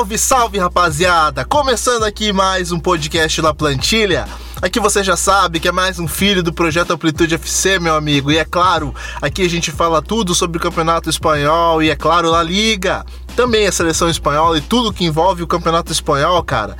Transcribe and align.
Salve, 0.00 0.16
salve, 0.16 0.58
rapaziada! 0.58 1.44
Começando 1.44 2.04
aqui 2.04 2.32
mais 2.32 2.72
um 2.72 2.80
podcast 2.80 3.38
La 3.42 3.52
Plantilha. 3.52 4.26
Aqui 4.62 4.80
você 4.80 5.04
já 5.04 5.14
sabe 5.14 5.60
que 5.60 5.68
é 5.68 5.72
mais 5.72 5.98
um 5.98 6.08
filho 6.08 6.42
do 6.42 6.54
projeto 6.54 6.92
Amplitude 6.92 7.34
FC, 7.34 7.78
meu 7.78 7.94
amigo. 7.94 8.32
E 8.32 8.38
é 8.38 8.44
claro, 8.46 8.94
aqui 9.20 9.42
a 9.42 9.48
gente 9.48 9.70
fala 9.70 10.00
tudo 10.00 10.34
sobre 10.34 10.56
o 10.56 10.60
Campeonato 10.60 11.10
Espanhol 11.10 11.82
e 11.82 11.90
é 11.90 11.96
claro, 11.96 12.30
La 12.30 12.42
Liga. 12.42 13.04
Também 13.36 13.66
a 13.66 13.72
seleção 13.72 14.08
espanhola 14.08 14.56
e 14.56 14.62
tudo 14.62 14.90
que 14.90 15.04
envolve 15.04 15.42
o 15.42 15.46
Campeonato 15.46 15.92
Espanhol, 15.92 16.42
cara. 16.44 16.78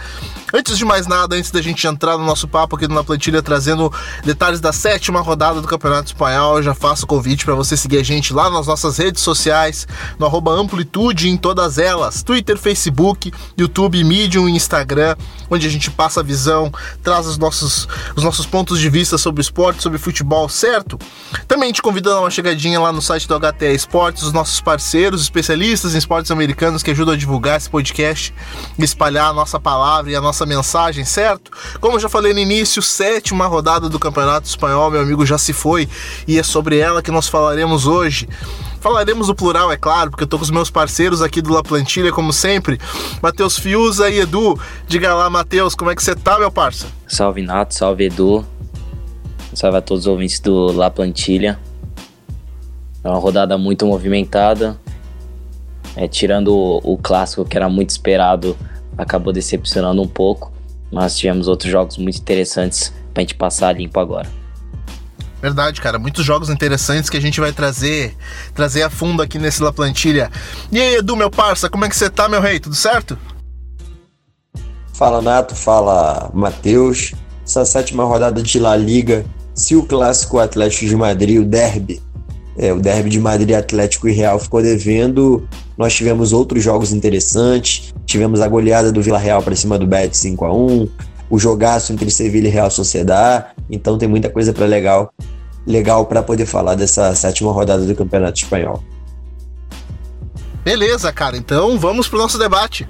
Antes 0.53 0.77
de 0.77 0.85
mais 0.85 1.07
nada, 1.07 1.37
antes 1.37 1.51
da 1.51 1.63
gente 1.63 1.87
entrar 1.87 2.19
no 2.19 2.25
nosso 2.25 2.49
papo 2.49 2.75
aqui 2.75 2.89
na 2.89 3.05
plantilha 3.05 3.41
trazendo 3.41 3.93
detalhes 4.25 4.61
da 4.61 4.73
sétima 4.73 5.21
rodada 5.21 5.61
do 5.61 5.69
Campeonato 5.69 6.07
Espanhol, 6.09 6.57
eu 6.57 6.63
já 6.63 6.75
faço 6.75 7.05
o 7.05 7.07
convite 7.07 7.45
para 7.45 7.55
você 7.55 7.77
seguir 7.77 7.99
a 7.99 8.03
gente 8.03 8.33
lá 8.33 8.51
nas 8.51 8.67
nossas 8.67 8.99
redes 8.99 9.23
sociais, 9.23 9.87
no 10.19 10.51
Amplitude 10.51 11.29
em 11.29 11.37
todas 11.37 11.79
elas, 11.79 12.23
Twitter, 12.23 12.59
Facebook, 12.59 13.33
YouTube, 13.57 14.03
Medium 14.03 14.49
e 14.49 14.53
Instagram, 14.53 15.15
onde 15.49 15.67
a 15.67 15.71
gente 15.71 15.91
passa 15.91 16.21
a 16.21 16.23
visão, 16.23 16.73
traz 17.03 17.27
os 17.27 17.39
nossos, 17.39 17.87
os 18.17 18.25
nossos 18.25 18.47
pontos 18.47 18.81
de 18.81 18.89
vista 18.89 19.17
sobre 19.17 19.41
esporte, 19.41 19.83
sobre 19.83 19.99
futebol, 19.99 20.49
certo? 20.49 20.99
Também 21.47 21.73
te 21.73 21.81
convido 21.81 22.11
a 22.11 22.15
dar 22.15 22.21
uma 22.21 22.31
chegadinha 22.31 22.81
lá 22.81 22.93
no 22.93 23.01
site 23.01 23.29
do 23.29 23.39
HTE 23.39 23.75
Esportes, 23.75 24.25
os 24.25 24.33
nossos 24.33 24.61
parceiros, 24.61 25.23
especialistas 25.23 25.95
em 25.95 25.99
esportes 25.99 26.31
americanos 26.31 26.83
que 26.83 26.91
ajudam 26.91 27.15
a 27.15 27.17
divulgar 27.17 27.57
esse 27.57 27.71
podcast, 27.71 28.35
espalhar 28.79 29.31
a 29.31 29.33
nossa 29.33 29.61
palavra 29.61 30.11
e 30.11 30.17
a 30.17 30.21
nossa 30.21 30.40
nossa 30.41 30.47
mensagem, 30.47 31.05
certo? 31.05 31.51
Como 31.81 31.97
eu 31.97 32.01
já 32.01 32.09
falei 32.09 32.33
no 32.33 32.39
início, 32.39 32.81
sétima 32.81 33.47
rodada 33.47 33.89
do 33.89 33.99
Campeonato 33.99 34.47
Espanhol, 34.47 34.91
meu 34.91 35.01
amigo, 35.01 35.27
já 35.27 35.37
se 35.37 35.53
foi 35.53 35.89
e 36.27 36.39
é 36.39 36.43
sobre 36.43 36.79
ela 36.79 37.03
que 37.03 37.11
nós 37.11 37.29
falaremos 37.29 37.87
hoje. 37.87 38.29
Falaremos 38.81 39.27
do 39.27 39.35
plural, 39.35 39.71
é 39.71 39.77
claro, 39.77 40.11
porque 40.11 40.25
eu 40.25 40.29
tô 40.29 40.39
com 40.39 40.45
os 40.45 40.51
meus 40.51 40.71
parceiros 40.71 41.21
aqui 41.21 41.43
do 41.43 41.53
La 41.53 41.63
Plantilha, 41.63 42.13
como 42.13 42.33
sempre. 42.33 42.79
Matheus 43.23 43.59
Fiuza 43.59 44.09
e 44.09 44.21
Edu. 44.21 44.59
Diga 44.87 45.15
lá, 45.15 45.29
Matheus, 45.29 45.75
como 45.75 45.91
é 45.91 45.95
que 45.95 46.03
você 46.03 46.15
tá, 46.15 46.39
meu 46.39 46.51
parça? 46.51 46.87
Salve, 47.07 47.43
Nato, 47.43 47.75
salve, 47.75 48.05
Edu. 48.05 48.47
Salve 49.53 49.77
a 49.77 49.83
todos 49.83 50.05
os 50.05 50.07
ouvintes 50.07 50.41
do 50.41 50.73
La 50.73 50.91
Plantilha. 50.91 51.59
É 53.05 53.09
uma 53.09 53.19
rodada 53.19 53.59
muito 53.59 53.85
movimentada. 53.85 54.79
É, 55.97 56.07
tirando 56.07 56.55
o, 56.55 56.95
o 56.95 56.97
clássico 56.97 57.45
que 57.45 57.57
era 57.57 57.69
muito 57.69 57.91
esperado 57.91 58.57
acabou 58.97 59.33
decepcionando 59.33 60.03
um 60.03 60.09
pouco, 60.09 60.53
mas 60.93 61.17
tivemos 61.17 61.49
outros 61.49 61.71
jogos 61.71 61.97
muito 61.97 62.19
interessantes 62.19 62.93
pra 63.13 63.23
gente 63.23 63.35
passar 63.35 63.77
limpo 63.77 63.99
agora. 63.99 64.29
Verdade, 65.41 65.81
cara. 65.81 65.99
Muitos 65.99 66.25
jogos 66.25 66.51
interessantes 66.51 67.09
que 67.09 67.17
a 67.17 67.21
gente 67.21 67.41
vai 67.41 67.53
trazer 67.53 68.15
trazer 68.55 68.83
a 68.83 68.91
fundo 68.91 69.23
aqui 69.23 69.39
nesse 69.39 69.63
La 69.63 69.73
Plantilha. 69.73 70.31
E 70.71 70.79
aí, 70.79 70.97
Edu, 70.97 71.17
meu 71.17 71.31
parça, 71.31 71.71
como 71.71 71.85
é 71.85 71.89
que 71.89 71.97
você 71.97 72.11
tá, 72.11 72.29
meu 72.29 72.41
rei? 72.41 72.61
Tudo 72.61 72.75
certo? 72.75 73.19
Fala, 74.93 75.23
Nato. 75.23 75.55
Fala, 75.55 76.31
Matheus. 76.35 77.15
Essa 77.43 77.65
sétima 77.65 78.05
rodada 78.05 78.43
de 78.43 78.61
La 78.61 78.77
Liga, 78.77 79.25
se 79.55 79.75
o 79.75 79.83
clássico 79.83 80.39
Atlético 80.39 80.87
de 80.87 80.95
Madrid, 80.95 81.41
o 81.41 81.45
derby, 81.45 82.01
é, 82.57 82.73
o 82.73 82.79
derby 82.79 83.11
de 83.11 83.19
Madrid 83.19 83.57
Atlético 83.57 84.09
e 84.09 84.13
Real 84.13 84.39
ficou 84.39 84.63
devendo. 84.63 85.49
Nós 85.77 85.95
tivemos 85.95 86.33
outros 86.33 86.63
jogos 86.63 86.93
interessantes. 86.93 87.95
Tivemos 88.11 88.41
a 88.41 88.49
goleada 88.49 88.91
do 88.91 89.01
Vila 89.01 89.21
Real 89.21 89.41
para 89.41 89.55
cima 89.55 89.79
do 89.79 89.87
Betis 89.87 90.19
5 90.19 90.45
a 90.45 90.53
1 90.53 90.89
o 91.31 91.39
jogaço 91.39 91.93
entre 91.93 92.11
Sevilha 92.11 92.49
e 92.49 92.51
Real 92.51 92.69
Sociedad. 92.69 93.53
Então 93.71 93.97
tem 93.97 94.09
muita 94.09 94.29
coisa 94.29 94.53
para 94.53 94.67
legal, 94.67 95.15
legal 95.65 96.05
para 96.05 96.21
poder 96.21 96.45
falar 96.45 96.75
dessa 96.75 97.15
sétima 97.15 97.53
rodada 97.53 97.87
do 97.87 97.95
Campeonato 97.95 98.41
Espanhol. 98.41 98.83
Beleza, 100.65 101.13
cara. 101.13 101.37
Então 101.37 101.79
vamos 101.79 102.09
pro 102.09 102.19
nosso 102.19 102.37
debate. 102.37 102.85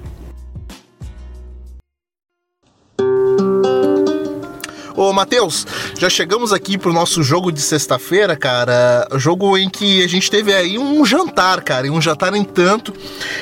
Ô, 5.01 5.11
Matheus, 5.11 5.65
já 5.97 6.11
chegamos 6.11 6.53
aqui 6.53 6.77
pro 6.77 6.93
nosso 6.93 7.23
jogo 7.23 7.51
de 7.51 7.59
sexta-feira, 7.59 8.35
cara. 8.35 9.07
Jogo 9.15 9.57
em 9.57 9.67
que 9.67 10.03
a 10.03 10.07
gente 10.07 10.29
teve 10.29 10.53
aí 10.53 10.77
um 10.77 11.03
jantar, 11.03 11.63
cara. 11.63 11.87
E 11.87 11.89
um 11.89 11.99
jantar 11.99 12.35
em 12.35 12.43
tanto. 12.43 12.93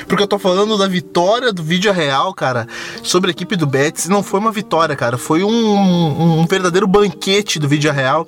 Porque 0.08 0.24
eu 0.24 0.28
tô 0.28 0.40
falando 0.40 0.78
da 0.78 0.88
vitória 0.88 1.52
do 1.52 1.62
vídeo 1.62 1.92
real, 1.92 2.34
cara, 2.34 2.66
sobre 3.04 3.30
a 3.30 3.32
equipe 3.32 3.58
do 3.58 3.68
Betis. 3.68 4.08
Não 4.08 4.24
foi 4.24 4.40
uma 4.40 4.54
vitória, 4.54 4.96
cara. 4.96 5.18
Foi 5.18 5.44
um, 5.44 6.40
um 6.40 6.48
verdadeiro 6.48 6.88
banquete 6.88 7.60
do 7.60 7.68
vídeo 7.68 7.92
real 7.92 8.26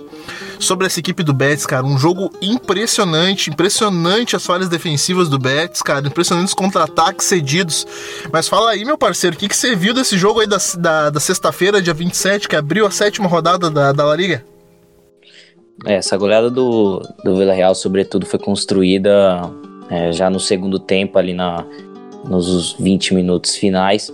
sobre 0.60 0.86
essa 0.86 1.00
equipe 1.00 1.24
do 1.24 1.34
Betis, 1.34 1.66
cara. 1.66 1.86
Um 1.86 1.98
jogo 1.98 2.32
impressionante, 2.42 3.50
impressionante 3.50 4.36
as 4.36 4.46
falhas 4.46 4.68
defensivas 4.68 5.30
do 5.30 5.40
Betis, 5.40 5.82
cara. 5.82 6.06
Impressionantes 6.06 6.54
contra-ataques 6.54 7.28
cedidos. 7.28 7.88
Mas 8.30 8.50
fala 8.50 8.72
aí, 8.72 8.84
meu 8.84 8.98
parceiro, 8.98 9.38
o 9.38 9.40
que, 9.40 9.48
que 9.48 9.56
você 9.56 9.74
viu 9.74 9.94
desse 9.94 10.18
jogo 10.18 10.42
aí 10.42 10.48
da, 10.48 10.58
da, 10.78 11.10
da 11.10 11.20
sexta-feira, 11.22 11.82
dia 11.82 11.94
27, 11.94 12.50
que 12.50 12.58
abriu 12.58 12.86
a 12.86 12.92
sétima 12.92 13.21
rodada 13.28 13.70
da, 13.70 13.92
da 13.92 14.06
La 14.06 14.16
Liga? 14.16 14.44
É, 15.86 15.96
essa 15.96 16.18
goleada 16.18 16.50
do, 16.50 17.02
do 17.24 17.36
Vila 17.36 17.54
Real, 17.54 17.74
sobretudo, 17.74 18.26
foi 18.26 18.40
construída 18.40 19.42
é, 19.90 20.12
já 20.12 20.30
no 20.30 20.40
segundo 20.40 20.80
tempo, 20.80 21.18
ali 21.18 21.34
na, 21.34 21.66
nos 22.28 22.74
20 22.74 23.16
minutos 23.16 23.56
finais. 23.56 24.12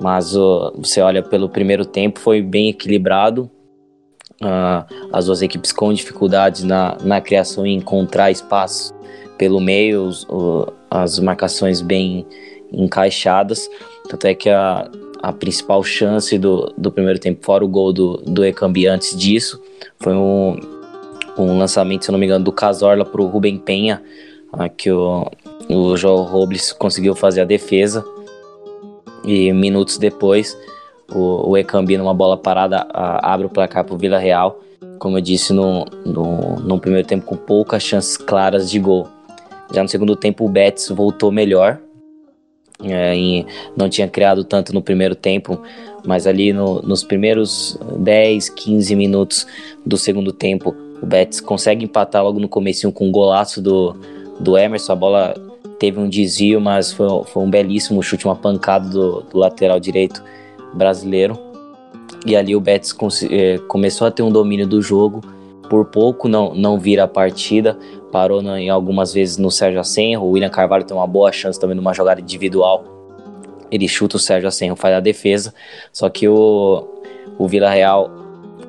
Mas 0.00 0.34
uh, 0.34 0.72
você 0.76 1.00
olha 1.00 1.22
pelo 1.22 1.48
primeiro 1.48 1.84
tempo, 1.84 2.18
foi 2.18 2.42
bem 2.42 2.68
equilibrado. 2.68 3.50
Uh, 4.42 4.84
as 5.12 5.26
duas 5.26 5.42
equipes 5.42 5.72
com 5.72 5.92
dificuldades 5.92 6.64
na, 6.64 6.96
na 7.02 7.20
criação 7.20 7.66
e 7.66 7.72
encontrar 7.72 8.30
espaço 8.30 8.92
pelo 9.38 9.60
meio, 9.60 10.02
os, 10.02 10.24
o, 10.28 10.66
as 10.90 11.18
marcações 11.18 11.80
bem 11.80 12.26
encaixadas. 12.72 13.68
Tanto 14.08 14.26
é 14.26 14.34
que 14.34 14.50
a, 14.50 14.90
a 15.24 15.32
principal 15.32 15.82
chance 15.82 16.36
do, 16.36 16.70
do 16.76 16.92
primeiro 16.92 17.18
tempo, 17.18 17.42
fora 17.42 17.64
o 17.64 17.68
gol 17.68 17.94
do, 17.94 18.18
do 18.18 18.44
Ekambi 18.44 18.86
antes 18.86 19.16
disso, 19.16 19.58
foi 19.98 20.12
um, 20.12 20.60
um 21.38 21.58
lançamento, 21.58 22.04
se 22.04 22.12
não 22.12 22.18
me 22.18 22.26
engano, 22.26 22.44
do 22.44 22.52
Casorla 22.52 23.06
para 23.06 23.22
o 23.22 23.26
Rubem 23.26 23.56
Penha, 23.56 24.02
uh, 24.52 24.68
que 24.76 24.92
o, 24.92 25.26
o 25.70 25.96
João 25.96 26.24
Robles 26.24 26.72
conseguiu 26.72 27.14
fazer 27.14 27.40
a 27.40 27.44
defesa. 27.46 28.04
E 29.24 29.50
minutos 29.50 29.96
depois, 29.96 30.54
o, 31.10 31.48
o 31.48 31.56
Ekambi 31.56 31.96
numa 31.96 32.12
bola 32.12 32.36
parada 32.36 32.86
a, 32.90 33.32
abre 33.32 33.46
o 33.46 33.50
placar 33.50 33.82
para 33.82 33.94
o 33.94 33.98
Vila 33.98 34.18
Real. 34.18 34.60
Como 34.98 35.16
eu 35.16 35.22
disse, 35.22 35.54
no, 35.54 35.86
no, 36.04 36.56
no, 36.56 36.78
primeiro 36.78 37.08
tempo 37.08 37.24
com 37.24 37.36
poucas 37.36 37.82
chances 37.82 38.18
claras 38.18 38.70
de 38.70 38.78
gol. 38.78 39.08
Já 39.72 39.82
no 39.82 39.88
segundo 39.88 40.14
tempo 40.14 40.44
o 40.44 40.48
Betis 40.50 40.90
voltou 40.90 41.32
melhor. 41.32 41.80
É, 42.82 43.14
não 43.76 43.88
tinha 43.88 44.08
criado 44.08 44.44
tanto 44.44 44.74
no 44.74 44.82
primeiro 44.82 45.14
tempo, 45.14 45.60
mas 46.04 46.26
ali 46.26 46.52
no, 46.52 46.82
nos 46.82 47.04
primeiros 47.04 47.78
10, 47.98 48.50
15 48.50 48.96
minutos 48.96 49.46
do 49.86 49.96
segundo 49.96 50.32
tempo, 50.32 50.74
o 51.00 51.06
Betis 51.06 51.40
consegue 51.40 51.84
empatar 51.84 52.22
logo 52.24 52.40
no 52.40 52.48
começo 52.48 52.90
com 52.92 53.08
um 53.08 53.12
golaço 53.12 53.62
do, 53.62 53.96
do 54.40 54.58
Emerson. 54.58 54.92
A 54.92 54.96
bola 54.96 55.34
teve 55.78 56.00
um 56.00 56.08
desvio, 56.08 56.60
mas 56.60 56.92
foi, 56.92 57.08
foi 57.26 57.42
um 57.42 57.50
belíssimo 57.50 58.02
chute, 58.02 58.24
uma 58.24 58.36
pancada 58.36 58.88
do, 58.88 59.22
do 59.22 59.38
lateral 59.38 59.78
direito 59.78 60.22
brasileiro. 60.74 61.38
E 62.26 62.34
ali 62.34 62.56
o 62.56 62.60
Betis 62.60 62.94
eh, 63.30 63.58
começou 63.68 64.06
a 64.06 64.10
ter 64.10 64.22
um 64.22 64.30
domínio 64.30 64.66
do 64.66 64.80
jogo. 64.80 65.20
Por 65.68 65.86
pouco 65.86 66.28
não, 66.28 66.54
não 66.54 66.78
vira 66.78 67.04
a 67.04 67.08
partida. 67.08 67.78
Parou 68.14 68.40
em 68.40 68.70
algumas 68.70 69.12
vezes 69.12 69.38
no 69.38 69.50
Sérgio 69.50 69.80
Asenro. 69.80 70.22
O 70.22 70.30
William 70.30 70.48
Carvalho 70.48 70.84
tem 70.84 70.96
uma 70.96 71.04
boa 71.04 71.32
chance 71.32 71.58
também 71.58 71.74
numa 71.74 71.92
jogada 71.92 72.20
individual. 72.20 72.84
Ele 73.72 73.88
chuta 73.88 74.18
o 74.18 74.20
Sérgio 74.20 74.46
Asenro, 74.46 74.76
faz 74.76 74.94
a 74.94 75.00
defesa. 75.00 75.52
Só 75.92 76.08
que 76.08 76.28
o, 76.28 76.86
o 77.36 77.48
Vila 77.48 77.68
Real 77.68 78.08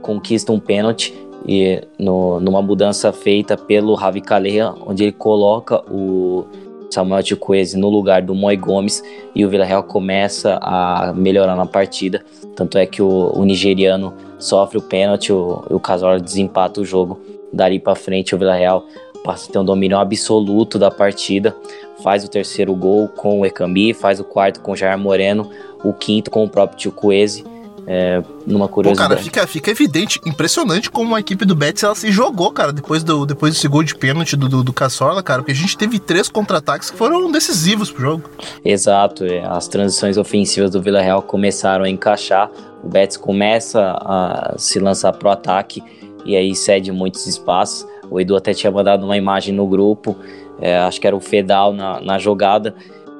conquista 0.02 0.52
um 0.52 0.60
pênalti 0.60 1.14
e 1.48 1.80
no, 2.00 2.40
numa 2.40 2.60
mudança 2.60 3.14
feita 3.14 3.56
pelo 3.56 3.94
Ravi 3.94 4.20
Calleja, 4.20 4.74
onde 4.84 5.04
ele 5.04 5.12
coloca 5.12 5.80
o 5.94 6.46
Samuel 6.90 7.24
Chukwueze 7.24 7.78
no 7.78 7.88
lugar 7.88 8.24
do 8.24 8.34
Moi 8.34 8.58
Gomes 8.58 9.04
e 9.36 9.46
o 9.46 9.50
Villarreal 9.50 9.84
começa 9.84 10.58
a 10.60 11.14
melhorar 11.16 11.56
na 11.56 11.68
partida. 11.68 12.26
Tanto 12.56 12.80
é 12.80 12.88
que 12.88 13.00
o, 13.00 13.32
o 13.36 13.46
nigeriano 13.46 14.12
sofre 14.40 14.80
o 14.80 14.82
pênalti, 14.82 15.32
o, 15.32 15.64
o 15.70 15.80
Casola 15.80 16.20
desempata 16.20 16.82
o 16.82 16.86
jogo. 16.86 17.20
Dali 17.54 17.80
para 17.80 17.96
frente 17.96 18.34
o 18.34 18.40
Villarreal 18.40 18.84
passa 19.26 19.50
a 19.50 19.52
ter 19.52 19.58
um 19.58 19.66
domínio 19.66 19.98
absoluto 19.98 20.78
da 20.78 20.92
partida, 20.92 21.56
faz 22.04 22.24
o 22.24 22.30
terceiro 22.30 22.76
gol 22.76 23.08
com 23.08 23.40
o 23.40 23.46
Ekambi, 23.46 23.92
faz 23.92 24.20
o 24.20 24.24
quarto 24.24 24.62
com 24.62 24.74
o 24.74 24.76
Jair 24.76 24.98
Moreno, 25.00 25.50
o 25.84 25.92
quinto 25.92 26.30
com 26.30 26.44
o 26.44 26.50
próprio 26.50 26.80
Chukwueze 26.80 27.44
é, 27.88 28.22
numa 28.46 28.68
curiosidade. 28.68 29.10
Pô, 29.10 29.16
cara, 29.16 29.24
fica, 29.24 29.48
fica 29.48 29.72
evidente, 29.72 30.20
impressionante 30.26 30.90
como 30.90 31.16
a 31.16 31.20
equipe 31.20 31.44
do 31.44 31.56
Betis 31.56 31.84
ela 31.84 31.96
se 31.96 32.12
jogou, 32.12 32.52
cara, 32.52 32.72
depois 32.72 33.04
do, 33.04 33.26
depois 33.26 33.54
desse 33.54 33.68
gol 33.68 33.84
de 33.84 33.96
pênalti 33.96 34.36
do, 34.36 34.48
do, 34.48 34.64
do 34.64 34.74
cara, 34.74 34.92
porque 35.40 35.52
a 35.52 35.56
gente 35.56 35.76
teve 35.76 36.00
três 36.00 36.30
contra-ataques 36.30 36.92
que 36.92 36.98
foram 36.98 37.32
decisivos 37.32 37.92
pro 37.92 38.02
jogo. 38.02 38.30
Exato, 38.64 39.26
é, 39.26 39.44
as 39.46 39.68
transições 39.68 40.18
ofensivas 40.18 40.70
do 40.70 40.82
Vila 40.82 41.02
Real 41.02 41.22
começaram 41.22 41.86
a 41.86 41.90
encaixar, 41.90 42.50
o 42.84 42.88
Betis 42.88 43.18
começa 43.18 43.82
a 44.02 44.54
se 44.58 44.80
lançar 44.80 45.14
pro 45.14 45.30
ataque 45.30 45.84
e 46.26 46.36
aí 46.36 46.56
cede 46.56 46.92
muitos 46.92 47.28
espaços. 47.28 47.88
O 48.10 48.20
Edu 48.20 48.36
até 48.36 48.54
tinha 48.54 48.72
mandado 48.72 49.06
uma 49.06 49.18
imagem 49.18 49.54
no 49.54 49.68
grupo, 49.68 50.16
é, 50.60 50.78
acho 50.78 51.00
que 51.00 51.08
era 51.08 51.16
o 51.16 51.20
Fedal 51.20 51.74
na, 51.74 52.00
na 52.02 52.20
jogada, 52.20 52.76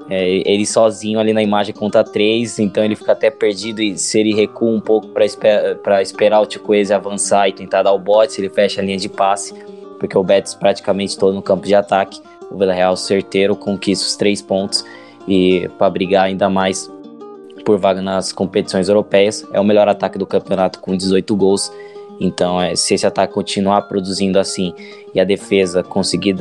é, 0.10 0.50
ele 0.50 0.66
sozinho 0.66 1.20
ali 1.20 1.34
na 1.34 1.42
imagem 1.42 1.74
conta 1.74 2.04
três, 2.04 2.60
então 2.60 2.84
ele 2.84 2.96
fica 2.96 3.14
até 3.14 3.32
perdido 3.32 3.82
e 3.82 3.98
se 3.98 4.20
ele 4.20 4.36
recua 4.36 4.70
um 4.70 4.80
pouco 4.80 5.08
para 5.08 5.26
esper 5.26 5.80
esperar 6.02 6.42
o 6.42 6.46
Ticoese 6.46 6.94
avançar 6.94 7.50
e 7.50 7.54
tentar 7.54 7.82
dar 7.82 7.92
o 7.92 8.00
bote, 8.00 8.40
ele 8.40 8.50
fecha 8.50 8.82
a 8.82 8.84
linha 8.84 8.98
de 8.98 9.10
passe, 9.10 9.54
porque 10.00 10.16
o 10.18 10.24
Betis 10.24 10.54
praticamente 10.54 11.18
todo 11.18 11.34
no 11.34 11.42
campo 11.42 11.66
de 11.66 11.74
ataque, 11.74 12.22
o 12.52 12.58
Villarreal 12.58 12.96
certeiro 12.96 13.56
conquista 13.56 14.06
os 14.06 14.16
três 14.16 14.42
pontos 14.42 14.86
e 15.28 15.68
para 15.78 15.90
brigar 15.90 16.26
ainda 16.26 16.50
mais 16.50 16.90
por 17.66 17.80
vaga 17.80 18.00
nas 18.00 18.32
competições 18.32 18.88
europeias, 18.88 19.46
é 19.52 19.60
o 19.60 19.64
melhor 19.64 19.88
ataque 19.90 20.20
do 20.20 20.26
campeonato 20.28 20.80
com 20.80 20.96
18 20.96 21.36
gols. 21.36 21.72
Então, 22.20 22.62
é, 22.62 22.76
se 22.76 22.94
esse 22.94 23.06
ataque 23.06 23.34
continuar 23.34 23.84
produzindo 23.84 24.40
assim 24.40 24.74
e 25.14 25.20
a 25.20 25.24
defesa 25.24 25.84
conseguir 25.84 26.36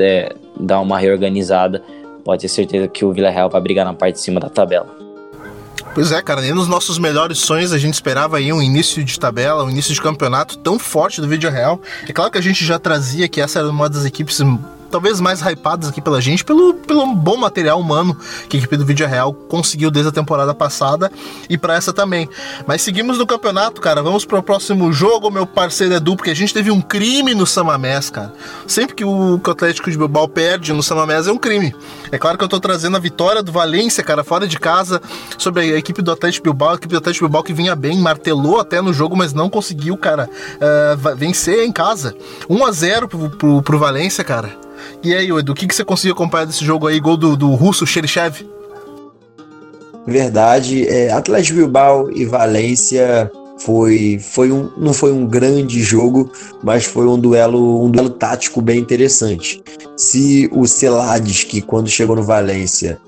dar 0.59 0.81
uma 0.81 0.99
reorganizada, 0.99 1.83
pode 2.25 2.43
ter 2.43 2.49
certeza 2.49 2.89
que 2.89 3.05
o 3.05 3.13
Villarreal 3.13 3.51
vai 3.51 3.61
brigar 3.61 3.85
na 3.85 3.95
parte 3.95 4.15
de 4.15 4.21
cima 4.21 4.41
da 4.41 4.49
tabela. 4.49 5.05
Pois 5.95 6.11
é, 6.11 6.21
cara, 6.21 6.41
nem 6.41 6.53
nos 6.53 6.67
nossos 6.67 6.99
melhores 6.99 7.39
sonhos 7.39 7.73
a 7.73 7.79
gente 7.79 7.95
esperava 7.95 8.39
aí 8.39 8.53
um 8.53 8.61
início 8.61 9.05
de 9.05 9.19
tabela, 9.19 9.63
um 9.63 9.71
início 9.71 9.95
de 9.95 10.03
campeonato 10.03 10.59
tão 10.59 10.77
forte 10.77 11.21
do 11.21 11.29
Vídeo 11.29 11.49
Real. 11.49 11.81
É 12.09 12.13
claro 12.13 12.33
que 12.33 12.39
a 12.39 12.41
gente 12.41 12.65
já 12.65 12.81
trazia 12.81 13.29
que 13.29 13.41
essa 13.41 13.61
era 13.61 13.71
uma 13.71 13.89
das 13.89 14.05
equipes 14.05 14.41
talvez 14.95 15.21
mais 15.21 15.41
hypadas 15.41 15.89
aqui 15.89 16.01
pela 16.01 16.21
gente, 16.21 16.45
pelo, 16.45 16.73
pelo 16.73 17.05
bom 17.17 17.37
material 17.37 17.81
humano 17.81 18.17
que 18.49 18.57
a 18.57 18.61
equipe 18.61 18.77
do 18.77 18.87
Vídeo 18.87 19.09
Real 19.09 19.35
conseguiu 19.35 19.91
desde 19.91 20.11
a 20.11 20.13
temporada 20.13 20.55
passada 20.55 21.11
e 21.51 21.59
para 21.59 21.75
essa 21.75 21.93
também. 21.93 22.29
Mas 22.65 22.81
seguimos 22.81 23.19
no 23.19 23.27
campeonato, 23.27 23.81
cara. 23.81 24.05
Vamos 24.05 24.25
pro 24.25 24.41
próximo 24.41 24.93
jogo, 24.93 25.33
meu 25.33 25.49
parceiro 25.49 25.95
Edu, 25.95 26.15
porque 26.15 26.31
a 26.31 26.35
gente 26.35 26.55
teve 26.55 26.71
um 26.71 26.81
crime 26.81 27.35
no 27.35 27.45
Samamés, 27.45 28.09
cara. 28.09 28.33
Sempre 28.69 28.95
que 28.95 29.05
o, 29.05 29.41
que 29.43 29.49
o 29.49 29.53
Atlético 29.53 29.91
de 29.91 29.99
Bilbao 29.99 30.29
perde 30.29 30.73
no 30.73 30.81
Samamés 30.81 31.27
é 31.27 31.33
um 31.33 31.39
crime. 31.39 31.75
É 32.13 32.17
claro 32.17 32.39
que 32.39 32.45
eu 32.45 32.49
tô 32.49 32.61
trazendo 32.61 32.97
a 32.97 33.01
vitória 33.01 33.43
do 33.43 33.51
Valência, 33.51 34.05
cara, 34.05 34.23
fora 34.23 34.47
de 34.47 34.61
casa, 34.61 35.03
sobre 35.37 35.75
a 35.75 35.77
equipe 35.77 36.03
do 36.03 36.13
Atlético 36.13 36.45
Bilbao, 36.45 36.71
a 36.71 36.75
equipe 36.77 36.93
do 36.93 36.99
Atlético 36.99 37.25
Bilbao 37.25 37.43
que 37.43 37.53
vinha 37.53 37.75
bem, 37.75 37.99
martelou 37.99 38.61
até 38.61 38.81
no 38.81 38.93
jogo, 38.93 39.17
mas 39.17 39.33
não 39.33 39.51
conseguiu, 39.51 39.97
cara, 39.97 40.31
uh, 40.31 41.17
vencer 41.17 41.65
em 41.65 41.73
casa. 41.73 42.15
1 42.49 42.65
a 42.65 42.71
0 42.71 43.09
pro, 43.09 43.31
pro, 43.31 43.61
pro 43.61 43.77
Valência, 43.77 44.23
cara. 44.23 44.63
E 45.03 45.15
aí, 45.15 45.29
Edu, 45.31 45.53
o 45.53 45.55
que, 45.55 45.67
que 45.67 45.75
você 45.75 45.85
conseguiu 45.85 46.15
acompanhar 46.15 46.47
desse 46.47 46.65
jogo 46.65 46.87
aí, 46.87 46.99
gol 47.01 47.17
do, 47.17 47.37
do 47.37 47.55
russo 47.55 47.87
Xerichev? 47.87 48.47
Verdade, 50.07 50.87
é, 50.87 51.11
Atlético 51.13 51.59
Bilbao 51.59 52.11
e 52.11 52.27
Valência 52.27 53.31
foi, 53.59 54.19
foi 54.21 54.53
um, 54.53 54.71
não 54.77 54.93
foi 54.93 55.13
um 55.13 55.27
grande 55.27 55.83
jogo, 55.83 56.31
mas 56.63 56.85
foi 56.85 57.07
um 57.07 57.19
duelo, 57.19 57.85
um 57.85 57.91
duelo 57.91 58.11
tático 58.11 58.61
bem 58.61 58.79
interessante. 58.79 59.63
Se 59.97 60.49
o 60.53 60.67
Celades, 60.67 61.45
que 61.45 61.63
quando 61.63 61.89
chegou 61.89 62.17
no 62.17 62.23
Valência, 62.23 62.99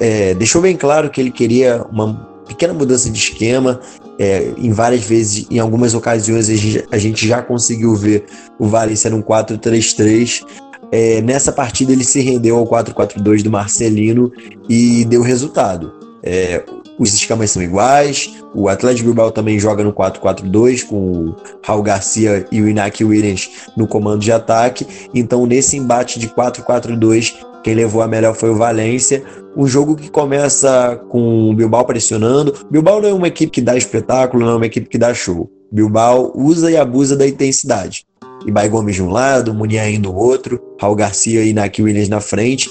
é, 0.00 0.34
deixou 0.34 0.60
bem 0.60 0.76
claro 0.76 1.08
que 1.08 1.20
ele 1.20 1.30
queria 1.30 1.84
uma 1.90 2.14
pequena 2.46 2.74
mudança 2.74 3.08
de 3.08 3.18
esquema, 3.18 3.80
é, 4.18 4.52
em 4.58 4.70
várias 4.70 5.04
vezes, 5.04 5.46
em 5.50 5.58
algumas 5.58 5.94
ocasiões, 5.94 6.48
a 6.48 6.54
gente, 6.54 6.84
a 6.90 6.98
gente 6.98 7.26
já 7.26 7.42
conseguiu 7.42 7.94
ver 7.94 8.26
o 8.58 8.66
Valência 8.66 9.10
num 9.10 9.22
4-3-3, 9.22 10.42
é, 10.90 11.20
nessa 11.22 11.52
partida 11.52 11.92
ele 11.92 12.04
se 12.04 12.20
rendeu 12.20 12.56
ao 12.56 12.66
4-4-2 12.66 13.42
do 13.42 13.50
Marcelino 13.50 14.30
e 14.68 15.04
deu 15.04 15.22
resultado. 15.22 15.92
É, 16.22 16.64
os 16.98 17.12
esquemas 17.12 17.50
são 17.50 17.62
iguais, 17.62 18.32
o 18.54 18.68
Atlético 18.68 19.06
Bilbao 19.06 19.30
também 19.30 19.58
joga 19.58 19.82
no 19.82 19.92
4-4-2 19.92 20.86
com 20.86 20.96
o 20.96 21.36
Raul 21.64 21.82
Garcia 21.82 22.46
e 22.52 22.62
o 22.62 22.68
Inaki 22.68 23.04
Williams 23.04 23.50
no 23.76 23.86
comando 23.86 24.20
de 24.20 24.30
ataque. 24.30 24.86
Então, 25.12 25.44
nesse 25.44 25.76
embate 25.76 26.20
de 26.20 26.28
4-4-2, 26.28 27.34
quem 27.64 27.74
levou 27.74 28.00
a 28.00 28.06
melhor 28.06 28.34
foi 28.34 28.50
o 28.50 28.56
Valência. 28.56 29.24
Um 29.56 29.66
jogo 29.66 29.96
que 29.96 30.10
começa 30.10 31.00
com 31.08 31.50
o 31.50 31.54
Bilbao 31.54 31.84
pressionando. 31.84 32.54
Bilbao 32.70 33.00
não 33.00 33.08
é 33.08 33.12
uma 33.12 33.28
equipe 33.28 33.50
que 33.50 33.60
dá 33.60 33.76
espetáculo, 33.76 34.44
não 34.44 34.52
é 34.52 34.56
uma 34.56 34.66
equipe 34.66 34.88
que 34.88 34.98
dá 34.98 35.12
show. 35.12 35.50
Bilbao 35.72 36.32
usa 36.36 36.70
e 36.70 36.76
abusa 36.76 37.16
da 37.16 37.26
intensidade. 37.26 38.04
Ibai 38.46 38.68
Gomes 38.68 38.94
de 38.94 39.02
um 39.02 39.10
lado, 39.10 39.54
Muniain 39.54 40.00
do 40.00 40.14
outro, 40.14 40.60
Raul 40.80 40.94
Garcia 40.94 41.44
e 41.44 41.52
Naki 41.52 41.82
Williams 41.82 42.08
na 42.08 42.20
frente, 42.20 42.70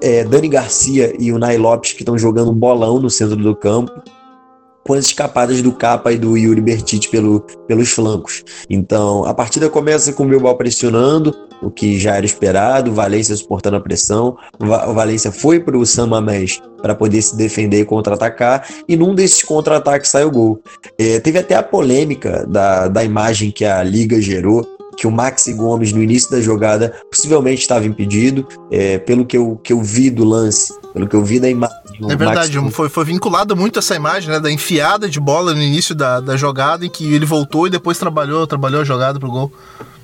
é, 0.00 0.24
Dani 0.24 0.48
Garcia 0.48 1.14
e 1.18 1.32
o 1.32 1.38
Nai 1.38 1.56
Lopes 1.56 1.92
que 1.92 2.02
estão 2.02 2.18
jogando 2.18 2.50
um 2.50 2.54
bolão 2.54 2.98
no 2.98 3.10
centro 3.10 3.36
do 3.36 3.54
campo, 3.54 3.92
com 4.86 4.94
as 4.94 5.06
escapadas 5.06 5.62
do 5.62 5.72
Capa 5.72 6.12
e 6.12 6.18
do 6.18 6.36
Yuri 6.36 6.60
Bertite 6.60 7.08
pelo, 7.10 7.40
pelos 7.66 7.90
flancos. 7.90 8.42
Então, 8.68 9.24
a 9.24 9.34
partida 9.34 9.68
começa 9.68 10.12
com 10.12 10.24
o 10.24 10.28
Bilbao 10.28 10.56
pressionando, 10.56 11.34
o 11.62 11.70
que 11.70 11.98
já 11.98 12.16
era 12.16 12.24
esperado, 12.24 12.92
Valência 12.92 13.36
suportando 13.36 13.76
a 13.76 13.80
pressão. 13.80 14.36
O 14.58 14.94
Valência 14.94 15.30
foi 15.30 15.60
para 15.60 15.76
o 15.76 15.84
San 15.84 16.06
Mamés 16.06 16.60
para 16.80 16.94
poder 16.94 17.20
se 17.20 17.36
defender 17.36 17.80
e 17.80 17.84
contra-atacar, 17.84 18.66
e 18.88 18.96
num 18.96 19.14
desses 19.14 19.42
contra-ataques 19.42 20.10
saiu 20.10 20.28
o 20.28 20.30
gol. 20.30 20.62
É, 20.98 21.20
teve 21.20 21.38
até 21.38 21.54
a 21.54 21.62
polêmica 21.62 22.46
da, 22.46 22.88
da 22.88 23.04
imagem 23.04 23.50
que 23.50 23.64
a 23.64 23.82
Liga 23.82 24.20
gerou, 24.20 24.66
que 25.00 25.06
o 25.06 25.10
Maxi 25.10 25.54
Gomes, 25.54 25.94
no 25.94 26.02
início 26.02 26.30
da 26.30 26.42
jogada, 26.42 26.94
possivelmente 27.10 27.62
estava 27.62 27.86
impedido, 27.86 28.46
é, 28.70 28.98
pelo 28.98 29.24
que 29.24 29.34
eu, 29.34 29.58
que 29.64 29.72
eu 29.72 29.80
vi 29.80 30.10
do 30.10 30.24
lance, 30.24 30.74
pelo 30.92 31.08
que 31.08 31.16
eu 31.16 31.24
vi 31.24 31.40
da 31.40 31.48
imagem. 31.48 31.74
É 32.06 32.14
verdade, 32.14 32.58
foi, 32.70 32.90
foi 32.90 33.06
vinculado 33.06 33.56
muito 33.56 33.78
essa 33.78 33.96
imagem, 33.96 34.28
né, 34.28 34.38
da 34.38 34.52
enfiada 34.52 35.08
de 35.08 35.18
bola 35.18 35.54
no 35.54 35.62
início 35.62 35.94
da, 35.94 36.20
da 36.20 36.36
jogada, 36.36 36.84
em 36.84 36.90
que 36.90 37.14
ele 37.14 37.24
voltou 37.24 37.66
e 37.66 37.70
depois 37.70 37.96
trabalhou, 37.96 38.46
trabalhou 38.46 38.82
a 38.82 38.84
jogada 38.84 39.18
pro 39.18 39.30
gol. 39.30 39.50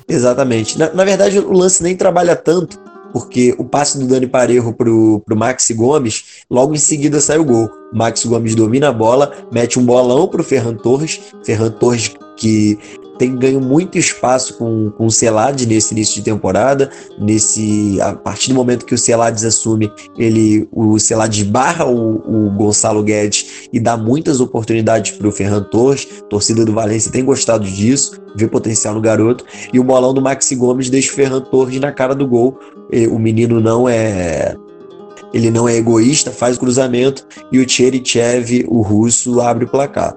Exatamente. 0.09 0.79
Na, 0.79 0.91
na 0.91 1.05
verdade, 1.05 1.37
o 1.37 1.53
lance 1.53 1.83
nem 1.83 1.95
trabalha 1.95 2.35
tanto, 2.35 2.79
porque 3.13 3.53
o 3.59 3.65
passe 3.65 3.99
do 3.99 4.07
Dani 4.07 4.25
Parejo 4.25 4.73
pro, 4.73 5.21
pro 5.23 5.37
Maxi 5.37 5.75
Gomes, 5.75 6.23
logo 6.49 6.73
em 6.73 6.79
seguida 6.79 7.21
sai 7.21 7.37
o 7.37 7.45
gol. 7.45 7.69
O 7.93 7.95
Maxi 7.95 8.27
Gomes 8.27 8.55
domina 8.55 8.89
a 8.89 8.93
bola, 8.93 9.31
mete 9.51 9.77
um 9.77 9.85
bolão 9.85 10.27
pro 10.27 10.43
Ferran 10.43 10.73
Torres, 10.73 11.19
Ferran 11.43 11.69
Torres 11.69 12.11
que 12.35 12.79
tem 13.17 13.35
ganho 13.35 13.59
muito 13.59 13.97
espaço 13.97 14.57
com, 14.57 14.91
com 14.91 15.05
o 15.05 15.11
Celades 15.11 15.65
nesse 15.65 15.93
início 15.93 16.15
de 16.15 16.21
temporada. 16.21 16.89
Nesse, 17.19 17.99
a 18.01 18.13
partir 18.13 18.49
do 18.49 18.55
momento 18.55 18.85
que 18.85 18.93
o 18.93 18.97
Celades 18.97 19.43
assume, 19.43 19.91
ele, 20.17 20.67
o 20.71 20.99
Celades 20.99 21.43
barra 21.43 21.85
o, 21.85 22.15
o 22.15 22.51
Gonçalo 22.51 23.03
Guedes 23.03 23.67
e 23.71 23.79
dá 23.79 23.97
muitas 23.97 24.39
oportunidades 24.39 25.11
para 25.11 25.27
o 25.27 25.31
Ferran 25.31 25.63
Torres. 25.63 26.07
A 26.21 26.23
torcida 26.25 26.63
do 26.63 26.73
Valência 26.73 27.11
tem 27.11 27.23
gostado 27.23 27.65
disso, 27.65 28.21
vê 28.35 28.47
potencial 28.47 28.93
no 28.93 29.01
garoto. 29.01 29.43
E 29.73 29.79
o 29.79 29.83
bolão 29.83 30.13
do 30.13 30.21
Maxi 30.21 30.55
Gomes 30.55 30.89
deixa 30.89 31.11
o 31.11 31.15
Ferran 31.15 31.41
Torres 31.41 31.79
na 31.79 31.91
cara 31.91 32.13
do 32.13 32.27
gol. 32.27 32.59
O 33.11 33.19
menino 33.19 33.59
não 33.59 33.87
é 33.87 34.55
ele 35.33 35.51
não 35.51 35.67
é 35.67 35.75
egoísta, 35.75 36.31
faz 36.31 36.55
o 36.55 36.59
cruzamento 36.59 37.27
e 37.51 37.59
o 37.59 37.69
Cherichev, 37.69 38.65
o 38.67 38.81
russo, 38.81 39.41
abre 39.41 39.65
o 39.65 39.67
placar. 39.67 40.15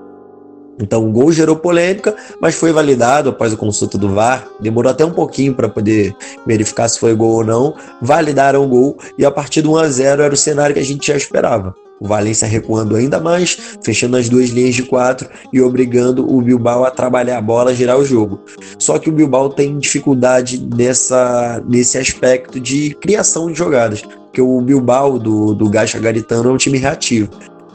Então 0.81 1.07
o 1.07 1.13
gol 1.13 1.31
gerou 1.31 1.57
polêmica, 1.57 2.17
mas 2.41 2.55
foi 2.55 2.73
validado 2.73 3.29
após 3.29 3.53
a 3.53 3.57
consulta 3.57 3.99
do 3.99 4.09
VAR. 4.15 4.49
Demorou 4.59 4.91
até 4.91 5.05
um 5.05 5.13
pouquinho 5.13 5.55
para 5.55 5.69
poder 5.69 6.17
verificar 6.47 6.89
se 6.89 6.99
foi 6.99 7.15
gol 7.15 7.33
ou 7.33 7.45
não. 7.45 7.75
Validaram 8.01 8.65
o 8.65 8.69
gol 8.69 8.99
e 9.19 9.25
a 9.25 9.31
partir 9.31 9.61
do 9.63 9.73
1 9.73 9.77
a 9.77 9.89
0 9.89 10.23
era 10.23 10.35
o 10.35 10.37
cenário 10.37 10.75
que 10.75 10.81
a 10.81 10.85
gente 10.85 11.07
já 11.07 11.17
esperava. 11.17 11.75
O 12.01 12.09
Valência 12.09 12.49
recuando 12.49 12.97
ainda 12.97 13.21
mais, 13.21 13.59
fechando 13.85 14.17
as 14.17 14.27
duas 14.27 14.49
linhas 14.49 14.75
de 14.75 14.85
quatro 14.85 15.29
e 15.53 15.61
obrigando 15.61 16.27
o 16.35 16.41
Bilbao 16.41 16.83
a 16.87 16.91
trabalhar 16.91 17.37
a 17.37 17.43
bola, 17.43 17.73
a 17.73 17.75
girar 17.75 17.99
o 17.99 18.05
jogo. 18.07 18.41
Só 18.79 18.99
que 18.99 19.11
o 19.11 19.13
Bilbao 19.13 19.51
tem 19.51 19.79
dificuldade 19.79 20.67
nessa, 20.75 21.63
nesse 21.69 21.99
aspecto 21.99 22.59
de 22.59 22.95
criação 22.95 23.53
de 23.53 23.59
jogadas, 23.59 24.01
porque 24.01 24.41
o 24.41 24.63
Bilbao 24.63 25.19
do, 25.19 25.55
do 25.55 25.69
Gacha 25.69 25.99
Garitano 25.99 26.49
é 26.49 26.53
um 26.55 26.57
time 26.57 26.79
reativo. 26.79 27.29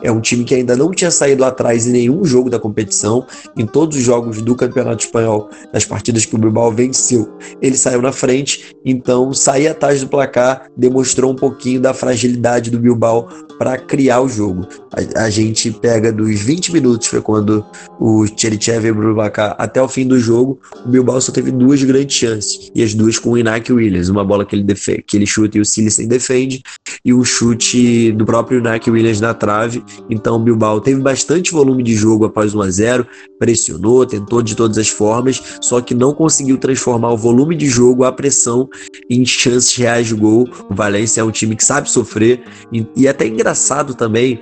É 0.05 0.11
um 0.11 0.21
time 0.21 0.43
que 0.43 0.53
ainda 0.53 0.77
não 0.77 0.91
tinha 0.91 1.09
saído 1.09 1.43
atrás 1.43 1.87
em 1.87 1.91
nenhum 1.91 2.23
jogo 2.23 2.47
da 2.47 2.59
competição. 2.59 3.25
Em 3.57 3.65
todos 3.65 3.97
os 3.97 4.03
jogos 4.03 4.39
do 4.39 4.55
Campeonato 4.55 5.03
Espanhol, 5.03 5.49
nas 5.73 5.83
partidas 5.83 6.25
que 6.25 6.35
o 6.35 6.37
Bilbao 6.37 6.71
venceu, 6.71 7.27
ele 7.59 7.75
saiu 7.75 8.03
na 8.03 8.11
frente. 8.11 8.75
Então, 8.85 9.33
sair 9.33 9.67
atrás 9.67 10.01
do 10.01 10.07
placar 10.07 10.69
demonstrou 10.77 11.31
um 11.31 11.35
pouquinho 11.35 11.81
da 11.81 11.91
fragilidade 11.91 12.69
do 12.69 12.77
Bilbao 12.77 13.27
para 13.57 13.79
criar 13.79 14.21
o 14.21 14.29
jogo. 14.29 14.67
A, 15.15 15.23
a, 15.23 15.29
gente 15.31 15.71
pega 15.71 16.11
dos 16.11 16.39
20 16.39 16.73
minutos, 16.73 17.07
foi 17.07 17.21
quando 17.21 17.65
o 17.99 18.27
Cherichev 18.27 18.87
abriu 18.87 19.11
o 19.11 19.15
placar, 19.15 19.55
até 19.57 19.81
o 19.81 19.87
fim 19.87 20.05
do 20.05 20.19
jogo, 20.19 20.59
o 20.85 20.89
Bilbao 20.89 21.19
só 21.19 21.31
teve 21.31 21.49
duas 21.49 21.81
grandes 21.81 22.15
chances. 22.15 22.71
E 22.75 22.83
as 22.83 22.93
duas 22.93 23.17
com 23.17 23.31
o 23.31 23.37
Inak 23.39 23.73
Williams. 23.73 24.09
Uma 24.09 24.23
bola 24.23 24.45
que 24.45 24.55
ele, 24.55 24.65
que 25.07 25.17
ele 25.17 25.25
chuta 25.25 25.57
e 25.57 25.61
o 25.61 25.65
Silicen 25.65 26.07
defende, 26.07 26.61
e 27.03 27.11
um 27.11 27.23
chute 27.23 28.11
do 28.11 28.23
próprio 28.23 28.59
Inak 28.59 28.89
Williams 28.91 29.19
na 29.19 29.33
trave 29.33 29.83
então 30.09 30.35
o 30.35 30.39
Bilbao 30.39 30.79
teve 30.79 31.01
bastante 31.01 31.51
volume 31.51 31.83
de 31.83 31.95
jogo 31.95 32.25
após 32.25 32.53
1 32.53 32.61
a 32.61 32.69
0, 32.69 33.07
pressionou, 33.39 34.05
tentou 34.05 34.41
de 34.41 34.55
todas 34.55 34.77
as 34.77 34.89
formas, 34.89 35.41
só 35.61 35.81
que 35.81 35.93
não 35.93 36.13
conseguiu 36.13 36.57
transformar 36.57 37.11
o 37.11 37.17
volume 37.17 37.55
de 37.55 37.67
jogo, 37.67 38.03
a 38.03 38.11
pressão 38.11 38.69
em 39.09 39.25
chances 39.25 39.75
reais 39.75 40.07
de 40.07 40.15
gol. 40.15 40.47
O 40.69 40.73
Valência 40.73 41.21
é 41.21 41.23
um 41.23 41.31
time 41.31 41.55
que 41.55 41.63
sabe 41.63 41.89
sofrer 41.89 42.43
e, 42.71 42.85
e 42.95 43.07
é 43.07 43.09
até 43.09 43.27
engraçado 43.27 43.93
também 43.93 44.39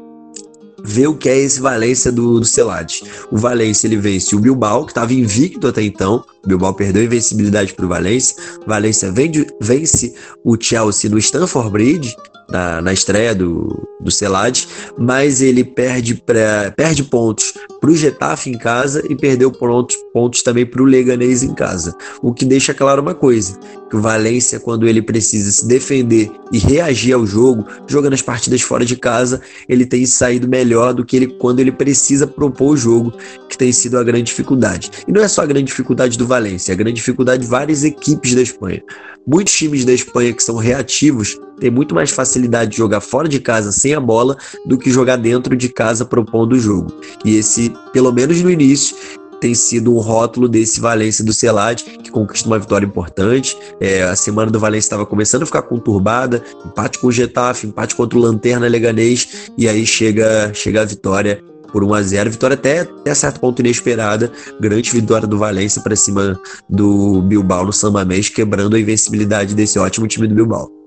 ver 0.83 1.07
o 1.07 1.15
que 1.15 1.29
é 1.29 1.37
esse 1.37 1.61
Valência 1.61 2.11
do, 2.11 2.39
do 2.39 2.45
Celades. 2.45 3.03
O 3.31 3.37
Valência 3.37 3.87
ele 3.87 3.95
vence 3.95 4.35
o 4.35 4.39
Bilbao, 4.39 4.85
que 4.85 4.91
estava 4.91 5.13
invicto 5.13 5.67
até 5.67 5.81
então. 5.81 6.23
O 6.43 6.47
Bilbao 6.47 6.73
perdeu 6.73 7.01
a 7.01 7.05
invencibilidade 7.05 7.73
para 7.73 7.85
o 7.85 7.89
Valência. 7.89 8.35
Valência 8.67 9.11
vence 9.61 10.13
o 10.43 10.57
Chelsea 10.59 11.09
no 11.09 11.17
Stamford 11.17 11.71
Bridge 11.71 12.15
na, 12.53 12.81
na 12.81 12.93
estreia 12.93 13.33
do, 13.33 13.87
do 13.99 14.11
Celades, 14.11 14.67
mas 14.95 15.41
ele 15.41 15.63
perde, 15.63 16.13
pra, 16.13 16.71
perde 16.77 17.03
pontos 17.03 17.53
para 17.81 17.89
o 17.89 17.95
Getafe 17.95 18.51
em 18.51 18.57
casa 18.57 19.03
e 19.09 19.15
perdeu 19.15 19.51
pontos, 19.51 19.97
pontos 20.13 20.43
também 20.43 20.65
para 20.65 20.81
o 20.81 20.85
Leganês 20.85 21.41
em 21.41 21.53
casa. 21.53 21.95
O 22.21 22.31
que 22.31 22.45
deixa 22.45 22.73
claro 22.73 23.01
uma 23.01 23.15
coisa: 23.15 23.57
que 23.89 23.95
o 23.95 24.01
Valência, 24.01 24.59
quando 24.59 24.87
ele 24.87 25.01
precisa 25.01 25.51
se 25.51 25.67
defender 25.67 26.31
e 26.51 26.59
reagir 26.59 27.13
ao 27.13 27.25
jogo, 27.25 27.65
jogando 27.87 28.13
as 28.13 28.21
partidas 28.21 28.61
fora 28.61 28.85
de 28.85 28.95
casa, 28.95 29.41
ele 29.67 29.85
tem 29.85 30.05
saído 30.05 30.47
melhor 30.47 30.93
do 30.93 31.03
que 31.03 31.15
ele 31.15 31.27
quando 31.27 31.59
ele 31.59 31.71
precisa 31.71 32.27
propor 32.27 32.73
o 32.73 32.77
jogo, 32.77 33.13
que 33.49 33.57
tem 33.57 33.71
sido 33.71 33.97
a 33.97 34.03
grande 34.03 34.25
dificuldade. 34.25 34.91
E 35.07 35.11
não 35.11 35.21
é 35.21 35.27
só 35.27 35.41
a 35.41 35.45
grande 35.47 35.65
dificuldade 35.65 36.17
do 36.17 36.27
Valência, 36.27 36.71
é 36.71 36.73
a 36.73 36.77
grande 36.77 36.97
dificuldade 36.97 37.43
de 37.43 37.49
várias 37.49 37.83
equipes 37.83 38.35
da 38.35 38.41
Espanha. 38.41 38.83
Muitos 39.25 39.53
times 39.53 39.85
da 39.85 39.93
Espanha 39.93 40.33
que 40.33 40.43
são 40.43 40.57
reativos 40.57 41.39
têm 41.59 41.71
muito 41.71 41.95
mais 41.95 42.11
facilidade 42.11 42.71
de 42.71 42.77
jogar 42.77 42.99
fora 42.99 43.27
de 43.27 43.39
casa 43.39 43.71
sem 43.71 43.93
a 43.93 43.99
bola 43.99 44.35
do 44.65 44.77
que 44.77 44.91
jogar 44.91 45.15
dentro 45.15 45.55
de 45.55 45.69
casa 45.69 46.03
propondo 46.03 46.53
o 46.53 46.59
jogo. 46.59 46.93
E 47.23 47.37
esse, 47.37 47.73
pelo 47.93 48.11
menos 48.11 48.41
no 48.41 48.51
início, 48.51 48.95
tem 49.39 49.53
sido 49.53 49.93
um 49.93 49.99
rótulo 49.99 50.47
desse 50.47 50.79
Valência 50.79 51.23
do 51.23 51.33
Celade, 51.33 51.83
que 51.83 52.11
conquista 52.11 52.47
uma 52.47 52.59
vitória 52.59 52.85
importante. 52.85 53.57
É, 53.79 54.03
a 54.03 54.15
semana 54.15 54.51
do 54.51 54.59
Valência 54.59 54.87
estava 54.87 55.05
começando 55.05 55.43
a 55.43 55.45
ficar 55.45 55.63
conturbada, 55.63 56.43
empate 56.65 56.99
com 56.99 57.07
o 57.07 57.11
Getafe, 57.11 57.67
empate 57.67 57.95
contra 57.95 58.17
o 58.17 58.21
Lanterna 58.21 58.67
Leganês, 58.67 59.51
e 59.57 59.67
aí 59.67 59.85
chega, 59.85 60.51
chega 60.53 60.81
a 60.81 60.85
vitória 60.85 61.43
por 61.73 61.83
1 61.83 61.93
a 61.95 62.01
0 62.03 62.29
Vitória 62.29 62.53
até, 62.53 62.81
até 62.81 63.15
certo 63.15 63.39
ponto 63.39 63.59
inesperada. 63.59 64.31
Grande 64.61 64.91
vitória 64.91 65.27
do 65.27 65.37
Valência 65.37 65.81
para 65.81 65.95
cima 65.95 66.39
do 66.69 67.21
Bilbao 67.23 67.65
no 67.65 67.73
Samba 67.73 68.05
Mês, 68.05 68.29
quebrando 68.29 68.75
a 68.75 68.79
invencibilidade 68.79 69.55
desse 69.55 69.79
ótimo 69.79 70.07
time 70.07 70.27
do 70.27 70.35
Bilbao. 70.35 70.83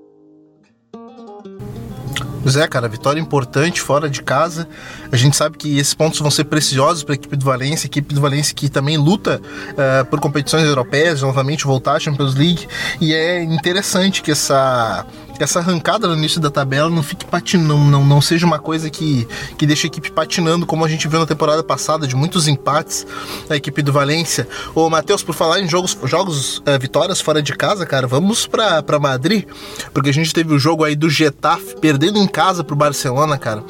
Pois 2.47 2.55
é, 2.55 2.65
cara, 2.65 2.87
vitória 2.87 3.19
importante 3.19 3.81
fora 3.81 4.09
de 4.09 4.23
casa. 4.23 4.69
A 5.11 5.17
gente 5.17 5.35
sabe 5.35 5.57
que 5.57 5.77
esses 5.77 5.93
pontos 5.93 6.17
vão 6.19 6.31
ser 6.31 6.45
preciosos 6.45 7.03
para 7.03 7.13
a 7.13 7.15
equipe 7.15 7.35
do 7.35 7.43
Valência, 7.43 7.87
equipe 7.87 8.15
do 8.15 8.21
Valência 8.21 8.55
que 8.55 8.69
também 8.69 8.95
luta 8.95 9.41
uh, 9.71 10.05
por 10.05 10.21
competições 10.21 10.63
europeias, 10.63 11.21
novamente 11.21 11.65
voltar 11.65 11.95
à 11.95 11.99
Champions 11.99 12.35
League. 12.35 12.65
E 13.01 13.13
é 13.13 13.43
interessante 13.43 14.21
que 14.21 14.31
essa 14.31 15.05
essa 15.39 15.59
arrancada 15.59 16.07
no 16.07 16.15
início 16.15 16.39
da 16.39 16.49
tabela 16.49 16.89
não 16.89 17.03
fique 17.03 17.25
patinando, 17.25 17.83
não, 17.83 18.05
não, 18.05 18.21
seja 18.21 18.45
uma 18.45 18.59
coisa 18.59 18.89
que, 18.89 19.27
que 19.57 19.65
deixe 19.65 19.87
a 19.87 19.89
equipe 19.89 20.11
patinando, 20.11 20.65
como 20.65 20.83
a 20.83 20.89
gente 20.89 21.07
viu 21.07 21.19
na 21.19 21.25
temporada 21.25 21.63
passada, 21.63 22.07
de 22.07 22.15
muitos 22.15 22.47
empates 22.47 23.05
da 23.47 23.55
equipe 23.55 23.81
do 23.81 23.91
Valência. 23.91 24.47
Ô, 24.73 24.89
Matheus, 24.89 25.23
por 25.23 25.33
falar 25.33 25.59
em 25.59 25.67
jogos, 25.67 25.97
jogos 26.03 26.57
uh, 26.59 26.79
vitórias 26.79 27.21
fora 27.21 27.41
de 27.41 27.53
casa, 27.53 27.85
cara, 27.85 28.07
vamos 28.07 28.47
pra, 28.47 28.81
pra 28.81 28.99
Madrid, 28.99 29.45
porque 29.93 30.09
a 30.09 30.13
gente 30.13 30.33
teve 30.33 30.53
o 30.53 30.59
jogo 30.59 30.83
aí 30.83 30.95
do 30.95 31.09
Getafe 31.09 31.75
perdendo 31.79 32.17
em 32.19 32.27
casa 32.27 32.63
pro 32.63 32.75
Barcelona, 32.75 33.37
cara. 33.37 33.63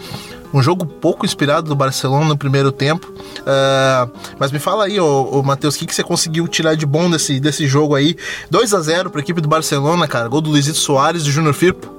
Um 0.54 0.62
jogo 0.62 0.86
pouco 0.86 1.26
inspirado 1.26 1.68
do 1.68 1.76
Barcelona 1.76 2.26
no 2.26 2.38
primeiro 2.38 2.72
tempo. 2.72 3.12
Uh, 3.12 4.12
mas 4.40 4.52
me 4.52 4.60
fala 4.60 4.86
aí, 4.86 5.00
ô, 5.00 5.40
ô 5.40 5.44
Matheus, 5.44 5.76
o 5.76 5.80
que, 5.80 5.86
que 5.86 5.94
você 5.94 6.04
conseguiu 6.04 6.48
tirar 6.48 6.76
de 6.76 6.86
bom 6.86 7.10
desse, 7.10 7.40
desse 7.40 7.68
jogo 7.68 7.96
aí? 7.96 8.16
2 8.50 8.74
a 8.74 8.80
0 8.80 9.10
para 9.10 9.20
a 9.20 9.24
equipe 9.24 9.42
do 9.42 9.48
Barcelona, 9.48 10.08
cara. 10.08 10.28
Gol 10.28 10.42
do 10.42 10.50
Luizito 10.50 10.78
Soares 10.78 11.24
e 11.24 11.32
Júnior 11.32 11.54
Firpo. 11.54 11.98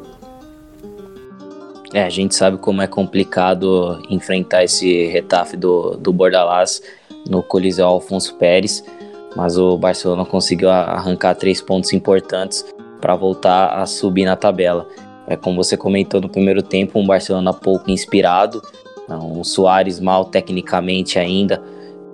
É, 1.92 2.02
a 2.02 2.10
gente 2.10 2.34
sabe 2.34 2.58
como 2.58 2.82
é 2.82 2.86
complicado 2.86 4.02
enfrentar 4.10 4.62
esse 4.62 5.06
retafe 5.06 5.56
do, 5.56 5.96
do 5.96 6.12
Bordalás 6.12 6.82
no 7.28 7.42
Coliseu 7.42 7.86
Alfonso 7.86 8.34
Pérez, 8.34 8.84
mas 9.34 9.56
o 9.56 9.76
Barcelona 9.78 10.24
conseguiu 10.24 10.70
arrancar 10.70 11.34
três 11.34 11.62
pontos 11.62 11.92
importantes 11.92 12.64
para 13.00 13.16
voltar 13.16 13.68
a 13.68 13.86
subir 13.86 14.24
na 14.26 14.36
tabela. 14.36 14.86
É, 15.28 15.36
como 15.36 15.62
você 15.62 15.76
comentou 15.76 16.20
no 16.20 16.28
primeiro 16.28 16.62
tempo, 16.62 16.98
um 16.98 17.06
Barcelona 17.06 17.52
pouco 17.52 17.90
inspirado, 17.90 18.62
né, 19.08 19.16
um 19.16 19.44
Soares 19.44 20.00
mal 20.00 20.24
tecnicamente 20.24 21.18
ainda, 21.18 21.62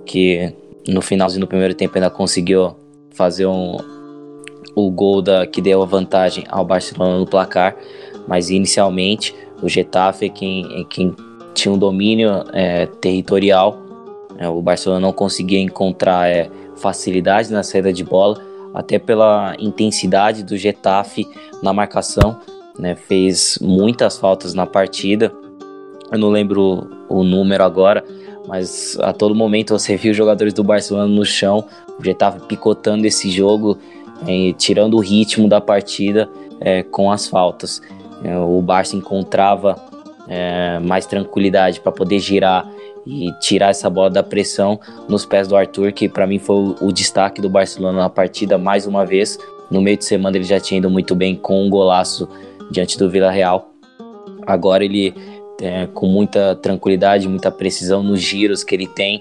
que 0.04 0.52
no 0.88 1.00
finalzinho 1.00 1.42
do 1.42 1.47
primeiro 1.47 1.75
tempo 1.75 1.94
ainda 1.94 2.11
conseguiu 2.11 2.75
fazer 3.11 3.47
um, 3.47 3.76
o 4.75 4.90
gol 4.90 5.23
da, 5.23 5.47
que 5.47 5.62
deu 5.62 5.80
a 5.80 5.87
vantagem 5.87 6.44
ao 6.49 6.64
Barcelona 6.64 7.18
no 7.18 7.26
placar, 7.26 7.76
mas 8.26 8.50
inicialmente 8.50 9.35
o 9.62 9.68
Getafe 9.68 10.26
é 10.26 10.28
quem, 10.28 10.87
quem 10.90 11.14
tinha 11.54 11.73
um 11.73 11.78
domínio 11.78 12.44
é, 12.52 12.87
territorial, 12.87 13.78
é, 14.37 14.49
o 14.49 14.61
Barcelona 14.61 15.00
não 15.00 15.12
conseguia 15.12 15.61
encontrar 15.61 16.28
é, 16.28 16.50
facilidade 16.76 17.52
na 17.52 17.62
saída 17.62 17.92
de 17.92 18.02
bola, 18.02 18.40
até 18.75 18.99
pela 18.99 19.54
intensidade 19.61 20.42
do 20.42 20.56
Getafe 20.56 21.28
na 21.62 21.73
marcação, 21.73 22.40
né, 22.78 22.95
fez 22.95 23.59
muitas 23.61 24.16
faltas 24.16 24.54
na 24.54 24.66
partida. 24.66 25.33
Eu 26.11 26.19
não 26.19 26.28
lembro 26.28 26.88
o 27.09 27.23
número 27.23 27.64
agora, 27.64 28.04
mas 28.47 28.99
a 29.00 29.12
todo 29.12 29.35
momento 29.35 29.78
você 29.78 29.97
viu 29.97 30.11
os 30.11 30.16
jogadores 30.16 30.52
do 30.52 30.62
Barcelona 30.62 31.07
no 31.07 31.25
chão, 31.25 31.64
já 32.02 32.12
estava 32.12 32.40
picotando 32.40 33.07
esse 33.07 33.31
jogo, 33.31 33.78
é, 34.26 34.52
tirando 34.52 34.95
o 34.95 35.00
ritmo 35.00 35.49
da 35.49 35.61
partida 35.61 36.28
é, 36.61 36.83
com 36.83 37.11
as 37.11 37.26
faltas. 37.26 37.81
É, 38.23 38.37
o 38.38 38.61
Barça 38.61 38.97
encontrava 38.97 39.76
é, 40.28 40.78
mais 40.81 41.07
tranquilidade 41.07 41.81
para 41.81 41.93
poder 41.93 42.19
girar 42.19 42.69
e 43.07 43.31
tirar 43.38 43.69
essa 43.69 43.90
bola 43.90 44.09
da 44.09 44.23
pressão 44.23 44.81
nos 45.09 45.26
pés 45.26 45.47
do 45.47 45.57
Arthur, 45.57 45.93
que 45.93 46.09
para 46.09 46.26
mim 46.26 46.38
foi 46.38 46.57
o, 46.57 46.76
o 46.81 46.93
destaque 46.93 47.40
do 47.40 47.50
Barcelona 47.50 47.99
na 47.99 48.11
partida 48.11 48.57
mais 48.57 48.87
uma 48.87 49.04
vez. 49.04 49.38
No 49.71 49.81
meio 49.81 49.97
de 49.97 50.04
semana 50.04 50.37
ele 50.37 50.45
já 50.45 50.59
tinha 50.59 50.78
ido 50.78 50.88
muito 50.88 51.14
bem 51.14 51.37
com 51.37 51.64
um 51.64 51.69
golaço 51.69 52.28
diante 52.71 52.99
do 52.99 53.11
Vila 53.11 53.30
Real. 53.30 53.71
Agora 54.47 54.85
ele, 54.85 55.14
é, 55.61 55.87
com 55.87 56.06
muita 56.06 56.54
tranquilidade, 56.56 57.28
muita 57.28 57.50
precisão 57.50 58.02
nos 58.02 58.21
giros 58.21 58.62
que 58.62 58.75
ele 58.75 58.87
tem, 58.87 59.21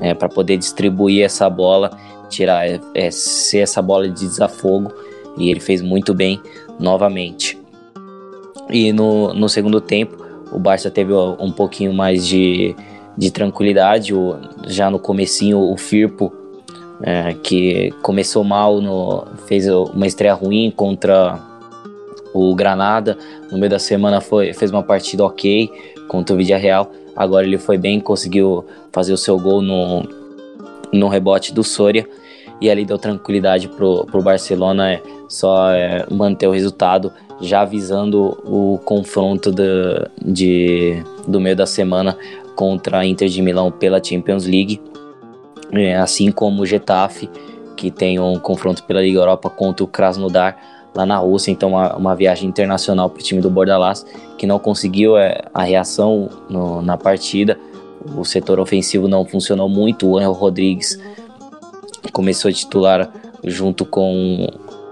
é, 0.00 0.14
para 0.14 0.28
poder 0.28 0.56
distribuir 0.56 1.24
essa 1.24 1.48
bola, 1.48 1.90
tirar 2.28 2.68
é, 2.68 2.80
é, 2.94 3.10
ser 3.10 3.58
essa 3.58 3.80
bola 3.80 4.08
de 4.08 4.26
desafogo, 4.26 4.92
e 5.36 5.50
ele 5.50 5.60
fez 5.60 5.82
muito 5.82 6.14
bem 6.14 6.40
novamente. 6.78 7.58
E 8.70 8.92
no, 8.92 9.34
no 9.34 9.48
segundo 9.48 9.80
tempo, 9.80 10.24
o 10.50 10.58
Barça 10.58 10.90
teve 10.90 11.12
um 11.12 11.52
pouquinho 11.52 11.92
mais 11.92 12.26
de, 12.26 12.74
de 13.16 13.30
tranquilidade, 13.30 14.14
o, 14.14 14.36
já 14.66 14.90
no 14.90 14.98
comecinho 14.98 15.58
o 15.58 15.76
Firpo, 15.76 16.32
é, 17.02 17.34
que 17.34 17.92
começou 18.02 18.44
mal, 18.44 18.80
no, 18.80 19.26
fez 19.46 19.68
uma 19.68 20.06
estreia 20.06 20.34
ruim 20.34 20.72
contra 20.74 21.40
o 22.34 22.52
Granada, 22.54 23.16
no 23.50 23.56
meio 23.56 23.70
da 23.70 23.78
semana, 23.78 24.20
foi, 24.20 24.52
fez 24.52 24.72
uma 24.72 24.82
partida 24.82 25.24
ok 25.24 25.70
contra 26.08 26.34
o 26.34 26.38
Real. 26.38 26.90
Agora 27.14 27.46
ele 27.46 27.56
foi 27.56 27.78
bem, 27.78 28.00
conseguiu 28.00 28.64
fazer 28.92 29.12
o 29.12 29.16
seu 29.16 29.38
gol 29.38 29.62
no, 29.62 30.02
no 30.92 31.06
rebote 31.06 31.54
do 31.54 31.62
Soria. 31.62 32.06
E 32.60 32.68
ali 32.68 32.84
deu 32.84 32.98
tranquilidade 32.98 33.68
pro, 33.68 34.04
pro 34.06 34.22
Barcelona 34.22 34.92
é, 34.92 35.02
só 35.28 35.70
é, 35.70 36.04
manter 36.10 36.48
o 36.48 36.50
resultado, 36.50 37.12
já 37.40 37.64
visando 37.64 38.36
o 38.44 38.78
confronto 38.84 39.52
de, 40.20 41.02
do 41.26 41.40
meio 41.40 41.54
da 41.54 41.66
semana 41.66 42.16
contra 42.56 42.98
a 42.98 43.06
Inter 43.06 43.28
de 43.28 43.42
Milão 43.42 43.70
pela 43.70 44.02
Champions 44.02 44.44
League. 44.44 44.80
É, 45.72 45.96
assim 45.96 46.32
como 46.32 46.62
o 46.62 46.66
Getafe, 46.66 47.28
que 47.76 47.90
tem 47.90 48.18
um 48.18 48.38
confronto 48.38 48.82
pela 48.84 49.00
Liga 49.02 49.18
Europa 49.18 49.50
contra 49.50 49.84
o 49.84 49.88
Krasnodar 49.88 50.56
lá 50.94 51.04
na 51.04 51.18
Rússia, 51.18 51.50
então 51.50 51.70
uma, 51.70 51.96
uma 51.96 52.14
viagem 52.14 52.48
internacional 52.48 53.10
para 53.10 53.20
o 53.20 53.22
time 53.22 53.40
do 53.40 53.50
Bordalás, 53.50 54.06
que 54.38 54.46
não 54.46 54.58
conseguiu 54.58 55.16
é, 55.16 55.42
a 55.52 55.62
reação 55.62 56.28
no, 56.48 56.80
na 56.80 56.96
partida. 56.96 57.58
O 58.16 58.24
setor 58.24 58.60
ofensivo 58.60 59.08
não 59.08 59.24
funcionou 59.24 59.68
muito. 59.68 60.06
O 60.06 60.18
Angel 60.18 60.32
Rodrigues 60.32 60.98
começou 62.12 62.50
a 62.50 62.52
titular 62.52 63.10
junto 63.42 63.84
com, 63.84 64.46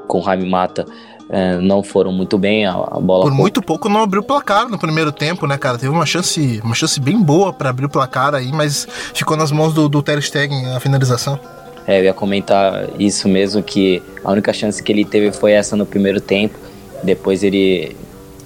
com 0.09 0.18
o 0.18 0.23
Jaime 0.23 0.49
Mata. 0.49 0.87
É, 1.28 1.56
não 1.59 1.82
foram 1.82 2.12
muito 2.12 2.37
bem, 2.37 2.66
a, 2.66 2.73
a 2.73 3.00
bola... 3.00 3.25
Por 3.25 3.32
muito 3.32 3.62
pouco 3.62 3.88
não 3.88 4.02
abriu 4.02 4.21
o 4.21 4.25
placar 4.25 4.68
no 4.68 4.78
primeiro 4.78 5.11
tempo, 5.11 5.47
né, 5.47 5.56
cara? 5.56 5.78
Teve 5.78 5.90
uma 5.90 6.04
chance, 6.04 6.61
uma 6.62 6.75
chance 6.75 7.00
bem 7.00 7.23
boa 7.23 7.52
para 7.52 7.71
abrir 7.71 7.87
o 7.87 7.88
placar 7.88 8.35
aí, 8.35 8.52
mas 8.52 8.87
ficou 9.14 9.35
nas 9.35 9.50
mãos 9.50 9.73
do, 9.73 9.88
do 9.88 10.02
Ter 10.02 10.21
Stegen 10.23 10.75
a 10.75 10.80
finalização. 10.80 11.40
É, 11.86 11.98
eu 12.00 12.04
ia 12.04 12.14
comentar 12.14 12.88
isso 12.98 13.28
mesmo, 13.28 13.62
que 13.62 14.02
a 14.22 14.30
única 14.30 14.52
chance 14.52 14.82
que 14.82 14.92
ele 14.92 15.04
teve 15.04 15.32
foi 15.32 15.52
essa 15.52 15.76
no 15.76 15.84
primeiro 15.84 16.20
tempo. 16.20 16.58
Depois 17.02 17.42
ele, 17.42 17.96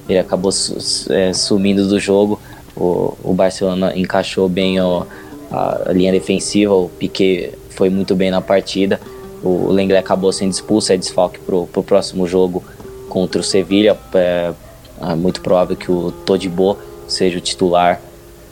ele 0.09 0.19
acabou 0.19 0.51
su, 0.51 1.13
é, 1.13 1.33
sumindo 1.33 1.87
do 1.87 2.01
jogo. 2.01 2.41
O, 2.75 3.17
o 3.23 3.35
Barcelona 3.35 3.93
encaixou 3.97 4.49
bem 4.49 4.81
o, 4.81 5.07
a, 5.51 5.93
linha 5.93 6.13
defensiva, 6.13 6.75
o 6.75 6.89
Piquet 6.89 7.53
foi 7.71 7.91
muito 7.91 8.15
bem 8.15 8.31
na 8.31 8.41
partida. 8.41 9.01
O 9.43 9.71
Lenglet 9.71 9.99
acabou 9.99 10.33
sendo 10.33 10.51
expulso, 10.51 10.93
é 10.93 10.97
desfalque 10.97 11.39
para 11.39 11.55
o 11.55 11.67
próximo 11.67 12.27
jogo 12.27 12.65
contra 13.09 13.41
o 13.41 13.45
Sevilha. 13.45 13.97
É, 14.15 14.53
é, 15.03 15.15
muito 15.15 15.43
provável 15.43 15.77
que 15.77 15.91
o 15.91 16.11
Todibo 16.11 16.79
seja 17.07 17.37
o 17.37 17.41
titular 17.41 18.01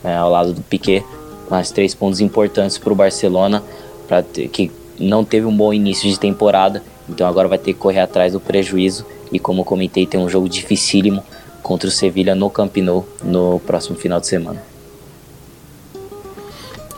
é, 0.04 0.14
ao 0.14 0.30
lado 0.30 0.52
do 0.52 0.60
Piquet. 0.60 1.04
Mas 1.50 1.70
três 1.70 1.94
pontos 1.94 2.20
importantes 2.20 2.78
para 2.78 2.92
o 2.92 2.96
Barcelona 2.96 3.62
para 4.06 4.22
que 4.22 4.70
não 4.98 5.24
teve 5.24 5.46
um 5.46 5.56
bom 5.56 5.72
início 5.72 6.08
de 6.08 6.18
temporada, 6.18 6.82
então 7.08 7.26
agora 7.26 7.48
vai 7.48 7.58
ter 7.58 7.72
que 7.72 7.78
correr 7.78 8.00
atrás 8.00 8.32
do 8.32 8.40
prejuízo 8.40 9.04
e 9.32 9.38
como 9.38 9.64
comentei 9.64 10.06
tem 10.06 10.20
um 10.20 10.28
jogo 10.28 10.48
dificílimo 10.48 11.22
contra 11.62 11.88
o 11.88 11.92
Sevilha 11.92 12.34
no 12.34 12.50
Camp 12.50 12.76
Nou 12.78 13.06
no 13.22 13.58
próximo 13.60 13.96
final 13.96 14.20
de 14.20 14.26
semana. 14.26 14.62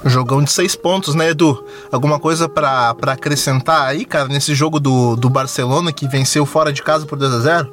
Jogão 0.04 0.42
de 0.42 0.52
seis 0.52 0.76
pontos, 0.76 1.14
né, 1.14 1.30
Edu? 1.30 1.64
Alguma 1.90 2.20
coisa 2.20 2.48
para 2.48 2.94
acrescentar 3.06 3.88
aí, 3.88 4.04
cara, 4.04 4.28
nesse 4.28 4.54
jogo 4.54 4.78
do, 4.78 5.16
do 5.16 5.28
Barcelona 5.28 5.92
que 5.92 6.06
venceu 6.06 6.46
fora 6.46 6.72
de 6.72 6.82
casa 6.82 7.06
por 7.06 7.18
2 7.18 7.32
a 7.32 7.40
0 7.40 7.72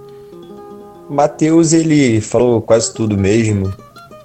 Matheus, 1.09 1.73
ele 1.73 2.21
falou 2.21 2.61
quase 2.61 2.93
tudo 2.93 3.17
mesmo. 3.17 3.71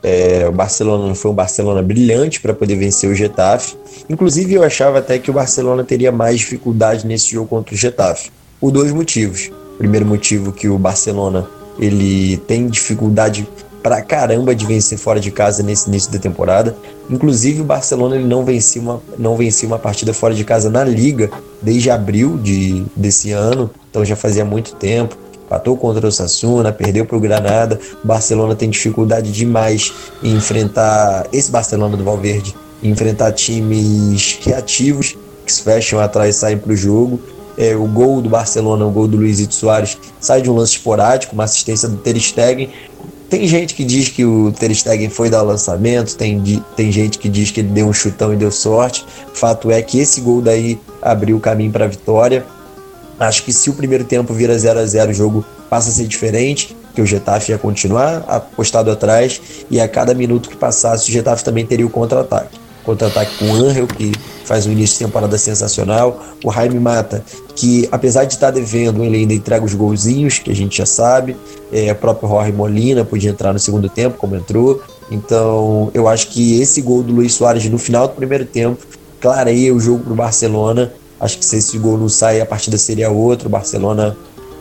É, 0.02 0.46
o 0.48 0.52
Barcelona 0.52 1.14
foi 1.14 1.30
um 1.30 1.34
Barcelona 1.34 1.82
brilhante 1.82 2.40
para 2.40 2.54
poder 2.54 2.76
vencer 2.76 3.10
o 3.10 3.14
Getafe. 3.14 3.76
Inclusive, 4.08 4.54
eu 4.54 4.62
achava 4.62 4.98
até 4.98 5.18
que 5.18 5.30
o 5.30 5.34
Barcelona 5.34 5.84
teria 5.84 6.12
mais 6.12 6.38
dificuldade 6.38 7.06
nesse 7.06 7.32
jogo 7.32 7.48
contra 7.48 7.74
o 7.74 7.78
Getafe. 7.78 8.30
Por 8.60 8.70
dois 8.70 8.92
motivos. 8.92 9.50
Primeiro 9.76 10.06
motivo 10.06 10.52
que 10.52 10.68
o 10.68 10.78
Barcelona 10.78 11.48
ele 11.78 12.36
tem 12.38 12.66
dificuldade 12.66 13.46
pra 13.82 14.02
caramba 14.02 14.54
de 14.54 14.66
vencer 14.66 14.98
fora 14.98 15.20
de 15.20 15.30
casa 15.30 15.62
nesse 15.62 15.88
início 15.88 16.10
da 16.10 16.18
temporada. 16.18 16.76
Inclusive 17.08 17.60
o 17.60 17.64
Barcelona 17.64 18.16
ele 18.16 18.24
não 18.24 18.44
vencia 18.44 18.82
uma, 18.82 19.00
não 19.16 19.36
vencia 19.36 19.66
uma 19.66 19.78
partida 19.78 20.12
fora 20.12 20.34
de 20.34 20.44
casa 20.44 20.68
na 20.68 20.84
liga 20.84 21.30
desde 21.62 21.90
abril 21.90 22.36
de, 22.36 22.84
desse 22.94 23.32
ano, 23.32 23.70
então 23.88 24.04
já 24.04 24.16
fazia 24.16 24.44
muito 24.44 24.74
tempo. 24.74 25.16
Patou 25.48 25.76
contra 25.76 26.06
o 26.06 26.12
Sassuna, 26.12 26.72
perdeu 26.72 27.06
para 27.06 27.16
o 27.16 27.20
Granada. 27.20 27.78
O 28.02 28.06
Barcelona 28.06 28.54
tem 28.54 28.68
dificuldade 28.68 29.32
demais 29.32 29.92
em 30.22 30.34
enfrentar 30.34 31.26
esse 31.32 31.50
Barcelona 31.50 31.96
do 31.96 32.04
Valverde, 32.04 32.54
enfrentar 32.82 33.32
times 33.32 34.38
reativos 34.42 35.16
que 35.44 35.52
se 35.52 35.62
fecham 35.62 35.98
atrás 35.98 36.36
e 36.36 36.38
saem 36.38 36.58
para 36.58 36.72
o 36.72 36.76
jogo. 36.76 37.20
É, 37.56 37.74
o 37.74 37.86
gol 37.86 38.22
do 38.22 38.28
Barcelona, 38.28 38.84
o 38.84 38.90
gol 38.90 39.08
do 39.08 39.16
Luizito 39.16 39.54
Soares, 39.54 39.98
sai 40.20 40.40
de 40.40 40.48
um 40.48 40.54
lance 40.54 40.72
esporádico, 40.72 41.34
uma 41.34 41.44
assistência 41.44 41.88
do 41.88 41.96
Ter 41.96 42.16
Stegen, 42.20 42.70
tem 43.28 43.46
gente 43.46 43.74
que 43.74 43.84
diz 43.84 44.08
que 44.08 44.24
o 44.24 44.50
Ter 44.52 44.74
Stegen 44.74 45.10
foi 45.10 45.28
dar 45.28 45.42
lançamento, 45.42 46.16
tem, 46.16 46.42
tem 46.74 46.90
gente 46.90 47.18
que 47.18 47.28
diz 47.28 47.50
que 47.50 47.60
ele 47.60 47.68
deu 47.68 47.86
um 47.86 47.92
chutão 47.92 48.32
e 48.32 48.36
deu 48.36 48.50
sorte. 48.50 49.04
Fato 49.34 49.70
é 49.70 49.82
que 49.82 49.98
esse 49.98 50.20
gol 50.22 50.40
daí 50.40 50.80
abriu 51.02 51.36
o 51.36 51.40
caminho 51.40 51.70
para 51.70 51.84
a 51.84 51.88
vitória. 51.88 52.44
Acho 53.18 53.42
que 53.42 53.52
se 53.52 53.68
o 53.68 53.74
primeiro 53.74 54.04
tempo 54.04 54.32
vira 54.32 54.56
0 54.56 54.78
a 54.80 54.86
0 54.86 55.10
o 55.10 55.14
jogo 55.14 55.44
passa 55.68 55.90
a 55.90 55.92
ser 55.92 56.06
diferente, 56.06 56.76
que 56.94 57.02
o 57.02 57.06
Getafe 57.06 57.52
ia 57.52 57.58
continuar 57.58 58.24
apostado 58.26 58.90
atrás 58.90 59.40
e 59.70 59.80
a 59.80 59.88
cada 59.88 60.14
minuto 60.14 60.48
que 60.48 60.56
passasse 60.56 61.08
o 61.10 61.12
Getafe 61.12 61.44
também 61.44 61.66
teria 61.66 61.86
o 61.86 61.90
contra-ataque 61.90 62.68
contra-ataque 62.88 63.36
com 63.38 63.50
o 63.50 63.54
Angel, 63.54 63.86
que 63.86 64.12
faz 64.46 64.66
um 64.66 64.72
início 64.72 64.98
de 64.98 65.04
temporada 65.04 65.36
sensacional. 65.36 66.22
O 66.42 66.50
Jaime 66.50 66.80
Mata, 66.80 67.22
que 67.54 67.86
apesar 67.92 68.24
de 68.24 68.32
estar 68.32 68.50
devendo, 68.50 69.04
ele 69.04 69.18
ainda 69.18 69.34
entrega 69.34 69.62
os 69.62 69.74
golzinhos, 69.74 70.38
que 70.38 70.50
a 70.50 70.54
gente 70.54 70.78
já 70.78 70.86
sabe. 70.86 71.36
É, 71.70 71.92
o 71.92 71.94
próprio 71.94 72.30
Jorge 72.30 72.52
Molina 72.52 73.04
podia 73.04 73.30
entrar 73.30 73.52
no 73.52 73.58
segundo 73.58 73.90
tempo, 73.90 74.16
como 74.16 74.34
entrou. 74.36 74.82
Então, 75.10 75.90
eu 75.92 76.08
acho 76.08 76.28
que 76.28 76.60
esse 76.62 76.80
gol 76.80 77.02
do 77.02 77.12
Luiz 77.12 77.34
Soares 77.34 77.68
no 77.68 77.78
final 77.78 78.08
do 78.08 78.14
primeiro 78.14 78.46
tempo 78.46 78.78
clareia 79.20 79.74
o 79.74 79.78
jogo 79.78 80.04
para 80.04 80.12
o 80.12 80.16
Barcelona. 80.16 80.90
Acho 81.20 81.38
que 81.38 81.44
se 81.44 81.56
esse 81.56 81.78
gol 81.78 81.98
não 81.98 82.08
sair, 82.08 82.40
a 82.40 82.46
partida 82.46 82.78
seria 82.78 83.10
outra. 83.10 83.48
O 83.48 83.50
Barcelona 83.50 84.16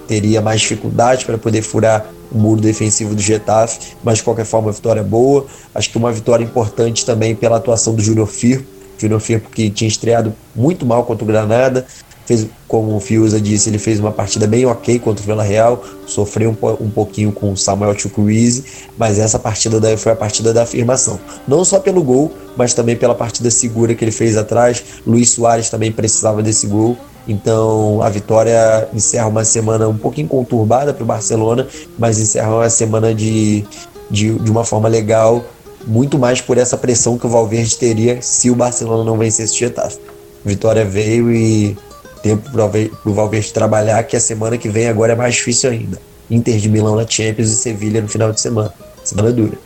teria 0.08 0.42
mais 0.42 0.62
dificuldade 0.62 1.26
para 1.26 1.38
poder 1.38 1.62
furar 1.62 2.06
o 2.32 2.38
muro 2.38 2.60
defensivo 2.60 3.16
do 3.16 3.22
Getafe, 3.22 3.96
mas 4.04 4.18
de 4.18 4.24
qualquer 4.24 4.46
forma, 4.46 4.68
uma 4.68 4.74
vitória 4.74 5.04
boa. 5.04 5.46
Acho 5.74 5.90
que 5.90 5.98
uma 5.98 6.12
vitória 6.12 6.44
importante 6.44 7.06
também 7.06 7.36
pela 7.36 7.58
atuação 7.58 7.94
do 7.94 8.02
Júnior 8.02 8.28
Firpo. 8.28 8.66
Júnior 8.98 9.20
Firpo 9.20 9.50
que 9.50 9.70
tinha 9.70 9.88
estreado 9.88 10.34
muito 10.56 10.86
mal 10.86 11.04
contra 11.04 11.24
o 11.24 11.28
Granada, 11.28 11.86
fez, 12.28 12.46
como 12.68 12.96
o 12.96 13.00
Fiuza 13.00 13.40
disse, 13.40 13.70
ele 13.70 13.80
fez 13.80 14.00
uma 14.02 14.12
partida 14.12 14.46
bem 14.46 14.66
ok 14.66 15.00
contra 15.00 15.24
o 15.24 15.26
Vila 15.26 15.44
Real, 15.44 15.82
sofreu 16.06 16.50
um, 16.50 16.84
um 16.84 16.90
pouquinho 16.90 17.32
com 17.32 17.54
o 17.54 17.58
Samuel 17.58 17.98
Chukwueze, 17.98 18.66
mas 18.98 19.18
essa 19.18 19.40
partida 19.40 19.80
daí 19.80 19.96
foi 19.96 20.12
a 20.12 20.16
partida 20.16 20.54
da 20.54 20.64
afirmação. 20.64 21.18
Não 21.48 21.64
só 21.64 21.80
pelo 21.80 22.04
gol, 22.04 22.32
mas 22.58 22.74
também 22.74 22.98
pela 22.98 23.16
partida 23.16 23.50
segura 23.50 23.96
que 23.96 24.04
ele 24.04 24.12
fez 24.12 24.36
atrás. 24.36 24.84
Luiz 25.06 25.30
Soares 25.30 25.70
também 25.70 25.90
precisava 25.90 26.44
desse 26.44 26.68
gol. 26.68 26.98
Então 27.26 28.02
a 28.02 28.10
vitória 28.10 28.90
encerra 28.94 29.28
uma 29.28 29.46
semana 29.46 29.88
um 29.88 29.98
pouquinho 29.98 30.28
conturbada 30.28 30.94
para 30.94 31.04
o 31.04 31.08
Barcelona, 31.08 31.66
mas 31.98 32.20
encerra 32.20 32.54
uma 32.54 32.70
semana 32.70 33.14
de, 33.14 33.66
de, 34.12 34.34
de 34.34 34.52
uma 34.52 34.66
forma 34.66 34.90
legal, 34.90 35.44
muito 35.86 36.20
mais 36.20 36.42
por 36.42 36.58
essa 36.58 36.78
pressão 36.78 37.18
que 37.18 37.26
o 37.26 37.30
Valverde 37.30 37.78
teria 37.78 38.22
se 38.22 38.50
o 38.50 38.56
Barcelona 38.56 39.04
não 39.04 39.18
vencesse 39.18 39.54
o 39.54 39.58
Getafe. 39.58 40.00
Vitória 40.44 40.86
veio 40.86 41.32
e 41.32 41.78
tempo 42.18 42.52
para 42.52 42.66
o 43.06 43.14
Valverde 43.14 43.54
trabalhar, 43.54 44.04
que 44.04 44.16
a 44.16 44.20
semana 44.20 44.58
que 44.58 44.70
vem 44.70 44.88
agora 44.88 45.14
é 45.14 45.16
mais 45.16 45.36
difícil 45.36 45.70
ainda. 45.70 46.00
Inter 46.30 46.58
de 46.58 46.70
Milão 46.70 46.96
na 46.96 47.08
Champions 47.08 47.50
e 47.50 47.56
Sevilha 47.56 48.02
no 48.02 48.08
final 48.08 48.32
de 48.32 48.42
semana. 48.42 48.74
Semana 49.04 49.32
dura. 49.32 49.58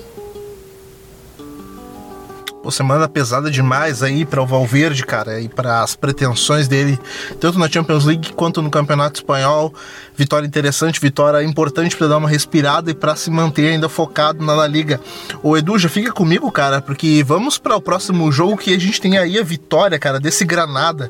Pô, 2.63 2.69
semana 2.69 3.09
pesada 3.09 3.49
demais 3.49 4.03
aí 4.03 4.23
para 4.23 4.39
o 4.39 4.45
Valverde, 4.45 5.03
cara, 5.03 5.41
e 5.41 5.49
para 5.49 5.81
as 5.81 5.95
pretensões 5.95 6.67
dele, 6.67 6.99
tanto 7.39 7.57
na 7.57 7.67
Champions 7.67 8.05
League 8.05 8.33
quanto 8.33 8.61
no 8.61 8.69
Campeonato 8.69 9.19
Espanhol. 9.19 9.73
Vitória 10.15 10.45
interessante, 10.45 11.01
vitória 11.01 11.43
importante 11.43 11.97
para 11.97 12.07
dar 12.07 12.17
uma 12.17 12.29
respirada 12.29 12.91
e 12.91 12.93
para 12.93 13.15
se 13.15 13.31
manter 13.31 13.69
ainda 13.69 13.89
focado 13.89 14.45
na 14.45 14.53
La 14.53 14.67
Liga. 14.67 15.01
O 15.41 15.57
Edu, 15.57 15.79
já 15.79 15.89
fica 15.89 16.11
comigo, 16.11 16.51
cara, 16.51 16.79
porque 16.79 17.23
vamos 17.23 17.57
para 17.57 17.75
o 17.75 17.81
próximo 17.81 18.31
jogo 18.31 18.55
que 18.55 18.75
a 18.75 18.79
gente 18.79 19.01
tem 19.01 19.17
aí 19.17 19.39
a 19.39 19.43
vitória, 19.43 19.97
cara, 19.97 20.19
desse 20.19 20.45
Granada, 20.45 21.09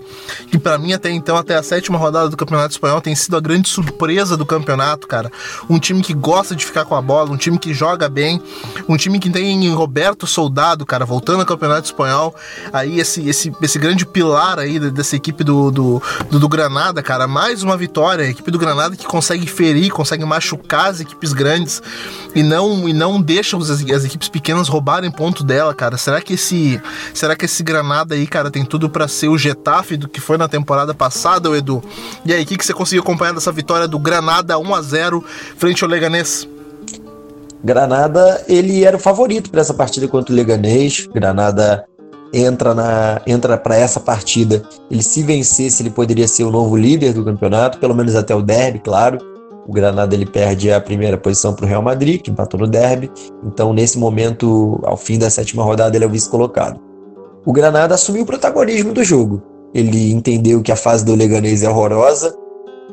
que 0.49 0.57
para 0.57 0.77
mim 0.77 0.93
até 0.93 1.09
então, 1.09 1.35
até 1.35 1.55
a 1.55 1.63
sétima 1.63 1.97
rodada 1.97 2.29
do 2.29 2.37
Campeonato 2.37 2.71
Espanhol, 2.71 3.01
tem 3.01 3.13
sido 3.13 3.35
a 3.35 3.41
grande 3.41 3.67
surpresa 3.67 4.37
do 4.37 4.45
campeonato, 4.45 5.05
cara. 5.05 5.29
Um 5.69 5.79
time 5.79 6.01
que 6.01 6.13
gosta 6.13 6.55
de 6.55 6.65
ficar 6.65 6.85
com 6.85 6.95
a 6.95 7.01
bola, 7.01 7.29
um 7.29 7.37
time 7.37 7.59
que 7.59 7.73
joga 7.73 8.07
bem, 8.07 8.41
um 8.87 8.95
time 8.95 9.19
que 9.19 9.29
tem 9.29 9.69
Roberto 9.73 10.25
Soldado, 10.25 10.85
cara, 10.85 11.03
voltando 11.03 11.40
no 11.41 11.45
Campeonato 11.45 11.85
Espanhol. 11.85 12.33
Aí 12.71 12.99
esse, 12.99 13.27
esse, 13.27 13.51
esse 13.61 13.79
grande 13.79 14.05
pilar 14.05 14.59
aí 14.59 14.79
dessa 14.79 15.15
equipe 15.15 15.43
do, 15.43 15.71
do, 15.71 16.01
do, 16.29 16.39
do 16.39 16.49
Granada, 16.49 17.03
cara. 17.03 17.27
Mais 17.27 17.63
uma 17.63 17.75
vitória. 17.75 18.25
A 18.25 18.29
equipe 18.29 18.49
do 18.49 18.57
Granada 18.57 18.95
que 18.95 19.05
consegue 19.05 19.45
ferir, 19.47 19.91
consegue 19.91 20.23
machucar 20.23 20.87
as 20.87 20.99
equipes 20.99 21.33
grandes 21.33 21.81
e 22.33 22.43
não, 22.43 22.87
e 22.87 22.93
não 22.93 23.21
deixa 23.21 23.57
as, 23.57 23.69
as 23.69 24.05
equipes 24.05 24.29
pequenas 24.29 24.67
roubarem 24.67 25.11
ponto 25.11 25.43
dela, 25.43 25.73
cara. 25.73 25.97
Será 25.97 26.21
que 26.21 26.33
esse, 26.33 26.81
será 27.13 27.35
que 27.35 27.45
esse 27.45 27.63
Granada 27.63 28.15
aí, 28.15 28.25
cara, 28.27 28.49
tem 28.49 28.63
tudo 28.63 28.89
para 28.89 29.07
ser 29.07 29.27
o 29.27 29.37
Getafe 29.37 29.97
do 29.97 30.07
que 30.07 30.21
foi 30.21 30.37
na 30.37 30.47
temporada 30.47 30.93
passada, 30.93 31.49
Edu? 31.57 31.83
E 32.25 32.33
aí, 32.33 32.43
o 32.43 32.45
que, 32.45 32.57
que 32.57 32.65
você 32.65 32.73
conseguiu 32.73 33.01
acompanhar 33.01 33.33
dessa 33.33 33.51
vitória 33.51 33.87
do 33.87 33.99
Granada 33.99 34.57
1 34.57 34.75
a 34.75 34.81
0 34.81 35.25
frente 35.57 35.83
ao 35.83 35.89
Leganês? 35.89 36.47
Granada, 37.63 38.43
ele 38.47 38.83
era 38.83 38.97
o 38.97 38.99
favorito 38.99 39.51
para 39.51 39.61
essa 39.61 39.73
partida 39.73 40.07
contra 40.07 40.33
o 40.33 40.35
Leganês. 40.35 41.07
Granada 41.13 41.85
entra 42.33 42.73
na 42.73 43.21
entra 43.27 43.57
para 43.57 43.75
essa 43.75 43.99
partida. 43.99 44.63
Ele 44.89 45.03
se 45.03 45.21
vencesse, 45.21 45.83
ele 45.83 45.89
poderia 45.89 46.27
ser 46.27 46.43
o 46.43 46.51
novo 46.51 46.75
líder 46.75 47.13
do 47.13 47.23
campeonato, 47.23 47.77
pelo 47.77 47.93
menos 47.93 48.15
até 48.15 48.33
o 48.33 48.41
derby, 48.41 48.79
claro. 48.79 49.17
O 49.67 49.71
Granada 49.71 50.15
ele 50.15 50.25
perde 50.25 50.71
a 50.71 50.81
primeira 50.81 51.17
posição 51.17 51.53
para 51.53 51.65
o 51.65 51.67
Real 51.67 51.83
Madrid, 51.83 52.21
que 52.21 52.31
empatou 52.31 52.59
no 52.59 52.67
derby. 52.67 53.11
Então, 53.45 53.73
nesse 53.73 53.97
momento, 53.97 54.79
ao 54.83 54.97
fim 54.97 55.19
da 55.19 55.29
sétima 55.29 55.63
rodada, 55.63 55.95
ele 55.95 56.03
é 56.03 56.07
o 56.07 56.11
vice-colocado. 56.11 56.79
O 57.45 57.53
Granada 57.53 57.93
assumiu 57.93 58.23
o 58.23 58.25
protagonismo 58.25 58.91
do 58.91 59.03
jogo. 59.03 59.41
Ele 59.73 60.11
entendeu 60.11 60.61
que 60.61 60.71
a 60.71 60.75
fase 60.75 61.05
do 61.05 61.15
Leganês 61.15 61.63
é 61.63 61.69
horrorosa, 61.69 62.35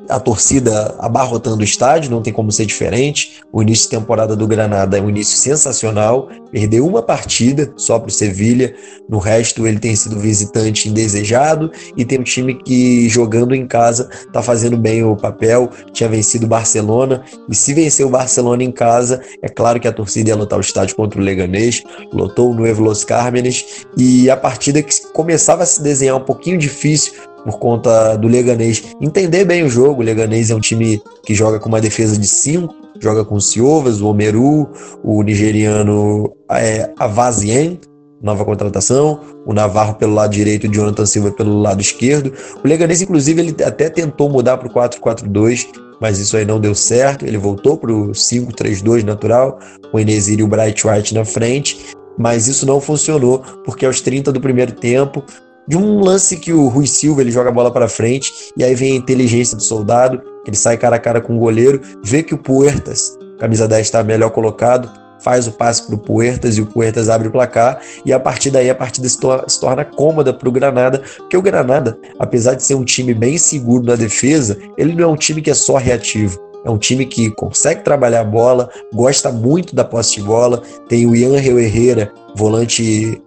a 0.08 0.18
torcida 0.18 0.94
abarrotando 0.98 1.60
o 1.60 1.64
estádio, 1.64 2.10
não 2.10 2.22
tem 2.22 2.32
como 2.32 2.50
ser 2.50 2.66
diferente. 2.66 3.42
O 3.52 3.62
início 3.62 3.84
de 3.84 3.96
temporada 3.96 4.34
do 4.34 4.46
Granada 4.46 4.98
é 4.98 5.00
um 5.00 5.08
início 5.08 5.36
sensacional. 5.36 6.28
Perdeu 6.50 6.86
uma 6.86 7.02
partida 7.02 7.72
só 7.76 7.98
para 7.98 8.08
o 8.08 8.12
Sevilha, 8.12 8.74
no 9.08 9.18
resto 9.18 9.66
ele 9.66 9.78
tem 9.78 9.94
sido 9.94 10.18
visitante 10.18 10.88
indesejado 10.88 11.70
e 11.96 12.04
tem 12.04 12.20
um 12.20 12.22
time 12.22 12.54
que 12.54 13.08
jogando 13.08 13.54
em 13.54 13.66
casa 13.66 14.08
está 14.26 14.42
fazendo 14.42 14.76
bem 14.76 15.04
o 15.04 15.16
papel. 15.16 15.70
Tinha 15.92 16.08
vencido 16.08 16.46
o 16.46 16.48
Barcelona 16.48 17.22
e 17.48 17.54
se 17.54 17.74
vencer 17.74 18.06
o 18.06 18.10
Barcelona 18.10 18.64
em 18.64 18.72
casa, 18.72 19.20
é 19.42 19.48
claro 19.48 19.78
que 19.78 19.88
a 19.88 19.92
torcida 19.92 20.30
ia 20.30 20.36
lotar 20.36 20.58
o 20.58 20.62
estádio 20.62 20.96
contra 20.96 21.20
o 21.20 21.22
Leganês, 21.22 21.82
lotou 22.12 22.50
o 22.50 22.54
Nuevo 22.54 22.82
Los 22.82 23.04
Cármenes 23.04 23.86
e 23.96 24.30
a 24.30 24.36
partida 24.36 24.82
que 24.82 24.94
começava 25.12 25.62
a 25.62 25.66
se 25.66 25.82
desenhar 25.82 26.16
um 26.16 26.24
pouquinho 26.24 26.58
difícil 26.58 27.12
por 27.48 27.58
conta 27.58 28.14
do 28.16 28.28
Leganês 28.28 28.94
entender 29.00 29.46
bem 29.46 29.64
o 29.64 29.70
jogo. 29.70 30.02
O 30.02 30.04
Leganês 30.04 30.50
é 30.50 30.54
um 30.54 30.60
time 30.60 31.02
que 31.24 31.34
joga 31.34 31.58
com 31.58 31.66
uma 31.70 31.80
defesa 31.80 32.18
de 32.18 32.28
5, 32.28 32.74
joga 33.00 33.24
com 33.24 33.36
o 33.36 33.40
Siovas, 33.40 34.02
o 34.02 34.08
Omeru, 34.08 34.68
o 35.02 35.22
nigeriano 35.22 36.30
é, 36.50 36.90
Avazien, 36.98 37.80
nova 38.22 38.44
contratação, 38.44 39.20
o 39.46 39.54
Navarro 39.54 39.94
pelo 39.94 40.12
lado 40.12 40.32
direito 40.32 40.66
e 40.66 40.68
o 40.68 40.72
Jonathan 40.72 41.06
Silva 41.06 41.30
pelo 41.30 41.58
lado 41.58 41.80
esquerdo. 41.80 42.34
O 42.62 42.68
Leganês, 42.68 43.00
inclusive, 43.00 43.40
ele 43.40 43.64
até 43.64 43.88
tentou 43.88 44.28
mudar 44.28 44.58
para 44.58 44.68
o 44.68 44.70
4-4-2, 44.70 45.68
mas 46.02 46.18
isso 46.18 46.36
aí 46.36 46.44
não 46.44 46.60
deu 46.60 46.74
certo. 46.74 47.24
Ele 47.24 47.38
voltou 47.38 47.78
para 47.78 47.90
o 47.90 48.10
5-3-2 48.10 49.04
natural, 49.04 49.58
com 49.90 49.96
o 49.96 50.00
Enesir 50.00 50.38
e 50.38 50.42
o 50.42 50.48
Bright 50.48 50.86
White 50.86 51.14
na 51.14 51.24
frente, 51.24 51.96
mas 52.18 52.46
isso 52.46 52.66
não 52.66 52.78
funcionou, 52.78 53.42
porque 53.64 53.86
aos 53.86 54.02
30 54.02 54.32
do 54.32 54.40
primeiro 54.40 54.72
tempo, 54.72 55.24
de 55.68 55.76
um 55.76 56.00
lance 56.00 56.38
que 56.38 56.52
o 56.52 56.66
Rui 56.66 56.86
Silva 56.86 57.20
ele 57.20 57.30
joga 57.30 57.50
a 57.50 57.52
bola 57.52 57.70
para 57.70 57.86
frente 57.86 58.32
e 58.56 58.64
aí 58.64 58.74
vem 58.74 58.94
a 58.94 58.96
inteligência 58.96 59.56
do 59.56 59.62
soldado, 59.62 60.20
ele 60.44 60.56
sai 60.56 60.76
cara 60.76 60.96
a 60.96 60.98
cara 60.98 61.20
com 61.20 61.36
o 61.36 61.38
goleiro, 61.38 61.80
vê 62.02 62.22
que 62.22 62.34
o 62.34 62.38
Puertas 62.38 63.16
camisa 63.38 63.68
10 63.68 63.86
está 63.86 64.02
melhor 64.02 64.30
colocado, 64.30 64.90
faz 65.20 65.46
o 65.46 65.52
passe 65.52 65.86
para 65.86 65.94
o 65.94 65.98
Puertas 65.98 66.56
e 66.56 66.60
o 66.60 66.66
Puertas 66.66 67.08
abre 67.08 67.28
o 67.28 67.30
placar 67.30 67.80
e 68.04 68.12
a 68.12 68.20
partir 68.20 68.50
daí 68.50 68.68
a 68.68 68.74
partida 68.74 69.08
se, 69.08 69.16
se 69.46 69.60
torna 69.60 69.84
cômoda 69.84 70.34
para 70.34 70.48
o 70.48 70.52
Granada, 70.52 71.02
porque 71.18 71.36
o 71.36 71.42
Granada, 71.42 71.98
apesar 72.18 72.54
de 72.54 72.62
ser 72.62 72.74
um 72.74 72.84
time 72.84 73.14
bem 73.14 73.38
seguro 73.38 73.84
na 73.84 73.96
defesa, 73.96 74.58
ele 74.76 74.94
não 74.94 75.04
é 75.04 75.06
um 75.06 75.16
time 75.16 75.40
que 75.40 75.50
é 75.50 75.54
só 75.54 75.76
reativo. 75.76 76.38
É 76.64 76.70
um 76.70 76.76
time 76.76 77.06
que 77.06 77.30
consegue 77.30 77.84
trabalhar 77.84 78.20
a 78.20 78.24
bola, 78.24 78.68
gosta 78.92 79.30
muito 79.30 79.76
da 79.76 79.84
posse 79.84 80.16
de 80.16 80.22
bola. 80.22 80.60
Tem 80.88 81.06
o 81.06 81.14
Ian 81.14 81.36
Herrera, 81.36 82.12
volante, 82.34 83.22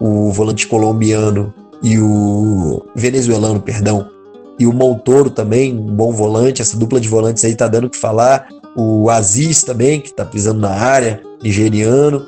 o 0.00 0.30
volante 0.30 0.68
colombiano 0.68 1.52
e 1.82 1.98
o 1.98 2.84
venezuelano, 2.94 3.60
perdão, 3.60 4.08
e 4.58 4.66
o 4.66 4.72
Montoro 4.72 5.30
também, 5.30 5.74
um 5.74 5.94
bom 5.94 6.12
volante. 6.12 6.62
Essa 6.62 6.76
dupla 6.76 6.98
de 6.98 7.08
volantes 7.08 7.44
aí 7.44 7.54
tá 7.54 7.68
dando 7.68 7.86
o 7.86 7.90
que 7.90 7.98
falar. 7.98 8.48
O 8.74 9.10
Aziz 9.10 9.62
também, 9.62 10.00
que 10.00 10.12
tá 10.12 10.24
pisando 10.24 10.60
na 10.60 10.70
área, 10.70 11.22
nigeriano. 11.42 12.26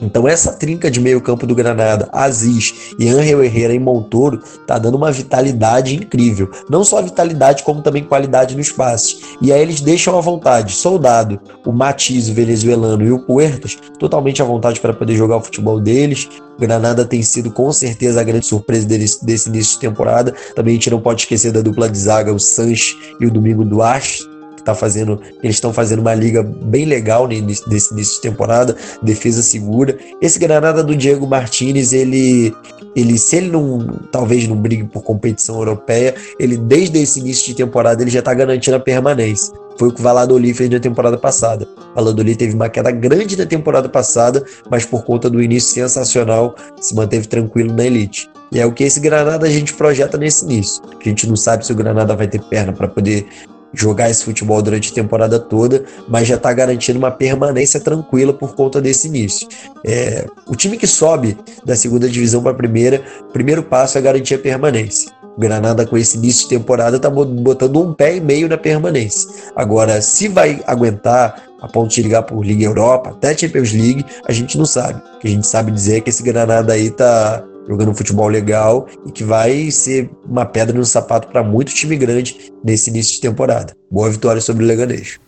Então 0.00 0.26
essa 0.26 0.52
trinca 0.52 0.90
de 0.90 1.00
meio 1.00 1.20
campo 1.20 1.46
do 1.46 1.54
Granada, 1.54 2.08
Aziz 2.12 2.94
e 2.98 3.08
Angel 3.08 3.42
Herrera 3.44 3.74
em 3.74 3.78
Montoro, 3.78 4.42
tá 4.66 4.78
dando 4.78 4.96
uma 4.96 5.12
vitalidade 5.12 5.94
incrível. 5.94 6.50
Não 6.68 6.84
só 6.84 7.02
vitalidade, 7.02 7.62
como 7.62 7.82
também 7.82 8.04
qualidade 8.04 8.54
no 8.54 8.60
espaço. 8.60 9.18
E 9.40 9.52
aí 9.52 9.60
eles 9.60 9.80
deixam 9.80 10.16
à 10.16 10.20
vontade 10.20 10.72
Soldado, 10.72 11.40
o 11.66 11.72
Matiz, 11.72 12.28
o 12.28 12.34
venezuelano 12.34 13.04
e 13.04 13.12
o 13.12 13.20
Puertas, 13.20 13.76
totalmente 13.98 14.40
à 14.40 14.44
vontade 14.44 14.80
para 14.80 14.94
poder 14.94 15.14
jogar 15.14 15.36
o 15.36 15.42
futebol 15.42 15.78
deles. 15.78 16.28
O 16.56 16.60
Granada 16.60 17.04
tem 17.04 17.22
sido 17.22 17.50
com 17.50 17.72
certeza 17.72 18.20
a 18.20 18.24
grande 18.24 18.46
surpresa 18.46 18.86
desse, 18.86 19.24
desse 19.24 19.48
início 19.48 19.74
de 19.74 19.80
temporada. 19.80 20.34
Também 20.54 20.72
a 20.72 20.74
gente 20.74 20.90
não 20.90 21.00
pode 21.00 21.22
esquecer 21.22 21.52
da 21.52 21.60
dupla 21.60 21.88
de 21.88 21.98
zaga, 21.98 22.32
o 22.32 22.38
Sanches 22.38 22.96
e 23.20 23.26
o 23.26 23.30
Domingo 23.30 23.64
Duarte 23.64 24.29
que 24.60 24.64
tá 24.64 24.74
fazendo, 24.74 25.20
eles 25.42 25.56
estão 25.56 25.72
fazendo 25.72 26.00
uma 26.00 26.14
liga 26.14 26.42
bem 26.42 26.84
legal 26.84 27.26
nesse, 27.26 27.92
início 27.92 28.16
de 28.16 28.20
temporada, 28.20 28.76
defesa 29.02 29.42
segura. 29.42 29.98
Esse 30.20 30.38
Granada 30.38 30.82
do 30.82 30.94
Diego 30.94 31.26
Martinez, 31.26 31.92
ele 31.92 32.54
ele 32.96 33.18
se 33.18 33.36
ele 33.36 33.50
não 33.50 33.86
talvez 34.10 34.48
não 34.48 34.56
brigue 34.56 34.84
por 34.84 35.02
competição 35.02 35.56
europeia, 35.56 36.14
ele 36.38 36.56
desde 36.56 36.98
esse 36.98 37.20
início 37.20 37.46
de 37.46 37.54
temporada 37.54 38.02
ele 38.02 38.10
já 38.10 38.18
está 38.18 38.34
garantindo 38.34 38.76
a 38.76 38.80
permanência. 38.80 39.52
Foi 39.78 39.88
o 39.88 39.92
que 39.92 40.00
o 40.00 40.02
Valladolid 40.02 40.52
fez 40.52 40.68
na 40.68 40.78
temporada 40.78 41.16
passada. 41.16 41.66
O 41.92 41.94
Valladolid 41.94 42.36
teve 42.36 42.54
uma 42.54 42.68
queda 42.68 42.90
grande 42.90 43.36
na 43.36 43.46
temporada 43.46 43.88
passada, 43.88 44.44
mas 44.70 44.84
por 44.84 45.04
conta 45.04 45.30
do 45.30 45.42
início 45.42 45.72
sensacional 45.72 46.54
se 46.80 46.94
manteve 46.94 47.26
tranquilo 47.26 47.72
na 47.74 47.86
elite. 47.86 48.28
E 48.52 48.58
é 48.58 48.66
o 48.66 48.72
que 48.72 48.84
esse 48.84 48.98
Granada 49.00 49.46
a 49.46 49.50
gente 49.50 49.72
projeta 49.72 50.18
nesse 50.18 50.44
início. 50.44 50.82
A 51.00 51.08
gente 51.08 51.26
não 51.26 51.36
sabe 51.36 51.64
se 51.64 51.72
o 51.72 51.74
Granada 51.74 52.14
vai 52.16 52.26
ter 52.28 52.42
perna 52.42 52.72
para 52.72 52.88
poder 52.88 53.26
jogar 53.72 54.10
esse 54.10 54.24
futebol 54.24 54.60
durante 54.60 54.90
a 54.90 54.94
temporada 54.94 55.38
toda, 55.38 55.84
mas 56.08 56.26
já 56.26 56.36
está 56.36 56.52
garantindo 56.52 56.98
uma 56.98 57.10
permanência 57.10 57.80
tranquila 57.80 58.32
por 58.32 58.54
conta 58.54 58.80
desse 58.80 59.08
início. 59.08 59.48
É, 59.84 60.26
o 60.46 60.56
time 60.56 60.76
que 60.76 60.86
sobe 60.86 61.36
da 61.64 61.76
segunda 61.76 62.08
divisão 62.08 62.42
para 62.42 62.52
a 62.52 62.54
primeira, 62.54 63.02
primeiro 63.32 63.62
passo 63.62 63.98
é 63.98 64.00
garantir 64.00 64.34
a 64.34 64.38
permanência. 64.38 65.10
O 65.36 65.40
Granada, 65.40 65.86
com 65.86 65.96
esse 65.96 66.16
início 66.16 66.42
de 66.42 66.56
temporada, 66.56 66.96
está 66.96 67.08
botando 67.08 67.80
um 67.80 67.94
pé 67.94 68.16
e 68.16 68.20
meio 68.20 68.48
na 68.48 68.58
permanência. 68.58 69.30
Agora, 69.54 70.02
se 70.02 70.28
vai 70.28 70.60
aguentar 70.66 71.42
a 71.60 71.68
ponto 71.68 71.94
de 71.94 72.02
ligar 72.02 72.22
por 72.22 72.44
Liga 72.44 72.64
Europa, 72.64 73.10
até 73.10 73.36
Champions 73.36 73.72
League, 73.72 74.04
a 74.26 74.32
gente 74.32 74.58
não 74.58 74.64
sabe. 74.64 75.00
O 75.16 75.18
que 75.18 75.28
a 75.28 75.30
gente 75.30 75.46
sabe 75.46 75.70
dizer 75.70 75.98
é 75.98 76.00
que 76.00 76.10
esse 76.10 76.22
Granada 76.22 76.72
aí 76.72 76.86
está 76.86 77.44
jogando 77.68 77.90
um 77.90 77.94
futebol 77.94 78.28
legal 78.28 78.86
e 79.06 79.12
que 79.12 79.24
vai 79.24 79.70
ser 79.70 80.10
uma 80.24 80.44
pedra 80.44 80.76
no 80.76 80.84
sapato 80.84 81.28
para 81.28 81.42
muito 81.42 81.72
time 81.72 81.96
grande 81.96 82.52
nesse 82.64 82.90
início 82.90 83.14
de 83.14 83.20
temporada. 83.20 83.76
Boa 83.90 84.10
vitória 84.10 84.40
sobre 84.40 84.64
o 84.64 84.66
Leganês. 84.66 85.18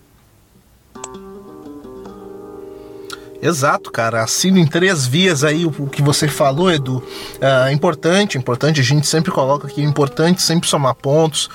Exato, 3.43 3.91
cara. 3.91 4.23
Assino 4.23 4.57
em 4.57 4.67
três 4.67 5.05
vias 5.05 5.43
aí 5.43 5.67
o, 5.67 5.73
que 5.89 6.01
você 6.01 6.29
falou, 6.29 6.71
Edu. 6.71 7.03
É 7.41 7.73
importante, 7.73 8.39
importante, 8.39 8.81
a 8.81 8.85
gente 8.85 9.05
sempre 9.05 9.33
coloca 9.33 9.67
aqui, 9.67 9.81
é 9.81 9.85
importante 9.85 10.41
sempre 10.41 10.69
somar 10.69 10.95
pontos, 10.95 11.47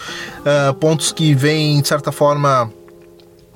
uh, 0.42 0.74
pontos 0.74 1.14
que 1.14 1.34
vêm, 1.34 1.82
de 1.82 1.88
certa 1.88 2.12
forma, 2.12 2.70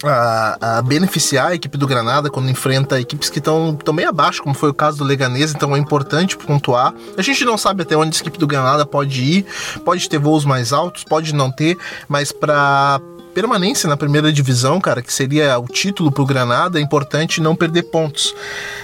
a, 0.04 0.78
a, 0.78 0.82
beneficiar 0.82 1.48
a 1.48 1.56
equipe 1.56 1.78
do 1.78 1.88
Granada 1.88 2.30
quando 2.30 2.50
enfrenta 2.50 3.00
equipes 3.00 3.30
que 3.30 3.40
estão 3.40 3.78
bem 3.94 4.06
abaixo, 4.06 4.42
como 4.42 4.56
foi 4.56 4.70
o 4.70 4.74
caso 4.74 4.98
do 4.98 5.04
Leganês, 5.04 5.54
então 5.54 5.76
é 5.76 5.80
importante 5.80 6.38
pontuar. 6.38 6.94
A 7.18 7.22
gente 7.22 7.46
não 7.46 7.58
sabe 7.58 7.84
até 7.84 7.96
onde 7.96 8.18
a 8.18 8.22
equipe 8.22 8.38
do 8.38 8.48
Granada 8.48 8.86
pode 8.86 9.22
ir, 9.22 9.46
pode 9.86 10.08
ter 10.10 10.18
voos 10.18 10.46
mais 10.46 10.74
altos, 10.74 11.04
pode 11.04 11.34
não 11.34 11.52
ter, 11.52 11.78
mas 12.08 12.32
para 12.32 13.00
permanência 13.34 13.88
na 13.88 13.96
primeira 13.96 14.32
divisão, 14.32 14.80
cara, 14.82 15.02
que 15.02 15.14
seria 15.14 15.58
o 15.58 15.66
título 15.66 16.12
para 16.12 16.24
o 16.24 16.26
Granada, 16.26 16.80
é 16.80 16.82
importante 16.82 17.42
não 17.42 17.56
perder 17.56 17.84
pontos, 17.84 18.36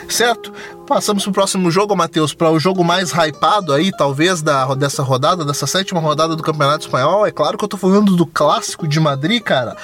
certo? 0.07 0.53
Passamos 0.87 1.23
para 1.23 1.31
o 1.31 1.33
próximo 1.33 1.69
jogo, 1.69 1.95
Matheus, 1.97 2.33
para 2.33 2.49
o 2.49 2.57
jogo 2.57 2.81
mais 2.81 3.11
hypado 3.11 3.73
aí, 3.73 3.91
talvez, 3.91 4.41
da, 4.41 4.73
dessa 4.73 5.03
rodada, 5.03 5.43
dessa 5.43 5.67
sétima 5.67 5.99
rodada 5.99 6.33
do 6.33 6.41
Campeonato 6.41 6.85
Espanhol. 6.85 7.27
É 7.27 7.31
claro 7.31 7.57
que 7.57 7.65
eu 7.65 7.67
tô 7.67 7.75
falando 7.75 8.15
do 8.15 8.25
clássico 8.25 8.87
de 8.87 8.97
Madrid, 8.99 9.41
cara 9.43 9.75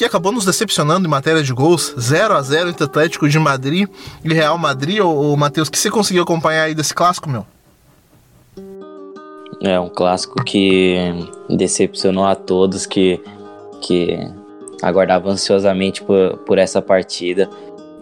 que 0.00 0.04
acabou 0.06 0.32
nos 0.32 0.46
decepcionando 0.46 1.06
em 1.06 1.10
matéria 1.10 1.42
de 1.42 1.52
gols, 1.52 1.94
0 2.00 2.32
a 2.32 2.40
0 2.40 2.70
entre 2.70 2.84
Atlético 2.84 3.28
de 3.28 3.38
Madrid 3.38 3.86
e 4.24 4.32
Real 4.32 4.56
Madrid. 4.56 5.00
Ô, 5.00 5.36
Matheus, 5.36 5.68
o 5.68 5.70
que 5.70 5.78
você 5.78 5.90
conseguiu 5.90 6.22
acompanhar 6.22 6.62
aí 6.62 6.74
desse 6.74 6.94
clássico, 6.94 7.28
meu? 7.28 7.44
É 9.60 9.78
um 9.78 9.90
clássico 9.90 10.42
que 10.42 10.96
decepcionou 11.50 12.24
a 12.24 12.34
todos 12.34 12.86
que, 12.86 13.22
que 13.82 14.18
aguardavam 14.80 15.32
ansiosamente 15.32 16.02
por, 16.02 16.38
por 16.46 16.56
essa 16.56 16.80
partida. 16.80 17.50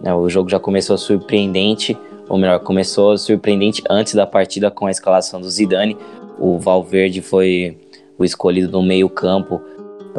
É, 0.01 0.13
o 0.13 0.29
jogo 0.29 0.49
já 0.49 0.57
começou 0.57 0.97
surpreendente, 0.97 1.97
ou 2.29 2.37
melhor, 2.37 2.61
começou 2.61 3.17
surpreendente 3.17 3.83
antes 3.89 4.13
da 4.13 4.25
partida 4.25 4.71
com 4.71 4.85
a 4.85 4.91
escalação 4.91 5.41
do 5.41 5.49
Zidane. 5.49 5.97
O 6.37 6.57
Valverde 6.57 7.21
foi 7.21 7.77
o 8.17 8.23
escolhido 8.23 8.71
no 8.71 8.81
meio 8.81 9.09
campo 9.09 9.61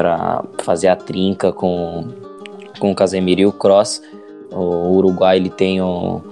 para 0.00 0.42
fazer 0.62 0.88
a 0.88 0.96
trinca 0.96 1.52
com, 1.52 2.08
com 2.78 2.90
o 2.90 2.94
Casemiro 2.94 3.42
e 3.42 3.46
o 3.46 3.52
Cross. 3.52 4.00
O 4.50 4.96
Uruguai 4.96 5.36
ele 5.36 5.50
tem 5.50 5.82
um, 5.82 6.22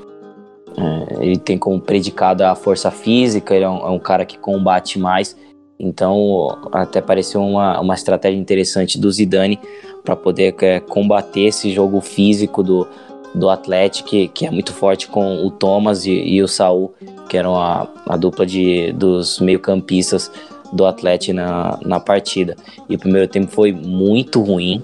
é, 0.74 1.22
ele 1.22 1.36
tem 1.36 1.58
como 1.58 1.78
predicado 1.78 2.42
a 2.44 2.54
força 2.54 2.90
física, 2.90 3.54
ele 3.54 3.66
é 3.66 3.68
um, 3.68 3.86
é 3.86 3.90
um 3.90 3.98
cara 3.98 4.24
que 4.24 4.38
combate 4.38 4.98
mais. 4.98 5.36
Então, 5.78 6.56
até 6.72 7.02
pareceu 7.02 7.42
uma, 7.42 7.78
uma 7.78 7.94
estratégia 7.94 8.38
interessante 8.38 8.98
do 8.98 9.12
Zidane 9.12 9.60
para 10.02 10.16
poder 10.16 10.54
é, 10.62 10.80
combater 10.80 11.42
esse 11.42 11.70
jogo 11.70 12.00
físico 12.00 12.62
do, 12.62 12.88
do 13.34 13.50
Atlético, 13.50 14.08
que, 14.08 14.28
que 14.28 14.46
é 14.46 14.50
muito 14.50 14.72
forte 14.72 15.08
com 15.08 15.44
o 15.44 15.50
Thomas 15.50 16.06
e, 16.06 16.12
e 16.12 16.42
o 16.42 16.48
Saul, 16.48 16.94
que 17.28 17.36
eram 17.36 17.54
a, 17.54 17.86
a 18.06 18.16
dupla 18.16 18.46
de, 18.46 18.92
dos 18.92 19.38
meio-campistas 19.40 20.32
do 20.72 20.86
Atlético 20.86 21.36
na, 21.36 21.78
na 21.84 22.00
partida. 22.00 22.56
E 22.88 22.96
o 22.96 22.98
primeiro 22.98 23.28
tempo 23.28 23.50
foi 23.50 23.72
muito 23.72 24.40
ruim. 24.42 24.82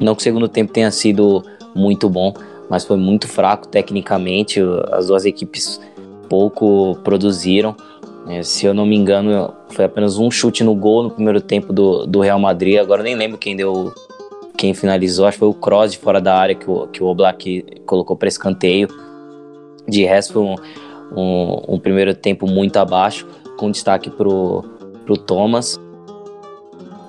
Não 0.00 0.14
que 0.14 0.20
o 0.20 0.24
segundo 0.24 0.48
tempo 0.48 0.72
tenha 0.72 0.90
sido 0.90 1.44
muito 1.74 2.08
bom, 2.08 2.32
mas 2.68 2.84
foi 2.84 2.96
muito 2.96 3.26
fraco 3.26 3.66
tecnicamente. 3.68 4.60
As 4.92 5.06
duas 5.08 5.24
equipes 5.24 5.80
pouco 6.28 6.98
produziram. 7.02 7.74
É, 8.28 8.42
se 8.42 8.66
eu 8.66 8.74
não 8.74 8.84
me 8.84 8.96
engano, 8.96 9.54
foi 9.70 9.86
apenas 9.86 10.18
um 10.18 10.30
chute 10.30 10.62
no 10.62 10.74
gol 10.74 11.02
no 11.02 11.10
primeiro 11.10 11.40
tempo 11.40 11.72
do, 11.72 12.06
do 12.06 12.20
Real 12.20 12.38
Madrid. 12.38 12.78
Agora 12.78 13.02
nem 13.02 13.14
lembro 13.14 13.38
quem 13.38 13.56
deu, 13.56 13.92
quem 14.56 14.74
finalizou. 14.74 15.26
Acho 15.26 15.36
que 15.36 15.40
foi 15.40 15.48
o 15.48 15.54
Cross 15.54 15.92
de 15.92 15.98
fora 15.98 16.20
da 16.20 16.34
área 16.36 16.54
que 16.54 16.70
o, 16.70 16.86
que 16.88 17.02
o 17.02 17.06
Oblak 17.06 17.64
colocou 17.86 18.16
para 18.16 18.28
escanteio. 18.28 18.88
De 19.88 20.04
resto, 20.04 20.34
foi 20.34 20.42
um, 20.42 20.56
um, 21.16 21.74
um 21.74 21.78
primeiro 21.78 22.14
tempo 22.14 22.46
muito 22.46 22.76
abaixo, 22.76 23.26
com 23.56 23.70
destaque 23.70 24.10
pro 24.10 24.77
pro 25.08 25.16
Thomas, 25.16 25.80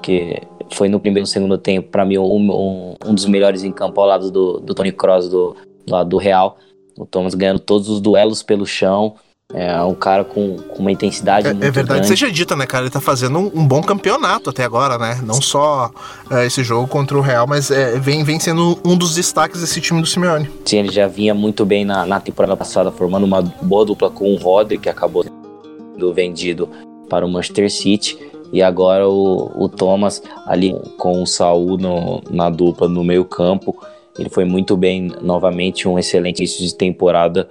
que 0.01 0.41
foi 0.71 0.87
no 0.87 1.01
primeiro 1.01 1.27
e 1.27 1.29
segundo 1.29 1.57
tempo, 1.57 1.89
para 1.89 2.05
mim, 2.05 2.17
um, 2.17 2.95
um, 3.05 3.13
dos 3.13 3.25
melhores 3.25 3.61
em 3.65 3.73
campo 3.73 3.99
ao 3.99 4.07
lado 4.07 4.31
do, 4.31 4.61
do 4.61 4.73
Tony 4.73 4.93
Cross 4.93 5.27
do, 5.27 5.57
do 5.85 5.91
lado 5.91 6.09
do 6.09 6.17
Real. 6.17 6.57
O 6.97 7.05
Thomas 7.05 7.35
ganhando 7.35 7.59
todos 7.59 7.89
os 7.89 7.99
duelos 7.99 8.41
pelo 8.41 8.65
chão. 8.65 9.15
É 9.51 9.81
um 9.81 9.95
cara 9.95 10.23
com, 10.23 10.57
com 10.57 10.79
uma 10.79 10.91
intensidade 10.91 11.47
é, 11.47 11.49
É 11.49 11.53
verdade, 11.53 11.87
grande. 11.87 12.07
seja 12.07 12.31
dita, 12.31 12.55
né, 12.55 12.67
cara? 12.67 12.83
Ele 12.83 12.91
tá 12.91 13.01
fazendo 13.01 13.39
um, 13.39 13.51
um 13.53 13.67
bom 13.67 13.81
campeonato 13.81 14.51
até 14.51 14.63
agora, 14.63 14.97
né? 14.97 15.19
Não 15.23 15.41
só 15.41 15.91
é, 16.29 16.45
esse 16.45 16.63
jogo 16.63 16.87
contra 16.87 17.17
o 17.17 17.21
Real, 17.21 17.47
mas 17.47 17.71
é, 17.71 17.97
vem, 17.99 18.23
vem 18.23 18.39
sendo 18.39 18.79
um 18.85 18.95
dos 18.95 19.15
destaques 19.15 19.59
desse 19.59 19.81
time 19.81 19.99
do 19.99 20.07
Simeone. 20.07 20.49
Sim, 20.63 20.77
ele 20.77 20.91
já 20.91 21.07
vinha 21.07 21.33
muito 21.33 21.65
bem 21.65 21.83
na, 21.83 22.05
na 22.05 22.19
temporada 22.19 22.55
passada, 22.55 22.91
formando 22.91 23.25
uma 23.25 23.41
boa 23.41 23.83
dupla 23.83 24.09
com 24.09 24.33
o 24.33 24.37
Rodri, 24.37 24.77
que 24.77 24.87
acabou 24.87 25.23
sendo 25.23 26.13
vendido 26.13 26.69
para 27.09 27.25
o 27.25 27.29
Manchester 27.29 27.69
City. 27.71 28.17
E 28.51 28.61
agora 28.61 29.07
o, 29.07 29.51
o 29.63 29.67
Thomas 29.67 30.23
ali 30.45 30.73
com 30.97 31.21
o 31.21 31.25
Saul 31.25 31.77
no, 31.77 32.21
na 32.29 32.49
dupla 32.49 32.87
no 32.87 33.03
meio 33.03 33.25
campo. 33.25 33.75
Ele 34.17 34.29
foi 34.29 34.45
muito 34.45 34.75
bem 34.77 35.11
novamente, 35.21 35.87
um 35.87 35.97
excelente 35.99 36.39
início 36.39 36.65
de 36.65 36.75
temporada 36.75 37.49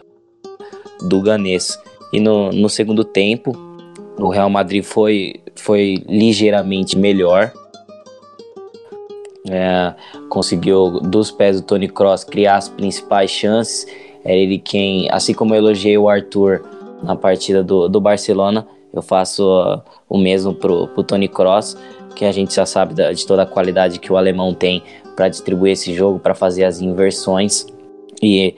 do 1.02 1.20
Ganês. 1.20 1.78
E 2.12 2.20
no, 2.20 2.50
no 2.50 2.68
segundo 2.68 3.04
tempo, 3.04 3.52
o 4.18 4.28
Real 4.28 4.50
Madrid 4.50 4.82
foi, 4.82 5.36
foi 5.54 6.02
ligeiramente 6.08 6.98
melhor. 6.98 7.52
é, 9.48 9.94
conseguiu 10.28 11.00
dos 11.00 11.30
pés 11.30 11.60
do 11.60 11.66
Tony 11.66 11.88
Cross 11.88 12.24
criar 12.24 12.56
as 12.56 12.68
principais 12.68 13.30
chances. 13.30 13.86
É 14.24 14.36
ele 14.36 14.58
quem, 14.58 15.08
assim 15.10 15.32
como 15.32 15.54
eu 15.54 15.58
elogiei 15.58 15.96
o 15.96 16.08
Arthur 16.08 16.64
na 17.02 17.14
partida 17.14 17.62
do, 17.62 17.88
do 17.88 18.00
Barcelona, 18.00 18.66
eu 18.92 19.02
faço 19.02 19.44
uh, 19.44 19.80
o 20.08 20.18
mesmo 20.18 20.54
pro, 20.54 20.88
pro 20.88 21.02
Tony 21.02 21.28
Cross, 21.28 21.76
que 22.14 22.24
a 22.24 22.32
gente 22.32 22.54
já 22.54 22.66
sabe 22.66 22.94
da, 22.94 23.12
de 23.12 23.26
toda 23.26 23.42
a 23.42 23.46
qualidade 23.46 23.98
que 23.98 24.12
o 24.12 24.16
alemão 24.16 24.54
tem 24.54 24.82
para 25.14 25.28
distribuir 25.28 25.72
esse 25.72 25.94
jogo, 25.94 26.18
para 26.18 26.34
fazer 26.34 26.64
as 26.64 26.80
inversões. 26.80 27.66
E 28.22 28.54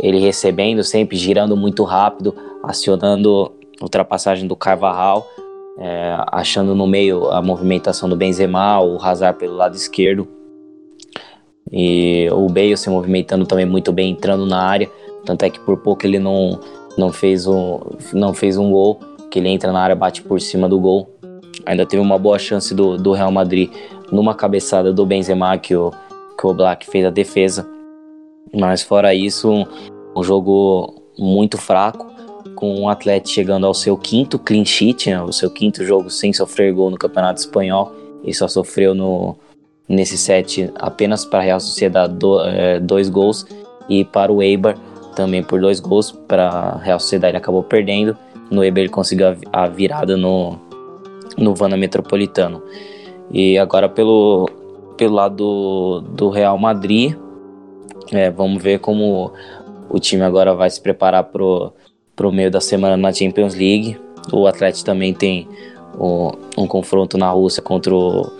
ele 0.00 0.18
recebendo 0.18 0.82
sempre, 0.82 1.16
girando 1.16 1.56
muito 1.56 1.84
rápido, 1.84 2.34
acionando 2.62 3.52
ultrapassagem 3.80 4.46
do 4.46 4.56
Carvajal, 4.56 5.26
é, 5.78 6.16
achando 6.30 6.74
no 6.74 6.86
meio 6.86 7.30
a 7.30 7.42
movimentação 7.42 8.08
do 8.08 8.16
Benzema, 8.16 8.80
o 8.80 9.02
Hazard 9.02 9.38
pelo 9.38 9.56
lado 9.56 9.74
esquerdo. 9.74 10.28
E 11.70 12.28
o 12.30 12.48
Bale 12.48 12.76
se 12.76 12.90
movimentando 12.90 13.46
também 13.46 13.64
muito 13.64 13.92
bem, 13.92 14.10
entrando 14.10 14.44
na 14.44 14.62
área, 14.62 14.90
tanto 15.24 15.44
é 15.44 15.50
que 15.50 15.58
por 15.60 15.78
pouco 15.78 16.06
ele 16.06 16.18
não, 16.18 16.60
não, 16.98 17.12
fez, 17.12 17.46
um, 17.46 17.80
não 18.12 18.34
fez 18.34 18.58
um 18.58 18.70
gol, 18.70 19.00
que 19.32 19.38
ele 19.38 19.48
entra 19.48 19.72
na 19.72 19.80
área, 19.80 19.96
bate 19.96 20.20
por 20.22 20.38
cima 20.42 20.68
do 20.68 20.78
gol. 20.78 21.08
Ainda 21.64 21.86
teve 21.86 22.02
uma 22.02 22.18
boa 22.18 22.38
chance 22.38 22.74
do, 22.74 22.98
do 22.98 23.12
Real 23.12 23.32
Madrid 23.32 23.70
numa 24.12 24.34
cabeçada 24.34 24.92
do 24.92 25.06
Benzema 25.06 25.56
que 25.56 25.74
o, 25.74 25.90
que 26.38 26.46
o 26.46 26.52
Black 26.52 26.86
fez 26.86 27.06
a 27.06 27.10
defesa. 27.10 27.66
Mas 28.54 28.82
fora 28.82 29.14
isso, 29.14 29.50
um, 29.50 29.64
um 30.14 30.22
jogo 30.22 31.02
muito 31.18 31.56
fraco, 31.56 32.12
com 32.54 32.82
o 32.82 32.88
Atlético 32.90 33.30
chegando 33.30 33.66
ao 33.66 33.72
seu 33.72 33.96
quinto 33.96 34.38
clean 34.38 34.66
sheet, 34.66 35.08
né, 35.08 35.22
o 35.22 35.32
seu 35.32 35.48
quinto 35.48 35.82
jogo 35.82 36.10
sem 36.10 36.30
sofrer 36.32 36.74
gol 36.74 36.90
no 36.90 36.98
Campeonato 36.98 37.40
Espanhol, 37.40 37.90
e 38.22 38.34
só 38.34 38.46
sofreu 38.46 38.94
no, 38.94 39.34
nesse 39.88 40.18
set 40.18 40.70
apenas 40.74 41.24
para 41.24 41.38
a 41.38 41.42
Real 41.42 41.60
Sociedade 41.60 42.14
do, 42.14 42.44
é, 42.44 42.78
dois 42.78 43.08
gols, 43.08 43.46
e 43.88 44.04
para 44.04 44.30
o 44.30 44.42
Eibar 44.42 44.76
também 45.16 45.42
por 45.42 45.60
dois 45.60 45.80
gols, 45.80 46.12
para 46.12 46.48
a 46.48 46.76
Real 46.78 47.00
Sociedade 47.00 47.30
ele 47.30 47.38
acabou 47.38 47.62
perdendo, 47.62 48.16
no 48.52 48.62
Eibar 48.62 48.80
ele 48.80 48.88
conseguiu 48.90 49.28
a, 49.28 49.64
a 49.64 49.66
virada 49.66 50.16
no, 50.16 50.58
no 51.36 51.54
Vana 51.54 51.76
Metropolitano. 51.76 52.62
E 53.30 53.58
agora 53.58 53.88
pelo, 53.88 54.48
pelo 54.96 55.14
lado 55.14 55.36
do, 55.36 56.00
do 56.00 56.28
Real 56.28 56.58
Madrid, 56.58 57.16
é, 58.12 58.30
vamos 58.30 58.62
ver 58.62 58.78
como 58.78 59.32
o 59.88 59.98
time 59.98 60.22
agora 60.22 60.54
vai 60.54 60.68
se 60.68 60.80
preparar 60.80 61.24
pro, 61.24 61.72
pro 62.14 62.30
meio 62.30 62.50
da 62.50 62.60
semana 62.60 62.96
na 62.96 63.12
Champions 63.12 63.54
League. 63.54 63.98
O 64.30 64.46
Atlético 64.46 64.84
também 64.84 65.14
tem 65.14 65.48
o, 65.98 66.32
um 66.58 66.66
confronto 66.66 67.16
na 67.16 67.30
Rússia 67.30 67.62
contra 67.62 67.94
o, 67.94 68.30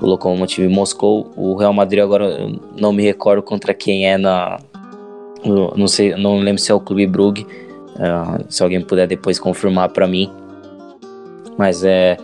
o 0.00 0.06
Lokomotiv 0.06 0.68
Moscou. 0.68 1.26
O 1.36 1.56
Real 1.56 1.72
Madrid 1.72 2.02
agora 2.02 2.48
não 2.76 2.92
me 2.92 3.02
recordo 3.02 3.42
contra 3.42 3.74
quem 3.74 4.08
é 4.08 4.16
na 4.16 4.58
não 5.76 5.86
sei, 5.86 6.16
não 6.16 6.38
lembro 6.38 6.60
se 6.60 6.72
é 6.72 6.74
o 6.74 6.80
Clube 6.80 7.06
Brugge. 7.06 7.46
Uh, 7.96 8.44
se 8.48 8.62
alguém 8.62 8.80
puder 8.80 9.06
depois 9.06 9.38
confirmar 9.38 9.88
para 9.90 10.06
mim. 10.06 10.30
Mas 11.58 11.82
é 11.82 12.16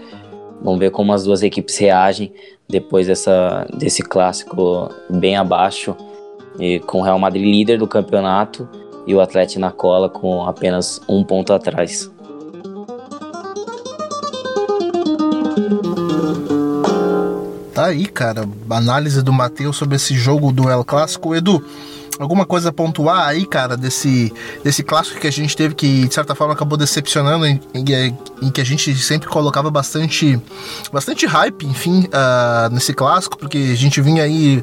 vamos 0.62 0.78
ver 0.78 0.90
como 0.90 1.12
as 1.12 1.24
duas 1.24 1.42
equipes 1.42 1.76
reagem 1.76 2.32
depois 2.68 3.06
dessa, 3.06 3.66
desse 3.76 4.02
clássico 4.02 4.90
bem 5.10 5.36
abaixo 5.36 5.96
e 6.58 6.78
com 6.80 7.00
o 7.00 7.02
Real 7.02 7.18
Madrid 7.18 7.44
líder 7.44 7.78
do 7.78 7.86
campeonato 7.86 8.68
e 9.06 9.14
o 9.14 9.20
Atlético 9.20 9.60
na 9.60 9.72
cola 9.72 10.08
com 10.08 10.46
apenas 10.46 11.00
um 11.08 11.24
ponto 11.24 11.52
atrás. 11.52 12.10
Tá 17.74 17.86
aí, 17.86 18.06
cara, 18.06 18.48
análise 18.70 19.22
do 19.22 19.32
Matheus 19.32 19.76
sobre 19.76 19.96
esse 19.96 20.14
jogo 20.14 20.52
do 20.52 20.68
El 20.68 20.84
Clássico. 20.84 21.34
Edu, 21.34 21.64
alguma 22.18 22.44
coisa 22.44 22.70
a 22.70 22.72
pontuar 22.72 23.28
aí, 23.28 23.46
cara, 23.46 23.76
desse, 23.76 24.32
desse 24.62 24.82
clássico 24.82 25.20
que 25.20 25.26
a 25.26 25.32
gente 25.32 25.56
teve 25.56 25.74
que, 25.74 26.06
de 26.06 26.14
certa 26.14 26.34
forma, 26.34 26.54
acabou 26.54 26.76
decepcionando, 26.76 27.46
em, 27.46 27.60
em 27.74 28.50
que 28.50 28.60
a 28.60 28.64
gente 28.64 28.94
sempre 28.96 29.28
colocava 29.28 29.70
bastante, 29.70 30.40
bastante 30.92 31.26
hype, 31.26 31.66
enfim, 31.66 32.08
uh, 32.08 32.72
nesse 32.72 32.92
clássico, 32.92 33.38
porque 33.38 33.70
a 33.72 33.76
gente 33.76 34.00
vinha 34.00 34.24
aí 34.24 34.62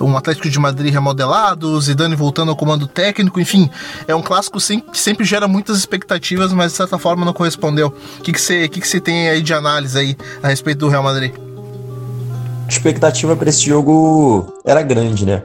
um 0.00 0.16
Atlético 0.16 0.48
de 0.48 0.58
Madrid 0.58 0.92
remodelado, 0.92 1.80
Zidane 1.80 2.16
voltando 2.16 2.50
ao 2.50 2.56
comando 2.56 2.86
técnico, 2.86 3.40
enfim, 3.40 3.70
é 4.06 4.14
um 4.14 4.22
clássico 4.22 4.58
que 4.58 4.98
sempre 4.98 5.24
gera 5.24 5.46
muitas 5.46 5.78
expectativas, 5.78 6.52
mas 6.52 6.72
de 6.72 6.78
certa 6.78 6.98
forma 6.98 7.24
não 7.24 7.32
correspondeu. 7.32 7.94
O 8.18 8.22
que 8.22 8.32
você 8.38 8.68
que 8.68 8.80
que 8.80 8.88
que 8.88 9.00
tem 9.00 9.28
aí 9.28 9.42
de 9.42 9.52
análise 9.52 9.98
aí 9.98 10.16
a 10.42 10.48
respeito 10.48 10.78
do 10.78 10.88
Real 10.88 11.02
Madrid? 11.02 11.32
A 12.64 12.68
expectativa 12.68 13.34
para 13.36 13.48
esse 13.48 13.64
jogo 13.64 14.60
era 14.64 14.82
grande, 14.82 15.24
né? 15.24 15.42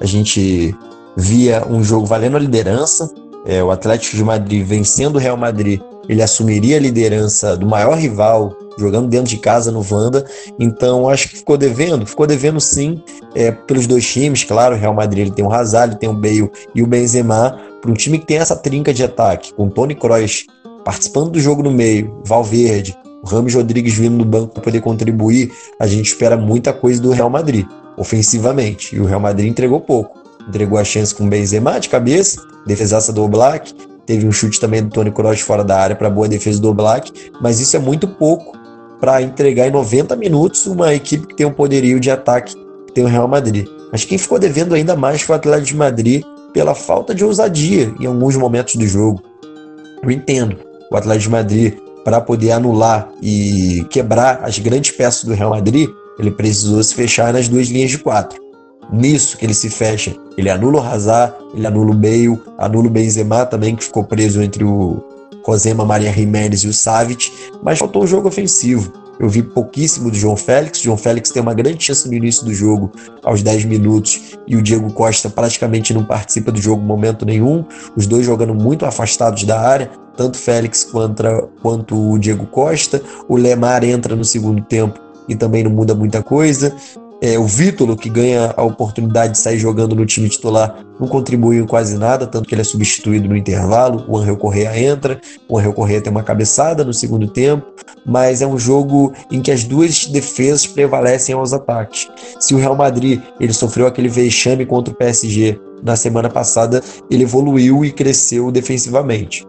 A 0.00 0.06
gente 0.06 0.74
via 1.16 1.64
um 1.68 1.82
jogo 1.82 2.06
valendo 2.06 2.36
a 2.36 2.40
liderança. 2.40 3.10
É, 3.46 3.62
o 3.62 3.70
Atlético 3.70 4.16
de 4.16 4.24
Madrid 4.24 4.66
vencendo 4.66 5.16
o 5.16 5.18
Real 5.18 5.36
Madrid, 5.36 5.80
ele 6.08 6.22
assumiria 6.22 6.76
a 6.76 6.80
liderança 6.80 7.56
do 7.56 7.66
maior 7.66 7.96
rival, 7.96 8.56
jogando 8.78 9.08
dentro 9.08 9.28
de 9.28 9.36
casa 9.36 9.70
no 9.70 9.82
Vanda. 9.82 10.24
Então 10.58 11.08
acho 11.08 11.28
que 11.28 11.38
ficou 11.38 11.56
devendo, 11.56 12.06
ficou 12.06 12.26
devendo 12.26 12.60
sim, 12.60 13.02
é, 13.34 13.50
pelos 13.52 13.86
dois 13.86 14.06
times. 14.06 14.44
Claro, 14.44 14.74
o 14.74 14.78
Real 14.78 14.94
Madrid 14.94 15.26
ele 15.26 15.30
tem 15.30 15.44
o 15.44 15.52
Hazard, 15.52 15.92
ele 15.92 16.00
tem 16.00 16.08
o 16.08 16.14
Bale 16.14 16.50
e 16.74 16.82
o 16.82 16.86
Benzema. 16.86 17.58
Para 17.80 17.90
um 17.90 17.94
time 17.94 18.18
que 18.18 18.26
tem 18.26 18.38
essa 18.38 18.56
trinca 18.56 18.94
de 18.94 19.04
ataque, 19.04 19.52
com 19.52 19.66
o 19.66 19.70
Tony 19.70 19.94
Kroos 19.94 20.46
participando 20.84 21.30
do 21.30 21.40
jogo 21.40 21.62
no 21.62 21.70
meio, 21.70 22.20
Valverde, 22.24 22.96
o 23.22 23.26
Ramos 23.26 23.54
Rodrigues 23.54 23.94
vindo 23.94 24.18
do 24.18 24.24
banco 24.24 24.54
para 24.54 24.62
poder 24.62 24.80
contribuir, 24.80 25.50
a 25.78 25.86
gente 25.86 26.06
espera 26.06 26.36
muita 26.36 26.72
coisa 26.72 27.00
do 27.00 27.10
Real 27.10 27.30
Madrid, 27.30 27.66
ofensivamente. 27.96 28.94
E 28.96 29.00
o 29.00 29.04
Real 29.04 29.20
Madrid 29.20 29.50
entregou 29.50 29.80
pouco 29.80 30.23
entregou 30.48 30.78
a 30.78 30.84
chance 30.84 31.14
com 31.14 31.24
o 31.24 31.28
Benzema 31.28 31.78
de 31.78 31.88
cabeça, 31.88 32.40
defesaça 32.66 33.12
do 33.12 33.22
Oblak, 33.22 33.74
teve 34.06 34.26
um 34.26 34.32
chute 34.32 34.60
também 34.60 34.82
do 34.82 34.90
Tony 34.90 35.10
Kroos 35.10 35.40
fora 35.40 35.64
da 35.64 35.78
área 35.78 35.96
para 35.96 36.10
boa 36.10 36.28
defesa 36.28 36.60
do 36.60 36.68
Oblak, 36.68 37.12
mas 37.40 37.60
isso 37.60 37.76
é 37.76 37.78
muito 37.78 38.06
pouco 38.06 38.56
para 39.00 39.20
entregar 39.22 39.66
em 39.66 39.70
90 39.70 40.16
minutos 40.16 40.66
uma 40.66 40.94
equipe 40.94 41.26
que 41.26 41.34
tem 41.34 41.46
um 41.46 41.52
poderio 41.52 41.98
de 42.00 42.10
ataque 42.10 42.54
que 42.86 42.92
tem 42.92 43.04
o 43.04 43.08
Real 43.08 43.28
Madrid. 43.28 43.66
Mas 43.90 44.04
quem 44.04 44.18
ficou 44.18 44.38
devendo 44.38 44.74
ainda 44.74 44.96
mais 44.96 45.22
foi 45.22 45.34
o 45.34 45.38
Atlético 45.38 45.68
de 45.68 45.76
Madrid 45.76 46.24
pela 46.52 46.74
falta 46.74 47.14
de 47.14 47.24
ousadia 47.24 47.92
em 48.00 48.06
alguns 48.06 48.36
momentos 48.36 48.76
do 48.76 48.86
jogo. 48.86 49.22
Eu 50.02 50.10
entendo 50.10 50.56
o 50.90 50.96
Atlético 50.96 51.24
de 51.24 51.30
Madrid 51.30 51.74
para 52.04 52.20
poder 52.20 52.52
anular 52.52 53.08
e 53.22 53.86
quebrar 53.90 54.40
as 54.42 54.58
grandes 54.58 54.90
peças 54.90 55.24
do 55.24 55.32
Real 55.32 55.50
Madrid, 55.50 55.88
ele 56.18 56.30
precisou 56.30 56.82
se 56.82 56.94
fechar 56.94 57.32
nas 57.32 57.48
duas 57.48 57.68
linhas 57.68 57.90
de 57.90 57.98
quatro 57.98 58.43
nisso 58.92 59.36
que 59.36 59.44
ele 59.44 59.54
se 59.54 59.70
fecha. 59.70 60.14
Ele 60.36 60.50
anula 60.50 60.80
o 60.80 60.84
Hazard, 60.84 61.34
ele 61.54 61.66
anula 61.66 61.90
o 61.90 61.94
Bale, 61.94 62.40
anula 62.58 62.86
o 62.86 62.90
Benzema 62.90 63.46
também, 63.46 63.76
que 63.76 63.84
ficou 63.84 64.04
preso 64.04 64.42
entre 64.42 64.64
o 64.64 65.02
Rosema, 65.44 65.84
Maria 65.84 66.12
Jiménez 66.12 66.64
e 66.64 66.68
o 66.68 66.72
Savic, 66.72 67.30
mas 67.62 67.78
faltou 67.78 68.02
o 68.02 68.06
jogo 68.06 68.28
ofensivo. 68.28 69.04
Eu 69.18 69.28
vi 69.28 69.42
pouquíssimo 69.42 70.10
do 70.10 70.16
João 70.16 70.36
Félix. 70.36 70.80
O 70.80 70.82
João 70.82 70.96
Félix 70.96 71.30
tem 71.30 71.40
uma 71.40 71.54
grande 71.54 71.84
chance 71.84 72.08
no 72.08 72.14
início 72.14 72.44
do 72.44 72.52
jogo, 72.52 72.90
aos 73.22 73.42
10 73.42 73.64
minutos, 73.64 74.36
e 74.46 74.56
o 74.56 74.62
Diego 74.62 74.92
Costa 74.92 75.30
praticamente 75.30 75.94
não 75.94 76.04
participa 76.04 76.50
do 76.50 76.60
jogo 76.60 76.82
em 76.82 76.86
momento 76.86 77.24
nenhum. 77.24 77.64
Os 77.96 78.06
dois 78.06 78.26
jogando 78.26 78.54
muito 78.54 78.84
afastados 78.84 79.44
da 79.44 79.60
área, 79.60 79.90
tanto 80.16 80.36
Félix 80.36 80.84
quanto, 80.84 81.22
quanto 81.62 82.12
o 82.12 82.18
Diego 82.18 82.46
Costa. 82.46 83.00
O 83.28 83.36
Lemar 83.36 83.84
entra 83.84 84.16
no 84.16 84.24
segundo 84.24 84.62
tempo 84.62 84.98
e 85.28 85.34
também 85.34 85.62
não 85.62 85.70
muda 85.70 85.94
muita 85.94 86.22
coisa. 86.22 86.74
É, 87.20 87.38
o 87.38 87.46
Vítolo, 87.46 87.96
que 87.96 88.10
ganha 88.10 88.52
a 88.56 88.62
oportunidade 88.62 89.32
de 89.32 89.38
sair 89.38 89.58
jogando 89.58 89.94
no 89.94 90.04
time 90.04 90.28
titular, 90.28 90.84
não 91.00 91.08
contribui 91.08 91.58
em 91.58 91.66
quase 91.66 91.96
nada, 91.96 92.26
tanto 92.26 92.48
que 92.48 92.54
ele 92.54 92.62
é 92.62 92.64
substituído 92.64 93.28
no 93.28 93.36
intervalo. 93.36 94.04
O 94.08 94.18
Angel 94.18 94.36
Correa 94.36 94.78
entra, 94.78 95.20
o 95.48 95.58
Angel 95.58 95.72
Correa 95.72 96.00
tem 96.00 96.10
uma 96.10 96.22
cabeçada 96.22 96.84
no 96.84 96.92
segundo 96.92 97.26
tempo, 97.26 97.66
mas 98.04 98.42
é 98.42 98.46
um 98.46 98.58
jogo 98.58 99.12
em 99.30 99.40
que 99.40 99.50
as 99.50 99.64
duas 99.64 100.06
defesas 100.06 100.66
prevalecem 100.66 101.34
aos 101.34 101.52
ataques. 101.52 102.08
Se 102.38 102.54
o 102.54 102.58
Real 102.58 102.76
Madrid 102.76 103.20
ele 103.40 103.52
sofreu 103.52 103.86
aquele 103.86 104.08
vexame 104.08 104.66
contra 104.66 104.92
o 104.92 104.96
PSG 104.96 105.58
na 105.82 105.96
semana 105.96 106.28
passada, 106.28 106.82
ele 107.10 107.24
evoluiu 107.24 107.84
e 107.84 107.92
cresceu 107.92 108.50
defensivamente. 108.50 109.44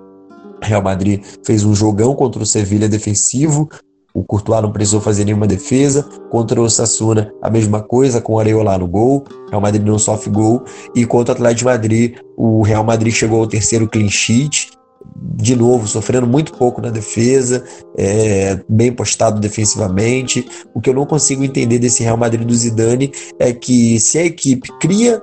Real 0.62 0.82
Madrid 0.82 1.23
fez 1.43 1.63
um 1.63 1.75
jogão 1.75 2.15
contra 2.15 2.41
o 2.41 2.45
Sevilha 2.45 2.89
defensivo, 2.89 3.69
o 4.15 4.23
Courtois 4.23 4.62
não 4.62 4.71
precisou 4.71 5.01
fazer 5.01 5.25
nenhuma 5.25 5.45
defesa. 5.45 6.04
Contra 6.32 6.62
o 6.62 6.69
Sassuna, 6.69 7.34
a 7.41 7.49
mesma 7.49 7.82
coisa, 7.82 8.21
com 8.21 8.34
o 8.34 8.39
Areola 8.39 8.78
no 8.78 8.88
gol. 8.88 9.25
Real 9.49 9.62
Madrid 9.62 9.86
não 9.86 9.99
sofre 9.99 10.32
gol. 10.32 10.63
E 10.95 11.06
contra 11.06 11.34
o 11.34 11.36
Atlético 11.36 11.60
de 11.60 11.65
Madrid, 11.65 12.15
o 12.38 12.62
Real 12.62 12.84
Madrid 12.84 13.13
chegou 13.13 13.41
ao 13.41 13.47
terceiro 13.47 13.89
clean 13.89 14.08
sheet. 14.08 14.71
De 15.17 15.54
novo, 15.54 15.86
sofrendo 15.86 16.25
muito 16.25 16.54
pouco 16.54 16.82
na 16.82 16.89
defesa, 16.89 17.63
é, 17.97 18.58
bem 18.69 18.91
postado 18.91 19.39
defensivamente. 19.41 20.47
O 20.73 20.80
que 20.80 20.89
eu 20.89 20.93
não 20.93 21.06
consigo 21.06 21.43
entender 21.43 21.78
desse 21.78 22.01
Real 22.01 22.17
Madrid 22.17 22.47
do 22.47 22.56
Zidane 22.56 23.12
é 23.38 23.51
que 23.51 23.99
se 23.99 24.17
a 24.17 24.25
equipe 24.25 24.69
cria, 24.80 25.21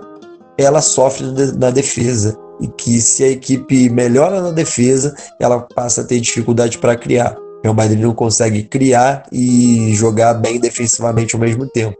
ela 0.59 0.83
sofre 0.83 1.27
na 1.59 1.71
defesa 1.71 2.39
e 2.61 2.69
que 2.69 3.01
se 3.01 3.25
a 3.25 3.29
equipe 3.29 3.89
melhora 3.89 4.41
na 4.43 4.51
defesa, 4.51 5.15
ela 5.41 5.61
passa 5.75 6.03
a 6.03 6.05
ter 6.05 6.21
dificuldade 6.21 6.77
para 6.79 6.95
criar. 6.95 7.42
Real 7.63 7.75
Madrid 7.75 8.01
não 8.01 8.15
consegue 8.15 8.63
criar 8.65 9.25
e 9.31 9.95
jogar 9.95 10.35
bem 10.35 10.59
defensivamente 10.59 11.35
ao 11.35 11.41
mesmo 11.41 11.67
tempo. 11.67 11.97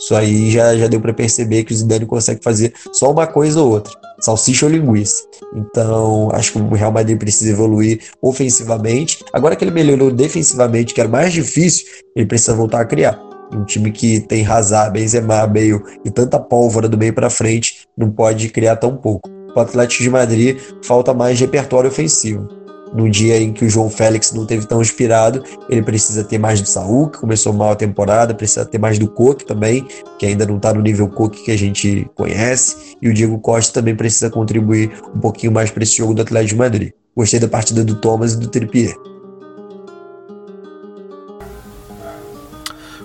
Isso 0.00 0.14
aí 0.14 0.50
já, 0.50 0.74
já 0.76 0.86
deu 0.86 0.98
para 0.98 1.12
perceber 1.12 1.62
que 1.64 1.74
o 1.74 1.76
Zidane 1.76 2.06
consegue 2.06 2.40
fazer 2.42 2.72
só 2.90 3.10
uma 3.10 3.26
coisa 3.26 3.60
ou 3.60 3.70
outra, 3.70 3.92
salsicha 4.20 4.64
ou 4.64 4.72
linguiça. 4.72 5.24
Então, 5.54 6.30
acho 6.32 6.52
que 6.52 6.58
o 6.58 6.74
Real 6.74 6.90
Madrid 6.90 7.18
precisa 7.18 7.50
evoluir 7.50 8.00
ofensivamente. 8.22 9.22
Agora 9.30 9.54
que 9.54 9.62
ele 9.62 9.70
melhorou 9.70 10.10
defensivamente, 10.10 10.94
que 10.94 11.00
era 11.00 11.08
mais 11.08 11.34
difícil, 11.34 11.86
ele 12.16 12.24
precisa 12.24 12.54
voltar 12.54 12.80
a 12.80 12.84
criar. 12.86 13.20
Um 13.52 13.64
time 13.64 13.90
que 13.90 14.20
tem 14.20 14.46
Hazard, 14.46 14.92
Benzema, 14.92 15.46
Bale 15.46 15.82
e 16.02 16.10
tanta 16.10 16.38
pólvora 16.38 16.88
do 16.88 16.96
meio 16.96 17.12
para 17.12 17.28
frente, 17.28 17.86
não 17.98 18.10
pode 18.10 18.48
criar 18.48 18.76
tão 18.76 18.96
pouco. 18.96 19.28
O 19.54 19.60
Atlético 19.60 20.02
de 20.02 20.10
Madrid 20.10 20.58
falta 20.82 21.12
mais 21.12 21.38
repertório 21.38 21.90
ofensivo. 21.90 22.48
No 22.92 23.08
dia 23.08 23.40
em 23.40 23.52
que 23.52 23.64
o 23.64 23.70
João 23.70 23.88
Félix 23.88 24.32
não 24.32 24.44
teve 24.44 24.66
tão 24.66 24.80
inspirado, 24.80 25.44
ele 25.68 25.82
precisa 25.82 26.24
ter 26.24 26.38
mais 26.38 26.60
do 26.60 26.66
Saúl, 26.66 27.08
que 27.08 27.18
começou 27.18 27.52
mal 27.52 27.70
a 27.70 27.76
temporada, 27.76 28.34
precisa 28.34 28.64
ter 28.64 28.78
mais 28.78 28.98
do 28.98 29.08
Coque 29.08 29.44
também, 29.44 29.86
que 30.18 30.26
ainda 30.26 30.44
não 30.44 30.56
está 30.56 30.74
no 30.74 30.80
nível 30.80 31.08
Coque 31.08 31.44
que 31.44 31.52
a 31.52 31.58
gente 31.58 32.10
conhece, 32.16 32.96
e 33.00 33.08
o 33.08 33.14
Diego 33.14 33.38
Costa 33.38 33.74
também 33.74 33.94
precisa 33.94 34.28
contribuir 34.28 34.90
um 35.14 35.20
pouquinho 35.20 35.52
mais 35.52 35.70
para 35.70 35.82
esse 35.82 35.96
jogo 35.98 36.14
do 36.14 36.22
Atlético 36.22 36.50
de 36.50 36.56
Madrid. 36.56 36.92
Gostei 37.16 37.38
da 37.38 37.48
partida 37.48 37.84
do 37.84 37.94
Thomas 37.94 38.32
e 38.32 38.38
do 38.38 38.48
Trippier. 38.48 38.94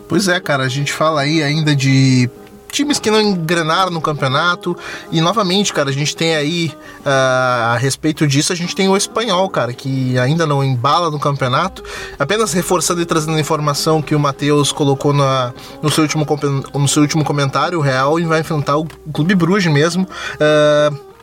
Pois 0.08 0.28
é, 0.28 0.40
cara, 0.40 0.64
a 0.64 0.70
gente 0.70 0.94
fala 0.94 1.22
aí 1.22 1.42
ainda 1.42 1.76
de 1.76 2.30
times 2.76 3.00
que 3.00 3.10
não 3.10 3.22
engrenaram 3.22 3.90
no 3.90 4.02
campeonato. 4.02 4.78
E 5.12 5.22
novamente, 5.22 5.74
cara, 5.74 5.90
a 5.90 5.94
gente 5.94 6.16
tem 6.16 6.36
aí 6.36 6.72
uh, 7.02 7.74
a 7.74 7.78
respeito 7.78 8.28
disso, 8.28 8.52
a 8.52 8.56
gente 8.56 8.76
tem 8.76 8.90
o 8.90 8.98
espanhol, 8.98 9.50
cara, 9.50 9.74
que 9.74 10.18
ainda 10.20 10.46
não 10.46 10.64
embala 10.64 11.10
no 11.10 11.20
campeonato. 11.20 11.84
Apenas 12.20 12.54
reforçando 12.54 13.02
e 13.02 13.06
trazendo 13.06 13.38
a 13.38 13.40
informação 13.40 14.02
que 14.02 14.14
o 14.14 14.20
Matheus 14.20 14.72
colocou 14.72 15.14
na, 15.14 15.54
no, 15.82 15.90
seu 15.90 16.04
último, 16.04 16.26
no 16.74 16.88
seu 16.88 17.02
último 17.02 17.24
comentário, 17.24 17.80
o 17.80 17.82
Real 17.82 18.16
vai 18.26 18.42
enfrentar 18.42 18.78
o 18.78 18.86
Clube 19.14 19.36
Bruges 19.36 19.72
mesmo. 19.72 20.04
Uh, 20.04 21.16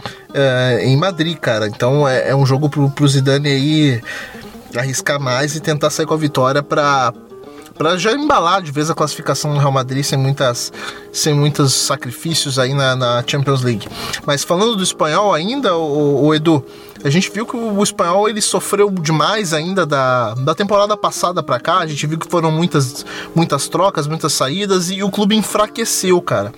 em 0.82 0.96
Madrid, 0.96 1.36
cara. 1.36 1.66
Então 1.66 2.08
é, 2.08 2.30
é 2.30 2.34
um 2.34 2.46
jogo 2.46 2.68
pro, 2.68 2.90
pro 2.90 3.06
Zidane 3.06 3.48
aí 3.48 4.02
arriscar 4.74 5.20
mais 5.20 5.54
e 5.54 5.60
tentar 5.60 5.90
sair 5.90 6.06
com 6.06 6.14
a 6.14 6.16
vitória 6.16 6.62
para 6.62 7.12
para 7.76 7.96
já 7.96 8.12
embalar 8.12 8.62
de 8.62 8.70
vez 8.70 8.90
a 8.90 8.94
classificação 8.94 9.52
do 9.52 9.58
Real 9.58 9.72
Madrid 9.72 10.04
sem 10.04 10.18
muitas 10.18 10.72
sem 11.12 11.34
muitos 11.34 11.74
sacrifícios 11.74 12.58
aí 12.58 12.72
na, 12.72 12.96
na 12.96 13.24
Champions 13.26 13.62
League. 13.62 13.86
Mas 14.26 14.42
falando 14.42 14.76
do 14.76 14.82
espanhol 14.82 15.34
ainda, 15.34 15.76
o, 15.76 16.26
o, 16.26 16.34
Edu, 16.34 16.64
a 17.04 17.10
gente 17.10 17.30
viu 17.30 17.44
que 17.44 17.54
o, 17.54 17.82
espanhol 17.82 18.28
ele 18.28 18.40
sofreu 18.40 18.90
demais 18.90 19.52
ainda 19.52 19.84
da, 19.84 20.32
da 20.34 20.54
temporada 20.54 20.96
passada 20.96 21.42
para 21.42 21.60
cá. 21.60 21.78
A 21.78 21.86
gente 21.86 22.06
viu 22.06 22.18
que 22.18 22.28
foram 22.28 22.50
muitas 22.50 23.04
muitas 23.34 23.68
trocas, 23.68 24.06
muitas 24.06 24.32
saídas 24.32 24.90
e 24.90 25.02
o 25.02 25.10
clube 25.10 25.36
enfraqueceu, 25.36 26.20
cara. 26.22 26.52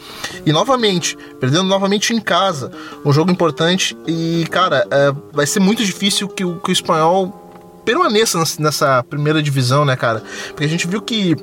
E 0.46 0.52
novamente, 0.52 1.16
perdendo 1.40 1.64
novamente 1.64 2.12
em 2.12 2.20
casa, 2.20 2.70
um 3.04 3.12
jogo 3.12 3.30
importante 3.30 3.96
e 4.06 4.46
cara, 4.50 4.86
é, 4.90 5.12
vai 5.32 5.46
ser 5.46 5.60
muito 5.60 5.84
difícil 5.84 6.28
que 6.28 6.44
que 6.44 6.70
o 6.70 6.72
espanhol 6.72 7.43
permaneça 7.84 8.42
nessa 8.58 9.02
primeira 9.02 9.42
divisão, 9.42 9.84
né, 9.84 9.96
cara? 9.96 10.22
Porque 10.48 10.64
a 10.64 10.68
gente 10.68 10.86
viu 10.86 11.02
que, 11.02 11.36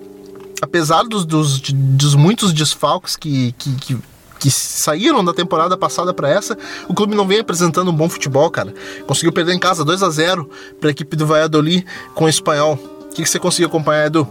apesar 0.62 1.04
dos, 1.04 1.26
dos, 1.26 1.60
dos 1.60 2.16
muitos 2.16 2.54
desfalques 2.54 3.16
que, 3.16 3.54
que, 3.58 3.76
que 3.76 3.98
que 4.42 4.50
saíram 4.50 5.24
da 5.24 5.36
temporada 5.36 5.78
passada 5.78 6.12
para 6.16 6.28
essa, 6.28 6.58
o 6.90 6.96
clube 6.96 7.14
não 7.14 7.28
vem 7.28 7.42
apresentando 7.42 7.92
um 7.92 7.94
bom 7.94 8.10
futebol, 8.10 8.50
cara. 8.50 8.74
Conseguiu 9.06 9.32
perder 9.32 9.54
em 9.54 9.60
casa 9.60 9.86
2 9.86 10.02
a 10.02 10.10
0 10.10 10.50
para 10.80 10.90
a 10.90 10.92
equipe 10.92 11.16
do 11.16 11.28
Valladolid 11.28 11.86
com 12.16 12.26
o 12.26 12.30
Espanhol. 12.30 12.74
O 12.74 13.10
que, 13.14 13.22
que 13.22 13.30
você 13.30 13.38
conseguiu 13.38 13.68
acompanhar, 13.68 14.08
Edu? 14.08 14.28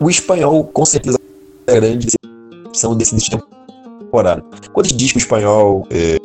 O 0.00 0.08
Espanhol, 0.08 0.64
com 0.64 0.86
certeza, 0.86 1.18
é 1.66 1.72
a 1.72 1.80
grande 1.80 2.06
decepção 2.06 2.96
desse 2.96 3.14
temporada. 3.98 4.42
Quando 4.72 4.86
a 4.86 4.88
gente 4.88 4.98
diz 4.98 5.12
que 5.12 5.18
o 5.18 5.20
Espanhol, 5.20 5.86
é, 5.90 6.16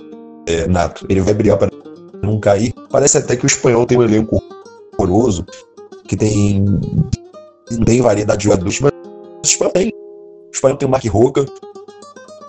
é, 0.48 0.68
Nato, 0.68 1.06
ele 1.10 1.20
vai 1.20 1.34
brigar 1.34 1.58
para 1.58 1.70
não 2.24 2.40
cair. 2.40 2.74
Parece 2.90 3.18
até 3.18 3.36
que 3.36 3.46
o 3.46 3.48
espanhol 3.48 3.86
tem 3.86 3.98
um 3.98 4.04
elenco 4.04 4.42
horroroso, 4.98 5.46
que 6.08 6.16
tem, 6.16 6.66
tem 7.86 8.02
variedade 8.02 8.40
de 8.40 8.44
jogadores, 8.46 8.80
mas 8.80 8.92
o 8.92 9.42
espanhol 9.44 9.74
tem. 9.74 9.90
O 9.90 10.52
espanhol 10.54 10.78
tem 10.78 10.88
o 10.88 10.92
Mark 10.92 11.06
Roca, 11.06 11.46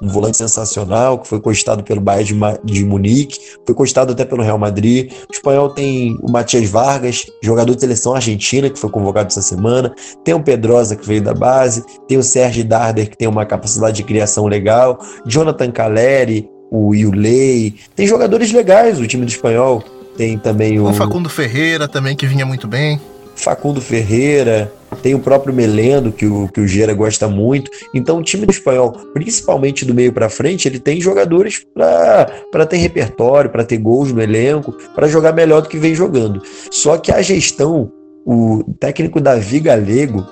um 0.04 0.08
volante 0.08 0.36
sensacional, 0.36 1.18
que 1.18 1.26
foi 1.26 1.40
cogitado 1.40 1.82
pelo 1.82 2.00
Bayern 2.00 2.58
de, 2.64 2.72
de 2.72 2.84
Munique, 2.84 3.38
foi 3.64 3.74
cogitado 3.74 4.12
até 4.12 4.24
pelo 4.24 4.42
Real 4.42 4.58
Madrid. 4.58 5.10
O 5.28 5.32
espanhol 5.32 5.70
tem 5.70 6.18
o 6.22 6.30
Matias 6.30 6.68
Vargas, 6.68 7.26
jogador 7.42 7.74
de 7.74 7.80
seleção 7.80 8.14
argentina, 8.14 8.68
que 8.68 8.78
foi 8.78 8.90
convocado 8.90 9.28
essa 9.28 9.42
semana. 9.42 9.94
Tem 10.22 10.34
o 10.34 10.42
Pedrosa, 10.42 10.96
que 10.96 11.06
veio 11.06 11.22
da 11.22 11.34
base. 11.34 11.84
Tem 12.06 12.18
o 12.18 12.22
Sérgio 12.22 12.64
Darder, 12.64 13.08
que 13.08 13.16
tem 13.16 13.28
uma 13.28 13.46
capacidade 13.46 13.96
de 13.96 14.02
criação 14.02 14.46
legal. 14.46 14.98
Jonathan 15.26 15.70
Caleri, 15.70 16.50
o 16.70 16.94
Yulei. 16.94 17.74
Tem 17.94 18.06
jogadores 18.06 18.52
legais 18.52 19.00
o 19.00 19.06
time 19.06 19.24
do 19.24 19.28
espanhol. 19.28 19.82
Tem 20.16 20.38
também 20.38 20.78
o. 20.78 20.88
O 20.88 20.94
Facundo 20.94 21.28
Ferreira 21.28 21.88
também, 21.88 22.14
que 22.16 22.26
vinha 22.26 22.46
muito 22.46 22.68
bem. 22.68 23.00
Facundo 23.34 23.80
Ferreira, 23.80 24.72
tem 25.02 25.14
o 25.14 25.18
próprio 25.18 25.52
Melendo, 25.52 26.12
que 26.12 26.26
o, 26.26 26.48
que 26.48 26.60
o 26.60 26.68
Gera 26.68 26.94
gosta 26.94 27.28
muito. 27.28 27.70
Então, 27.92 28.18
o 28.18 28.22
time 28.22 28.46
do 28.46 28.52
espanhol, 28.52 28.92
principalmente 29.12 29.84
do 29.84 29.94
meio 29.94 30.12
para 30.12 30.28
frente, 30.28 30.68
ele 30.68 30.78
tem 30.78 31.00
jogadores 31.00 31.64
para 31.74 32.66
ter 32.66 32.76
repertório, 32.76 33.50
para 33.50 33.64
ter 33.64 33.78
gols 33.78 34.12
no 34.12 34.22
elenco, 34.22 34.72
para 34.94 35.08
jogar 35.08 35.32
melhor 35.32 35.62
do 35.62 35.68
que 35.68 35.78
vem 35.78 35.94
jogando. 35.94 36.42
Só 36.70 36.96
que 36.96 37.10
a 37.10 37.20
gestão, 37.20 37.90
o 38.24 38.62
técnico 38.78 39.20
Davi 39.20 39.60
Galego, 39.60 40.24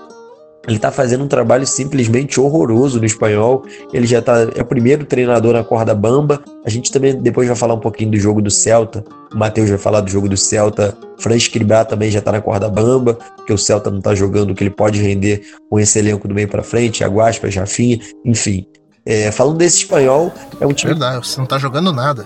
ele 0.67 0.77
está 0.77 0.93
fazendo 0.93 1.25
um 1.25 1.29
trabalho 1.29 1.67
simplesmente 1.67 2.41
horroroso 2.41 3.01
no 3.01 3.05
espanhol. 3.05 3.65
Ele 3.93 4.07
já 4.07 4.23
tá, 4.23 4.47
é 4.55 4.63
o 4.63 4.65
primeiro 4.65 5.05
treinador 5.05 5.53
na 5.55 5.65
corda 5.65 5.95
bamba. 5.95 6.43
A 6.65 6.71
gente 6.71 6.93
também 6.93 7.21
depois 7.21 7.49
vai 7.49 7.57
falar 7.57 7.75
um 7.75 7.81
pouquinho 7.81 8.13
do 8.13 8.17
jogo 8.17 8.41
do 8.41 8.51
Celta. 8.51 9.05
O 9.35 9.37
Matheus 9.37 9.69
vai 9.69 9.79
falar 9.79 10.01
do 10.01 10.11
jogo 10.11 10.29
do 10.29 10.37
Celta. 10.37 10.97
Fran 11.19 11.37
Escribá 11.37 11.85
também 11.85 12.11
já 12.11 12.21
está 12.21 12.31
na 12.31 12.41
corda 12.41 12.69
bamba, 12.69 13.19
porque 13.37 13.53
o 13.53 13.59
Celta 13.59 13.91
não 13.91 13.99
está 13.99 14.15
jogando 14.15 14.51
o 14.51 14.55
que 14.55 14.63
ele 14.63 14.71
pode 14.71 15.01
render 15.01 15.43
com 15.69 15.81
esse 15.81 15.99
elenco 15.99 16.29
do 16.29 16.35
meio 16.35 16.49
para 16.49 16.63
frente. 16.63 17.03
Aguaspa, 17.03 17.51
Jafinha, 17.51 17.99
enfim. 18.25 18.67
É, 19.05 19.33
falando 19.33 19.59
desse 19.59 19.79
espanhol, 19.79 20.33
é 20.61 20.67
um 20.67 20.73
time. 20.73 20.93
Verdade, 20.93 21.27
você 21.27 21.37
não 21.39 21.45
está 21.45 21.59
jogando 21.59 21.93
nada 21.93 22.25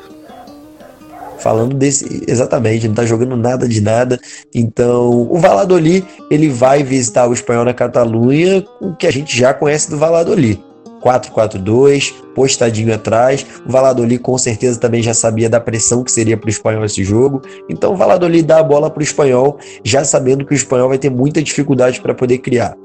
falando 1.39 1.75
desse 1.75 2.25
exatamente, 2.27 2.89
não 2.89 2.95
tá 2.95 3.05
jogando 3.05 3.37
nada 3.37 3.69
de 3.69 3.81
nada. 3.81 4.19
Então, 4.55 5.29
o 5.31 5.39
Valladolid, 5.39 6.05
ele 6.31 6.49
vai 6.49 6.83
visitar 6.83 7.29
o 7.29 7.33
espanhol 7.33 7.65
na 7.65 7.75
Catalunha, 7.75 8.65
o 8.81 8.95
que 8.95 9.07
a 9.07 9.11
gente 9.11 9.37
já 9.37 9.53
conhece 9.53 9.91
do 9.91 9.99
Valladolid. 9.99 10.63
4-4-2, 11.01 12.15
postadinho 12.35 12.93
atrás. 12.93 13.47
O 13.67 13.71
Valladolid 13.71 14.19
com 14.21 14.37
certeza 14.37 14.81
também 14.81 15.03
já 15.03 15.15
sabia 15.15 15.49
da 15.49 15.61
pressão 15.61 16.03
que 16.03 16.11
seria 16.11 16.37
para 16.37 16.49
o 16.49 16.51
espanhol 16.51 16.85
esse 16.85 17.05
jogo. 17.05 17.43
Então 17.69 17.93
o 17.93 17.97
Valladolid 17.97 18.43
dá 18.43 18.59
a 18.59 18.63
bola 18.63 18.91
para 18.91 19.01
o 19.01 19.05
espanhol, 19.05 19.59
já 19.85 20.05
sabendo 20.05 20.45
que 20.45 20.53
o 20.53 20.57
espanhol 20.57 20.89
vai 20.89 20.99
ter 20.99 21.11
muita 21.11 21.43
dificuldade 21.43 22.01
para 22.01 22.15
poder 22.15 22.39
criar. 22.39 22.77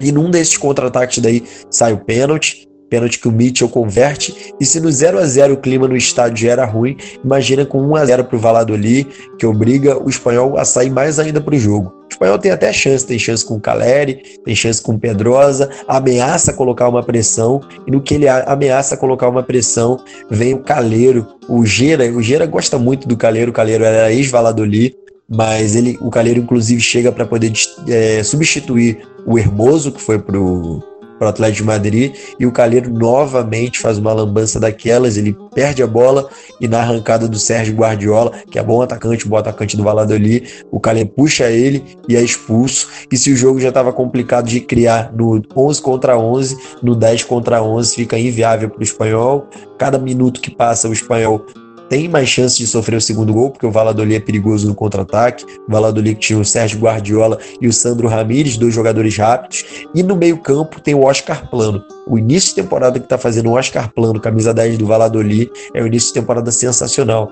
E 0.00 0.12
num 0.12 0.30
desses 0.30 0.56
contra-ataques 0.56 1.18
daí 1.18 1.42
sai 1.68 1.92
o 1.92 1.98
pênalti 1.98 2.67
pênalti 2.88 3.18
que 3.18 3.28
o 3.28 3.32
Mitchell 3.32 3.68
converte. 3.68 4.54
E 4.60 4.64
se 4.64 4.80
no 4.80 4.90
0 4.90 5.18
a 5.18 5.24
0 5.24 5.54
o 5.54 5.56
clima 5.56 5.86
no 5.86 5.96
estádio 5.96 6.46
já 6.46 6.52
era 6.52 6.64
ruim, 6.64 6.96
imagina 7.24 7.64
com 7.64 7.80
1 7.80 7.96
a 7.96 8.04
0 8.04 8.24
para 8.24 8.36
o 8.36 8.40
Valladolid, 8.40 9.08
que 9.38 9.46
obriga 9.46 10.02
o 10.02 10.08
espanhol 10.08 10.58
a 10.58 10.64
sair 10.64 10.90
mais 10.90 11.18
ainda 11.18 11.40
para 11.40 11.54
o 11.54 11.58
jogo. 11.58 11.94
O 12.04 12.08
espanhol 12.10 12.38
tem 12.38 12.50
até 12.50 12.72
chance, 12.72 13.06
tem 13.06 13.18
chance 13.18 13.44
com 13.44 13.54
o 13.54 13.60
Caleri, 13.60 14.22
tem 14.44 14.54
chance 14.54 14.80
com 14.80 14.92
o 14.92 14.98
Pedrosa, 14.98 15.68
ameaça 15.86 16.52
colocar 16.52 16.88
uma 16.88 17.02
pressão, 17.02 17.60
e 17.86 17.90
no 17.90 18.00
que 18.00 18.14
ele 18.14 18.28
ameaça 18.28 18.96
colocar 18.96 19.28
uma 19.28 19.42
pressão, 19.42 20.00
vem 20.30 20.54
o 20.54 20.58
Caleiro, 20.58 21.26
o 21.48 21.64
Gera, 21.66 22.10
o 22.10 22.22
Gera 22.22 22.46
gosta 22.46 22.78
muito 22.78 23.06
do 23.06 23.16
Caleiro, 23.16 23.50
o 23.50 23.54
Caleiro 23.54 23.84
era 23.84 24.10
ex-Valladolid, 24.10 24.94
mas 25.28 25.76
ele, 25.76 25.98
o 26.00 26.10
Caleiro 26.10 26.40
inclusive 26.40 26.80
chega 26.80 27.12
para 27.12 27.26
poder 27.26 27.52
é, 27.86 28.22
substituir 28.22 29.06
o 29.26 29.38
Hermoso, 29.38 29.92
que 29.92 30.00
foi 30.00 30.18
pro 30.18 30.82
para 31.18 31.26
o 31.26 31.28
Atlético 31.30 31.62
de 31.62 31.66
Madrid 31.66 32.14
e 32.38 32.46
o 32.46 32.52
Calheiro 32.52 32.90
novamente 32.92 33.78
faz 33.78 33.98
uma 33.98 34.12
lambança 34.12 34.60
daquelas, 34.60 35.16
ele 35.16 35.36
perde 35.54 35.82
a 35.82 35.86
bola 35.86 36.28
e 36.60 36.68
na 36.68 36.80
arrancada 36.80 37.28
do 37.28 37.38
Sérgio 37.38 37.74
Guardiola, 37.74 38.32
que 38.50 38.58
é 38.58 38.62
bom 38.62 38.80
atacante, 38.80 39.26
bom 39.26 39.36
atacante 39.36 39.76
do 39.76 39.82
Valladolid, 39.82 40.64
o 40.70 40.78
Calheiro 40.78 41.08
puxa 41.10 41.50
ele 41.50 41.84
e 42.08 42.16
é 42.16 42.22
expulso. 42.22 42.88
E 43.10 43.16
se 43.16 43.32
o 43.32 43.36
jogo 43.36 43.60
já 43.60 43.68
estava 43.68 43.92
complicado 43.92 44.46
de 44.46 44.60
criar 44.60 45.12
no 45.12 45.42
11 45.56 45.82
contra 45.82 46.18
11, 46.18 46.58
no 46.82 46.94
10 46.94 47.24
contra 47.24 47.62
11 47.62 47.94
fica 47.94 48.18
inviável 48.18 48.70
para 48.70 48.80
o 48.80 48.82
espanhol. 48.82 49.48
Cada 49.78 49.98
minuto 49.98 50.40
que 50.40 50.50
passa 50.50 50.88
o 50.88 50.92
espanhol 50.92 51.44
tem 51.88 52.08
mais 52.08 52.28
chance 52.28 52.58
de 52.58 52.66
sofrer 52.66 52.96
o 52.96 53.00
segundo 53.00 53.32
gol, 53.32 53.50
porque 53.50 53.66
o 53.66 53.70
Valladolid 53.70 54.16
é 54.16 54.20
perigoso 54.20 54.66
no 54.66 54.74
contra-ataque. 54.74 55.44
O 55.66 55.72
Valladolid 55.72 56.18
tinha 56.18 56.38
o 56.38 56.44
Sérgio 56.44 56.78
Guardiola 56.78 57.38
e 57.60 57.66
o 57.66 57.72
Sandro 57.72 58.08
Ramírez, 58.08 58.56
dois 58.56 58.74
jogadores 58.74 59.16
rápidos. 59.16 59.64
E 59.94 60.02
no 60.02 60.16
meio-campo 60.16 60.80
tem 60.80 60.94
o 60.94 61.04
Oscar 61.04 61.48
Plano. 61.50 61.82
O 62.06 62.18
início 62.18 62.50
de 62.50 62.62
temporada 62.62 62.98
que 62.98 63.06
está 63.06 63.18
fazendo 63.18 63.50
o 63.50 63.54
Oscar 63.54 63.92
Plano, 63.92 64.20
camisa 64.20 64.52
10 64.52 64.78
do 64.78 64.86
Valladolid, 64.86 65.50
é 65.74 65.82
um 65.82 65.86
início 65.86 66.08
de 66.08 66.20
temporada 66.20 66.50
sensacional. 66.50 67.30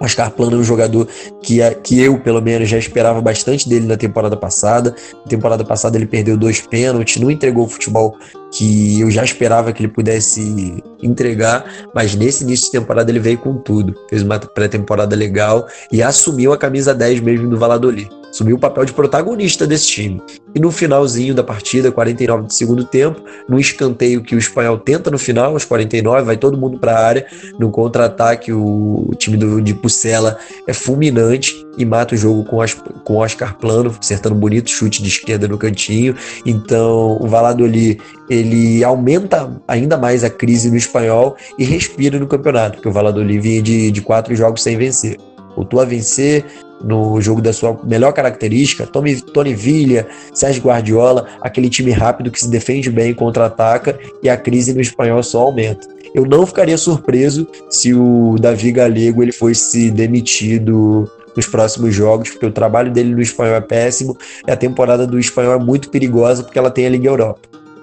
Oscar 0.00 0.30
Plano 0.30 0.56
é 0.56 0.60
um 0.60 0.64
jogador 0.64 1.08
que, 1.42 1.58
que 1.82 2.00
eu, 2.00 2.18
pelo 2.18 2.40
menos, 2.40 2.68
já 2.68 2.78
esperava 2.78 3.20
bastante 3.20 3.68
dele 3.68 3.86
na 3.86 3.96
temporada 3.96 4.36
passada. 4.36 4.94
Na 5.24 5.28
temporada 5.28 5.64
passada 5.64 5.96
ele 5.96 6.06
perdeu 6.06 6.36
dois 6.36 6.60
pênaltis, 6.60 7.20
não 7.20 7.30
entregou 7.30 7.64
o 7.64 7.68
futebol 7.68 8.16
que 8.52 9.00
eu 9.00 9.10
já 9.10 9.22
esperava 9.24 9.72
que 9.72 9.82
ele 9.82 9.92
pudesse 9.92 10.82
entregar, 11.02 11.64
mas 11.94 12.14
nesse 12.14 12.44
início 12.44 12.66
de 12.66 12.72
temporada 12.72 13.10
ele 13.10 13.20
veio 13.20 13.38
com 13.38 13.56
tudo. 13.56 13.94
Fez 14.08 14.22
uma 14.22 14.38
pré-temporada 14.38 15.14
legal 15.14 15.66
e 15.92 16.02
assumiu 16.02 16.52
a 16.52 16.58
camisa 16.58 16.94
10 16.94 17.20
mesmo 17.20 17.48
do 17.48 17.58
Valladolid 17.58 18.08
assumiu 18.30 18.56
o 18.56 18.58
papel 18.58 18.84
de 18.84 18.92
protagonista 18.92 19.66
desse 19.66 19.86
time. 19.86 20.22
E 20.54 20.60
no 20.60 20.70
finalzinho 20.70 21.34
da 21.34 21.42
partida, 21.42 21.92
49 21.92 22.46
do 22.46 22.52
segundo 22.52 22.84
tempo, 22.84 23.22
no 23.48 23.58
escanteio 23.58 24.22
que 24.22 24.34
o 24.34 24.38
espanhol 24.38 24.78
tenta 24.78 25.10
no 25.10 25.18
final, 25.18 25.52
aos 25.52 25.64
49, 25.64 26.22
vai 26.22 26.36
todo 26.36 26.56
mundo 26.56 26.78
para 26.78 26.92
a 26.92 27.06
área, 27.06 27.26
no 27.58 27.70
contra-ataque 27.70 28.52
o, 28.52 29.10
time 29.18 29.36
do, 29.36 29.60
de 29.60 29.74
Pucela 29.74 30.38
é 30.66 30.72
fulminante 30.72 31.66
e 31.76 31.84
mata 31.84 32.14
o 32.14 32.18
jogo 32.18 32.44
com, 32.44 32.60
as, 32.60 32.74
com 33.04 33.16
Oscar 33.16 33.56
Plano, 33.56 33.94
acertando 34.00 34.34
um 34.34 34.38
bonito 34.38 34.70
chute 34.70 35.02
de 35.02 35.08
esquerda 35.08 35.46
no 35.46 35.58
cantinho. 35.58 36.16
Então, 36.44 37.18
o 37.20 37.26
Valladolid, 37.28 38.00
ele 38.28 38.82
aumenta 38.82 39.50
ainda 39.66 39.96
mais 39.96 40.24
a 40.24 40.30
crise 40.30 40.70
no 40.70 40.76
espanhol 40.76 41.36
e 41.58 41.64
respira 41.64 42.18
no 42.18 42.26
campeonato, 42.26 42.76
porque 42.76 42.88
o 42.88 42.92
Valladolid 42.92 43.40
vinha 43.40 43.62
de, 43.62 43.90
de 43.90 44.02
quatro 44.02 44.34
jogos 44.34 44.62
sem 44.62 44.76
vencer 44.76 45.18
voltou 45.58 45.80
a 45.80 45.84
vencer, 45.84 46.44
no 46.82 47.20
jogo 47.20 47.42
da 47.42 47.52
sua 47.52 47.76
melhor 47.84 48.12
característica, 48.12 48.86
Tony, 48.86 49.20
Tony 49.20 49.54
Villa, 49.54 50.06
Sérgio 50.32 50.62
Guardiola, 50.62 51.26
aquele 51.40 51.68
time 51.68 51.90
rápido 51.90 52.30
que 52.30 52.38
se 52.38 52.48
defende 52.48 52.88
bem, 52.90 53.12
contra-ataca 53.12 53.98
e 54.22 54.28
a 54.28 54.36
crise 54.36 54.72
no 54.72 54.80
espanhol 54.80 55.22
só 55.22 55.40
aumenta. 55.40 55.88
Eu 56.14 56.24
não 56.24 56.46
ficaria 56.46 56.78
surpreso 56.78 57.46
se 57.68 57.92
o 57.92 58.36
Davi 58.38 58.70
Galego 58.70 59.22
ele 59.22 59.32
fosse 59.32 59.90
demitido 59.90 61.10
nos 61.36 61.46
próximos 61.46 61.94
jogos, 61.94 62.30
porque 62.30 62.46
o 62.46 62.52
trabalho 62.52 62.92
dele 62.92 63.14
no 63.14 63.20
espanhol 63.20 63.56
é 63.56 63.60
péssimo 63.60 64.16
e 64.46 64.50
a 64.50 64.56
temporada 64.56 65.06
do 65.06 65.18
espanhol 65.18 65.54
é 65.54 65.58
muito 65.58 65.90
perigosa 65.90 66.42
porque 66.42 66.58
ela 66.58 66.70
tem 66.70 66.86
a 66.86 66.90
Liga 66.90 67.08
Europa. 67.08 67.40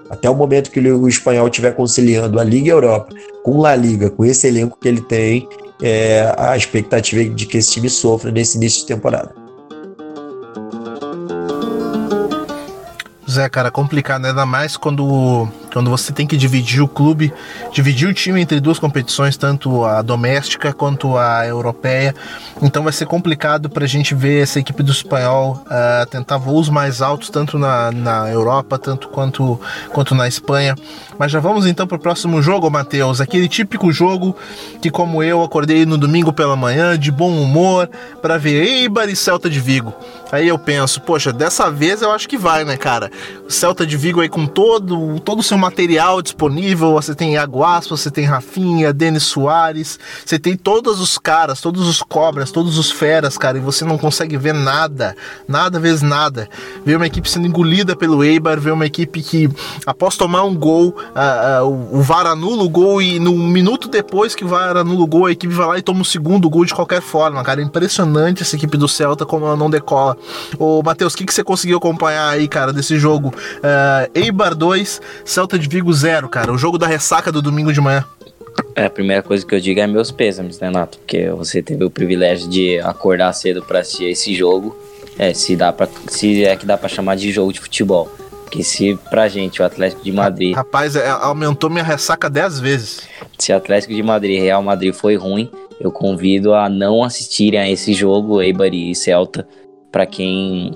Até 0.09 0.29
o 0.29 0.35
momento 0.35 0.71
que 0.71 0.79
o 0.79 1.07
espanhol 1.07 1.47
estiver 1.47 1.75
conciliando 1.75 2.39
a 2.39 2.43
Liga 2.43 2.71
Europa 2.71 3.13
com 3.43 3.59
La 3.59 3.75
Liga, 3.75 4.09
com 4.09 4.23
esse 4.23 4.47
elenco 4.47 4.77
que 4.79 4.87
ele 4.87 5.01
tem, 5.01 5.47
é, 5.81 6.33
a 6.37 6.55
expectativa 6.55 7.23
de 7.33 7.45
que 7.45 7.57
esse 7.57 7.71
time 7.71 7.89
sofra 7.89 8.31
nesse 8.31 8.57
início 8.57 8.81
de 8.81 8.87
temporada. 8.87 9.33
Zé, 13.29 13.49
cara, 13.49 13.69
complicado, 13.69 14.21
né? 14.21 14.29
ainda 14.29 14.45
mais 14.45 14.77
quando 14.77 15.49
quando 15.75 15.89
você 15.89 16.13
tem 16.13 16.25
que 16.25 16.37
dividir 16.37 16.81
o 16.81 16.87
clube, 16.87 17.33
dividir 17.73 18.07
o 18.07 18.13
time 18.13 18.39
entre 18.39 18.61
duas 18.61 18.79
competições, 18.79 19.35
tanto 19.35 19.83
a 19.83 20.01
doméstica 20.01 20.71
quanto 20.71 21.17
a 21.17 21.45
europeia. 21.45 22.15
Então 22.61 22.81
vai 22.81 22.93
ser 22.93 23.05
complicado 23.05 23.69
para 23.69 23.83
a 23.83 23.87
gente 23.87 24.15
ver 24.15 24.41
essa 24.41 24.57
equipe 24.57 24.81
do 24.81 24.93
espanhol 24.93 25.61
uh, 25.65 26.05
tentar 26.05 26.37
voos 26.37 26.69
mais 26.69 27.01
altos, 27.01 27.29
tanto 27.29 27.59
na, 27.59 27.91
na 27.91 28.29
Europa, 28.29 28.79
tanto 28.79 29.09
quanto, 29.09 29.59
quanto 29.91 30.15
na 30.15 30.29
Espanha. 30.29 30.75
Mas 31.17 31.31
já 31.31 31.39
vamos 31.39 31.65
então 31.65 31.87
para 31.87 31.95
o 31.95 31.99
próximo 31.99 32.41
jogo, 32.41 32.69
Matheus. 32.69 33.21
Aquele 33.21 33.47
típico 33.47 33.91
jogo 33.91 34.35
que, 34.81 34.89
como 34.89 35.23
eu, 35.23 35.41
acordei 35.43 35.85
no 35.85 35.97
domingo 35.97 36.33
pela 36.33 36.55
manhã, 36.55 36.97
de 36.97 37.11
bom 37.11 37.31
humor, 37.31 37.89
para 38.21 38.37
ver 38.37 38.63
Eibar 38.65 39.09
e 39.09 39.15
Celta 39.15 39.49
de 39.49 39.59
Vigo. 39.59 39.93
Aí 40.31 40.47
eu 40.47 40.57
penso, 40.57 40.99
poxa, 41.01 41.31
dessa 41.31 41.71
vez 41.71 42.01
eu 42.01 42.11
acho 42.11 42.27
que 42.27 42.37
vai, 42.37 42.65
né, 42.65 42.75
cara? 42.75 43.09
Celta 43.47 43.85
de 43.85 43.95
Vigo 43.95 44.19
aí 44.19 44.27
com 44.27 44.45
todo, 44.45 45.19
todo 45.21 45.39
o 45.39 45.43
seu 45.43 45.57
material 45.57 46.21
disponível, 46.21 46.93
você 46.93 47.15
tem 47.15 47.37
Aguas, 47.37 47.87
você 47.87 48.11
tem 48.11 48.25
Rafinha, 48.25 48.91
Denis 48.91 49.23
Soares, 49.23 49.97
você 50.25 50.37
tem 50.37 50.57
todos 50.57 50.99
os 50.99 51.17
caras, 51.17 51.61
todos 51.61 51.87
os 51.87 52.01
cobras, 52.01 52.51
todos 52.51 52.77
os 52.77 52.91
feras, 52.91 53.37
cara, 53.37 53.57
e 53.57 53.61
você 53.61 53.85
não 53.85 53.97
consegue 53.97 54.35
ver 54.35 54.53
nada, 54.53 55.15
nada 55.47 55.79
vezes 55.79 56.01
nada. 56.01 56.49
Ver 56.85 56.97
uma 56.97 57.07
equipe 57.07 57.29
sendo 57.29 57.47
engolida 57.47 57.95
pelo 57.95 58.23
Eibar, 58.23 58.59
ver 58.59 58.71
uma 58.71 58.85
equipe 58.85 59.21
que, 59.21 59.49
após 59.85 60.17
tomar 60.17 60.43
um 60.43 60.55
gol, 60.55 60.95
o 61.91 62.01
VAR 62.01 62.27
anula 62.27 62.63
o 62.63 62.69
gol 62.69 63.01
e 63.01 63.19
no 63.19 63.33
minuto 63.33 63.87
depois 63.87 64.35
que 64.35 64.43
o 64.43 64.47
VAR 64.47 64.77
anula 64.77 65.03
o 65.03 65.07
gol, 65.07 65.25
a 65.25 65.31
equipe 65.31 65.53
vai 65.53 65.67
lá 65.67 65.77
e 65.77 65.81
toma 65.81 66.01
o 66.01 66.05
segundo 66.05 66.49
gol 66.49 66.65
de 66.65 66.73
qualquer 66.73 67.01
forma, 67.01 67.43
cara. 67.43 67.61
É 67.61 67.63
impressionante 67.63 68.41
essa 68.41 68.55
equipe 68.55 68.77
do 68.77 68.87
Celta 68.87 69.25
como 69.25 69.45
ela 69.45 69.55
não 69.55 69.69
decola. 69.69 70.17
Ô, 70.57 70.81
Matheus, 70.83 71.13
o 71.13 71.17
que, 71.17 71.25
que 71.25 71.33
você 71.33 71.43
conseguiu 71.43 71.77
acompanhar 71.77 72.29
aí, 72.29 72.47
cara, 72.47 72.73
desse 72.73 72.97
jogo? 72.97 73.29
Uh, 73.29 74.09
Eibar 74.13 74.55
2, 74.55 75.01
Celta 75.23 75.57
de 75.57 75.67
Vigo 75.67 75.93
zero, 75.93 76.29
cara. 76.29 76.51
O 76.51 76.57
jogo 76.57 76.77
da 76.77 76.87
ressaca 76.87 77.31
do 77.31 77.41
domingo 77.41 77.71
de 77.71 77.81
manhã. 77.81 78.05
É, 78.75 78.85
a 78.85 78.89
primeira 78.89 79.21
coisa 79.21 79.45
que 79.45 79.55
eu 79.55 79.59
digo 79.59 79.79
é 79.79 79.87
meus 79.87 80.11
pêsames, 80.11 80.59
né, 80.59 80.69
Nato? 80.69 80.97
Porque 80.97 81.29
você 81.29 81.61
teve 81.61 81.83
o 81.83 81.89
privilégio 81.89 82.49
de 82.49 82.79
acordar 82.79 83.31
cedo 83.33 83.61
para 83.63 83.79
assistir 83.79 84.05
esse 84.05 84.35
jogo. 84.35 84.75
É, 85.17 85.33
se 85.33 85.55
dá 85.55 85.71
para 85.71 85.87
se 86.07 86.43
é 86.43 86.55
que 86.57 86.65
dá 86.65 86.77
para 86.77 86.89
chamar 86.89 87.15
de 87.15 87.31
jogo 87.31 87.53
de 87.53 87.59
futebol. 87.61 88.11
Porque 88.45 88.63
se 88.63 88.97
pra 89.09 89.27
gente 89.27 89.61
o 89.61 89.65
Atlético 89.65 90.03
de 90.03 90.11
Madrid. 90.11 90.55
Rapaz, 90.55 90.95
é, 90.95 91.09
aumentou 91.09 91.69
minha 91.69 91.83
ressaca 91.83 92.29
10 92.29 92.59
vezes. 92.59 93.07
Se 93.37 93.51
Atlético 93.51 93.93
de 93.93 94.01
Madrid 94.01 94.37
e 94.37 94.39
Real 94.39 94.63
Madrid 94.63 94.93
foi 94.93 95.15
ruim, 95.15 95.51
eu 95.79 95.91
convido 95.91 96.53
a 96.53 96.69
não 96.69 97.03
assistirem 97.03 97.59
a 97.59 97.69
esse 97.69 97.93
jogo, 97.93 98.41
Eibar 98.41 98.73
e 98.73 98.95
Celta, 98.95 99.47
para 99.91 100.05
quem 100.05 100.73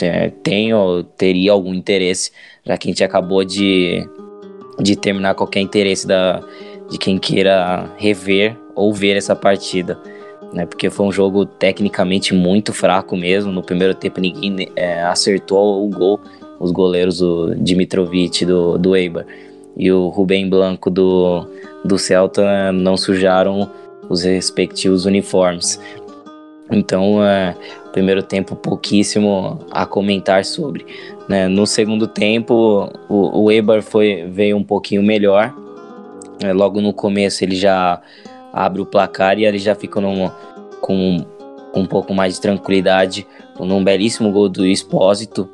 é, 0.00 0.30
tem 0.42 0.72
ou 0.72 1.02
teria 1.02 1.52
algum 1.52 1.74
interesse, 1.74 2.30
já 2.64 2.76
que 2.76 2.88
a 2.88 2.90
gente 2.90 3.02
acabou 3.02 3.44
de 3.44 4.06
de 4.78 4.96
terminar 4.96 5.34
qualquer 5.34 5.60
interesse 5.60 6.06
da, 6.06 6.42
de 6.88 6.98
quem 6.98 7.18
queira 7.18 7.90
rever 7.96 8.56
ou 8.74 8.92
ver 8.92 9.16
essa 9.16 9.34
partida. 9.34 9.98
Né, 10.52 10.64
porque 10.64 10.88
foi 10.88 11.06
um 11.06 11.12
jogo 11.12 11.44
tecnicamente 11.44 12.32
muito 12.32 12.72
fraco 12.72 13.16
mesmo. 13.16 13.50
No 13.50 13.62
primeiro 13.62 13.94
tempo 13.94 14.20
ninguém 14.20 14.68
é, 14.76 15.02
acertou 15.02 15.84
o 15.84 15.90
gol, 15.90 16.20
os 16.58 16.70
goleiros 16.70 17.18
do 17.18 17.54
Dimitrovic 17.54 18.44
do, 18.44 18.78
do 18.78 18.96
Eibar 18.96 19.26
e 19.76 19.92
o 19.92 20.08
Rubem 20.08 20.48
Blanco 20.48 20.90
do, 20.90 21.46
do 21.84 21.98
Celta 21.98 22.72
não 22.72 22.96
sujaram 22.96 23.70
os 24.08 24.22
respectivos 24.22 25.04
uniformes. 25.04 25.78
Então, 26.70 27.24
é, 27.24 27.54
primeiro 27.92 28.22
tempo 28.22 28.56
pouquíssimo 28.56 29.60
a 29.70 29.84
comentar 29.86 30.44
sobre. 30.44 30.86
Né? 31.28 31.46
No 31.46 31.66
segundo 31.66 32.06
tempo, 32.06 32.90
o, 33.08 33.44
o 33.44 33.52
Eber 33.52 33.82
foi, 33.82 34.26
veio 34.28 34.56
um 34.56 34.64
pouquinho 34.64 35.02
melhor. 35.02 35.54
É, 36.42 36.52
logo 36.52 36.80
no 36.80 36.92
começo 36.92 37.44
ele 37.44 37.54
já 37.54 38.00
abre 38.52 38.80
o 38.80 38.86
placar 38.86 39.38
e 39.38 39.44
ele 39.44 39.58
já 39.58 39.74
fica 39.74 40.00
num, 40.00 40.30
com, 40.80 41.24
com 41.72 41.80
um 41.80 41.86
pouco 41.86 42.14
mais 42.14 42.34
de 42.34 42.40
tranquilidade, 42.40 43.26
num 43.58 43.84
belíssimo 43.84 44.32
gol 44.32 44.48
do 44.48 44.66
Espósito. 44.66 45.48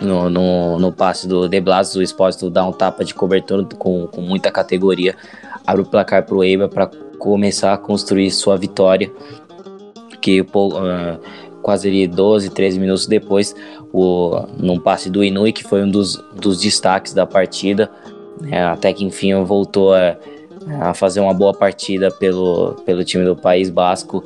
No, 0.00 0.30
no, 0.30 0.78
no 0.78 0.92
passe 0.92 1.26
do 1.26 1.48
De 1.48 1.60
Blas, 1.60 1.96
o 1.96 2.02
Espósito 2.02 2.48
dá 2.48 2.64
um 2.64 2.72
tapa 2.72 3.04
de 3.04 3.14
cobertura 3.14 3.64
com, 3.76 4.06
com 4.06 4.20
muita 4.20 4.50
categoria, 4.50 5.16
abre 5.66 5.82
o 5.82 5.84
placar 5.84 6.24
para 6.24 6.36
o 6.36 6.44
Eibar 6.44 6.68
para 6.68 6.86
começar 7.18 7.72
a 7.72 7.78
construir 7.78 8.30
sua 8.30 8.56
vitória. 8.56 9.10
Que 10.20 10.40
uh, 10.40 10.46
quase 11.62 11.88
ali 11.88 12.06
12, 12.06 12.50
13 12.50 12.78
minutos 12.78 13.06
depois, 13.06 13.54
o, 13.92 14.46
num 14.56 14.78
passe 14.78 15.10
do 15.10 15.24
Inui, 15.24 15.52
que 15.52 15.64
foi 15.64 15.82
um 15.82 15.90
dos, 15.90 16.16
dos 16.34 16.60
destaques 16.60 17.12
da 17.12 17.26
partida, 17.26 17.90
né, 18.40 18.64
até 18.66 18.92
que 18.92 19.04
enfim 19.04 19.34
voltou 19.42 19.94
a, 19.94 20.16
a, 20.80 20.94
fazer 20.94 21.20
uma 21.20 21.34
boa 21.34 21.52
partida 21.52 22.10
pelo, 22.10 22.74
pelo 22.86 23.04
time 23.04 23.24
do 23.24 23.36
País 23.36 23.68
Basco. 23.68 24.24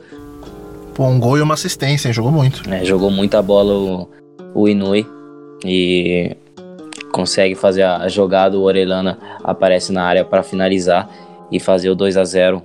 Pô, 0.95 1.07
um 1.07 1.19
gol 1.19 1.39
e 1.39 1.43
uma 1.43 1.55
assistência, 1.55 2.09
hein? 2.09 2.15
jogou 2.15 2.31
muito. 2.31 2.69
É, 2.71 2.85
jogou 2.85 3.11
muita 3.11 3.41
bola 3.41 3.73
o, 3.75 4.09
o 4.55 4.69
Inui 4.69 5.07
e 5.65 6.37
consegue 7.13 7.55
fazer 7.55 7.83
a, 7.83 8.09
jogada, 8.09 8.59
o 8.59 8.63
Orelana 8.63 9.19
aparece 9.45 9.93
na 9.93 10.05
área 10.05 10.25
para 10.25 10.43
finalizar 10.43 11.09
e 11.51 11.61
fazer 11.61 11.91
o 11.91 11.95
2 11.95 12.17
a 12.17 12.25
0 12.25 12.63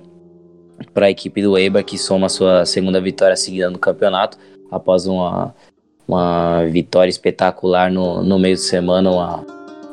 para 0.94 1.06
a 1.06 1.10
equipe 1.10 1.42
do 1.42 1.58
Eibar, 1.58 1.84
que 1.84 1.98
soma 1.98 2.28
sua 2.28 2.64
segunda 2.64 3.00
vitória 3.00 3.36
seguida 3.36 3.68
no 3.70 3.78
campeonato, 3.78 4.38
após 4.70 5.06
uma, 5.06 5.54
uma 6.06 6.64
vitória 6.66 7.10
espetacular 7.10 7.90
no, 7.90 8.22
no 8.22 8.38
meio 8.38 8.54
de 8.54 8.62
semana, 8.62 9.10
uma, 9.10 9.44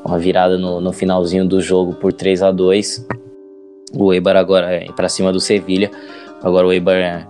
uma 0.05 0.19
virada 0.19 0.57
no, 0.57 0.79
no 0.79 0.93
finalzinho 0.93 1.45
do 1.45 1.59
jogo 1.59 1.93
por 1.95 2.13
3 2.13 2.43
a 2.43 2.51
2 2.51 3.07
O 3.93 4.13
Eibar 4.13 4.37
agora 4.37 4.71
é 4.71 4.91
para 4.91 5.09
cima 5.09 5.33
do 5.33 5.39
Sevilha. 5.39 5.91
Agora 6.43 6.67
o 6.67 6.71
Eibar 6.71 6.95
é, 6.95 7.27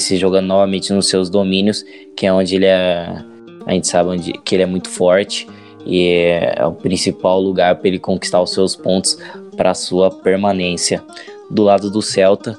se 0.00 0.16
jogando 0.16 0.46
novamente 0.46 0.92
nos 0.92 1.08
seus 1.08 1.28
domínios, 1.28 1.84
que 2.16 2.26
é 2.26 2.32
onde 2.32 2.56
ele 2.56 2.66
é. 2.66 3.22
A 3.66 3.72
gente 3.72 3.88
sabe 3.88 4.10
onde, 4.10 4.32
que 4.32 4.54
ele 4.54 4.62
é 4.62 4.66
muito 4.66 4.88
forte 4.88 5.46
e 5.84 6.08
é, 6.08 6.64
o 6.64 6.72
principal 6.72 7.40
lugar 7.40 7.76
para 7.76 7.88
ele 7.88 7.98
conquistar 7.98 8.40
os 8.40 8.52
seus 8.52 8.74
pontos 8.74 9.18
para 9.56 9.74
sua 9.74 10.10
permanência. 10.10 11.02
Do 11.50 11.62
lado 11.62 11.90
do 11.90 12.00
Celta, 12.00 12.58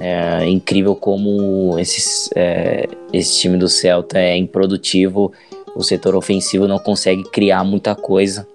é 0.00 0.48
incrível 0.48 0.96
como 0.96 1.78
esses, 1.78 2.30
é, 2.34 2.88
esse 3.12 3.38
time 3.38 3.58
do 3.58 3.68
Celta 3.68 4.18
é 4.18 4.36
improdutivo, 4.36 5.32
o 5.74 5.82
setor 5.82 6.14
ofensivo 6.14 6.66
não 6.66 6.78
consegue 6.78 7.22
criar 7.24 7.64
muita 7.64 7.94
coisa. 7.94 8.46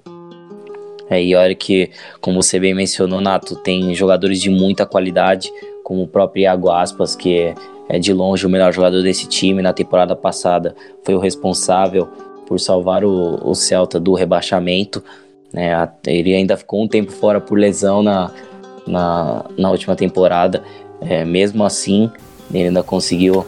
É, 1.10 1.24
e 1.24 1.36
olha 1.36 1.54
que, 1.54 1.92
como 2.20 2.42
você 2.42 2.60
bem 2.60 2.74
mencionou, 2.74 3.22
Nato, 3.22 3.56
tem 3.58 3.94
jogadores 3.94 4.42
de 4.42 4.50
muita 4.50 4.86
qualidade, 4.86 5.52
como 5.84 6.02
o 6.04 6.08
próprio 6.08 6.42
Iago 6.42 6.72
Aspas, 6.72 7.16
que 7.16 7.54
é 7.88 8.00
de 8.00 8.14
longe 8.14 8.46
o 8.46 8.50
melhor 8.50 8.74
jogador 8.74 9.02
desse 9.02 9.28
time. 9.28 9.62
Na 9.62 9.74
temporada 9.74 10.16
passada 10.16 10.76
foi 11.04 11.16
o 11.16 11.20
responsável 11.20 12.08
por 12.48 12.60
salvar 12.60 13.04
o, 13.04 13.40
o 13.48 13.54
Celta 13.54 14.00
do 14.00 14.14
rebaixamento. 14.14 15.04
Né? 15.54 15.90
Ele 16.06 16.34
ainda 16.34 16.58
ficou 16.58 16.84
um 16.84 16.88
tempo 16.88 17.12
fora 17.12 17.40
por 17.40 17.58
lesão 17.58 18.04
na, 18.04 18.32
na, 18.88 19.46
na 19.58 19.72
última 19.72 19.96
temporada. 19.96 20.64
É, 21.02 21.26
mesmo 21.26 21.64
assim, 21.64 22.10
ele 22.54 22.68
ainda 22.68 22.84
conseguiu 22.84 23.46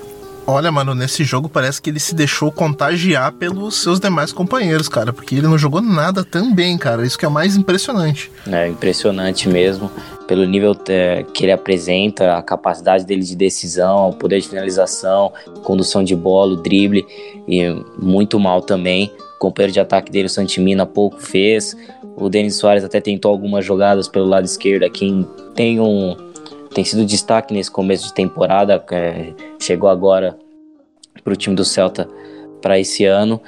Olha, 0.49 0.71
mano, 0.71 0.95
nesse 0.95 1.25
jogo 1.25 1.49
parece 1.49 1.81
que 1.81 1.89
ele 1.89 1.99
se 1.99 2.15
deixou 2.15 2.49
contagiar 2.49 3.33
pelos 3.33 3.81
seus 3.81 3.99
demais 3.99 4.31
companheiros, 4.31 4.87
cara, 4.87 5.11
porque 5.11 5.35
ele 5.35 5.45
não 5.45 5.57
jogou 5.57 5.81
nada 5.81 6.23
tão 6.23 6.55
bem, 6.55 6.77
cara. 6.77 7.05
Isso 7.05 7.19
que 7.19 7.25
é 7.25 7.29
mais 7.29 7.57
impressionante. 7.57 8.31
É 8.49 8.65
impressionante 8.65 9.49
mesmo, 9.49 9.91
pelo 10.27 10.45
nível 10.45 10.75
é, 10.89 11.23
que 11.33 11.45
ele 11.45 11.51
apresenta, 11.51 12.35
a 12.35 12.41
capacidade 12.41 13.05
dele 13.05 13.23
de 13.23 13.35
decisão, 13.35 14.09
o 14.09 14.13
poder 14.13 14.41
de 14.41 14.49
finalização, 14.49 15.31
condução 15.63 16.03
de 16.03 16.15
bola, 16.15 16.57
drible, 16.57 17.05
e 17.47 17.63
muito 17.97 18.39
mal 18.39 18.61
também. 18.61 19.11
O 19.35 19.39
companheiro 19.39 19.73
de 19.73 19.79
ataque 19.79 20.11
dele, 20.11 20.25
o 20.25 20.29
Santimina, 20.29 20.85
pouco 20.85 21.21
fez. 21.21 21.77
O 22.17 22.29
Denis 22.29 22.55
Soares 22.55 22.83
até 22.83 22.99
tentou 22.99 23.31
algumas 23.31 23.63
jogadas 23.63 24.07
pelo 24.07 24.25
lado 24.25 24.45
esquerdo, 24.45 24.89
quem 24.91 25.25
tem 25.55 25.79
um 25.79 26.15
tem 26.73 26.83
sido 26.83 27.05
destaque 27.05 27.53
nesse 27.55 27.71
começo 27.71 28.05
de 28.05 28.13
temporada, 28.13 28.83
é, 28.91 29.33
chegou 29.59 29.89
agora 29.89 30.37
para 31.23 31.33
o 31.33 31.35
time 31.35 31.55
do 31.55 31.65
Celta 31.65 32.07
para 32.61 32.77
esse 32.77 33.03
ano 33.05 33.41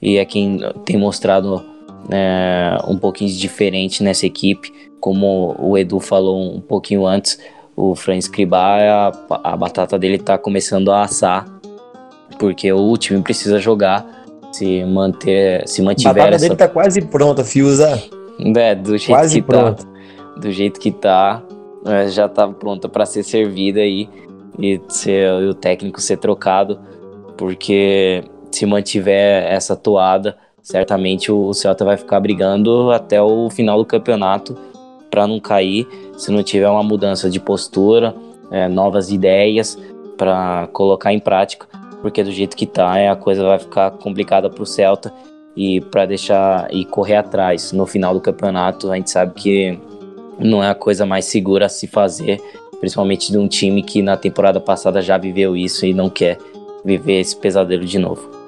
e 0.00 0.16
é 0.16 0.24
quem 0.24 0.60
tem 0.86 0.96
mostrado 0.96 1.62
é, 2.10 2.76
um 2.86 2.96
pouquinho 2.96 3.30
de 3.30 3.38
diferente 3.38 4.02
nessa 4.02 4.26
equipe, 4.26 4.72
como 5.00 5.56
o 5.58 5.76
Edu 5.76 6.00
falou 6.00 6.56
um 6.56 6.60
pouquinho 6.60 7.06
antes, 7.06 7.38
o 7.76 7.94
Fran 7.94 8.16
Escribá, 8.16 9.12
a, 9.30 9.52
a 9.52 9.56
batata 9.56 9.98
dele 9.98 10.16
está 10.16 10.36
começando 10.36 10.90
a 10.92 11.02
assar, 11.02 11.46
porque 12.38 12.72
o 12.72 12.96
time 12.96 13.22
precisa 13.22 13.58
jogar, 13.58 14.24
se 14.52 14.84
manter, 14.84 15.66
se 15.66 15.82
mantiver. 15.82 16.10
A 16.10 16.14
batata 16.14 16.34
essa... 16.36 16.44
dele 16.44 16.56
tá 16.56 16.68
quase 16.68 17.02
pronta, 17.02 17.44
Fiuza. 17.44 18.02
É, 18.56 18.74
do 18.74 18.96
jeito 18.96 19.08
quase 19.08 19.40
que 19.40 19.46
tá. 19.46 19.58
pronta. 19.58 19.84
tá. 19.84 20.40
Do 20.40 20.50
jeito 20.50 20.80
que 20.80 20.90
tá, 20.90 21.42
é, 21.86 22.08
já 22.08 22.28
tá 22.28 22.48
pronta 22.48 22.88
para 22.88 23.04
ser 23.06 23.22
servida 23.22 23.80
aí 23.80 24.08
e, 24.58 24.80
ser, 24.88 25.28
e 25.42 25.46
o 25.46 25.54
técnico 25.54 26.00
ser 26.00 26.16
trocado, 26.16 26.78
porque 27.36 28.24
se 28.50 28.66
mantiver 28.66 29.44
essa 29.50 29.76
toada, 29.76 30.36
certamente 30.62 31.30
o 31.32 31.52
Celta 31.52 31.84
vai 31.84 31.96
ficar 31.96 32.20
brigando 32.20 32.90
até 32.90 33.20
o 33.20 33.48
final 33.50 33.78
do 33.78 33.84
campeonato 33.84 34.56
para 35.10 35.26
não 35.26 35.40
cair, 35.40 35.86
se 36.16 36.30
não 36.30 36.42
tiver 36.42 36.68
uma 36.68 36.82
mudança 36.82 37.28
de 37.28 37.40
postura, 37.40 38.14
é, 38.50 38.68
novas 38.68 39.10
ideias 39.10 39.78
para 40.16 40.68
colocar 40.72 41.12
em 41.12 41.18
prática, 41.18 41.66
porque 42.00 42.22
do 42.22 42.30
jeito 42.30 42.56
que 42.56 42.66
tá, 42.66 42.98
é, 42.98 43.08
a 43.08 43.16
coisa 43.16 43.42
vai 43.44 43.58
ficar 43.58 43.90
complicada 43.92 44.48
para 44.48 44.62
o 44.62 44.66
Celta 44.66 45.12
e 45.56 45.80
para 45.80 46.06
deixar 46.06 46.72
e 46.72 46.84
correr 46.84 47.16
atrás 47.16 47.72
no 47.72 47.86
final 47.86 48.14
do 48.14 48.20
campeonato, 48.20 48.90
a 48.90 48.96
gente 48.96 49.10
sabe 49.10 49.34
que 49.34 49.78
não 50.38 50.62
é 50.62 50.70
a 50.70 50.74
coisa 50.74 51.04
mais 51.04 51.24
segura 51.26 51.66
a 51.66 51.68
se 51.68 51.86
fazer, 51.86 52.40
principalmente 52.80 53.30
de 53.30 53.38
um 53.38 53.48
time 53.48 53.82
que 53.82 54.00
na 54.00 54.16
temporada 54.16 54.60
passada 54.60 55.02
já 55.02 55.18
viveu 55.18 55.56
isso 55.56 55.84
e 55.84 55.92
não 55.92 56.08
quer 56.08 56.38
viver 56.84 57.20
esse 57.20 57.36
pesadelo 57.36 57.84
de 57.84 57.98
novo. 57.98 58.39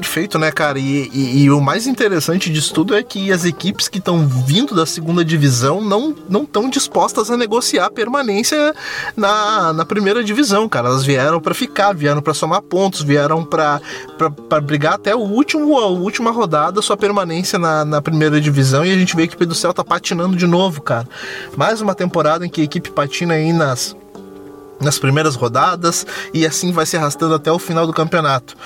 Perfeito, 0.00 0.38
né, 0.38 0.50
cara? 0.50 0.78
E, 0.78 1.08
e, 1.12 1.42
e, 1.42 1.50
o 1.50 1.60
mais 1.60 1.86
interessante 1.86 2.50
disso 2.50 2.74
tudo 2.74 2.96
é 2.96 3.02
que 3.02 3.30
as 3.30 3.44
equipes 3.44 3.86
que 3.86 3.98
estão 3.98 4.26
vindo 4.26 4.74
da 4.74 4.84
segunda 4.84 5.24
divisão 5.24 5.80
não 5.80 6.14
estão 6.42 6.68
dispostas 6.68 7.30
a 7.30 7.36
negociar 7.36 7.90
permanência 7.90 8.74
na, 9.16 9.72
na 9.72 9.84
primeira 9.84 10.24
divisão, 10.24 10.68
cara. 10.68 10.88
Elas 10.88 11.04
vieram 11.04 11.40
para 11.40 11.54
ficar, 11.54 11.92
vieram 11.94 12.20
para 12.20 12.34
somar 12.34 12.60
pontos, 12.62 13.02
vieram 13.02 13.44
para 13.44 13.80
brigar 14.60 14.94
até 14.94 15.14
o 15.14 15.20
último, 15.20 15.78
a 15.78 15.86
última 15.86 16.30
rodada, 16.30 16.82
sua 16.82 16.96
permanência 16.96 17.58
na, 17.58 17.84
na 17.84 18.02
primeira 18.02 18.40
divisão. 18.40 18.84
E 18.84 18.90
a 18.90 18.98
gente 18.98 19.14
vê 19.14 19.22
que 19.22 19.34
a 19.34 19.34
equipe 19.34 19.46
do 19.46 19.54
Céu 19.54 19.72
tá 19.72 19.84
patinando 19.84 20.36
de 20.36 20.46
novo, 20.46 20.82
cara. 20.82 21.08
Mais 21.56 21.80
uma 21.80 21.94
temporada 21.94 22.44
em 22.44 22.48
que 22.48 22.60
a 22.60 22.64
equipe 22.64 22.90
patina 22.90 23.34
aí 23.34 23.52
nas 23.52 23.96
nas 24.80 24.98
primeiras 24.98 25.34
rodadas 25.34 26.06
e 26.32 26.46
assim 26.46 26.72
vai 26.72 26.86
se 26.86 26.96
arrastando 26.96 27.34
até 27.34 27.50
o 27.50 27.58
final 27.58 27.86
do 27.86 27.92
campeonato. 27.92 28.56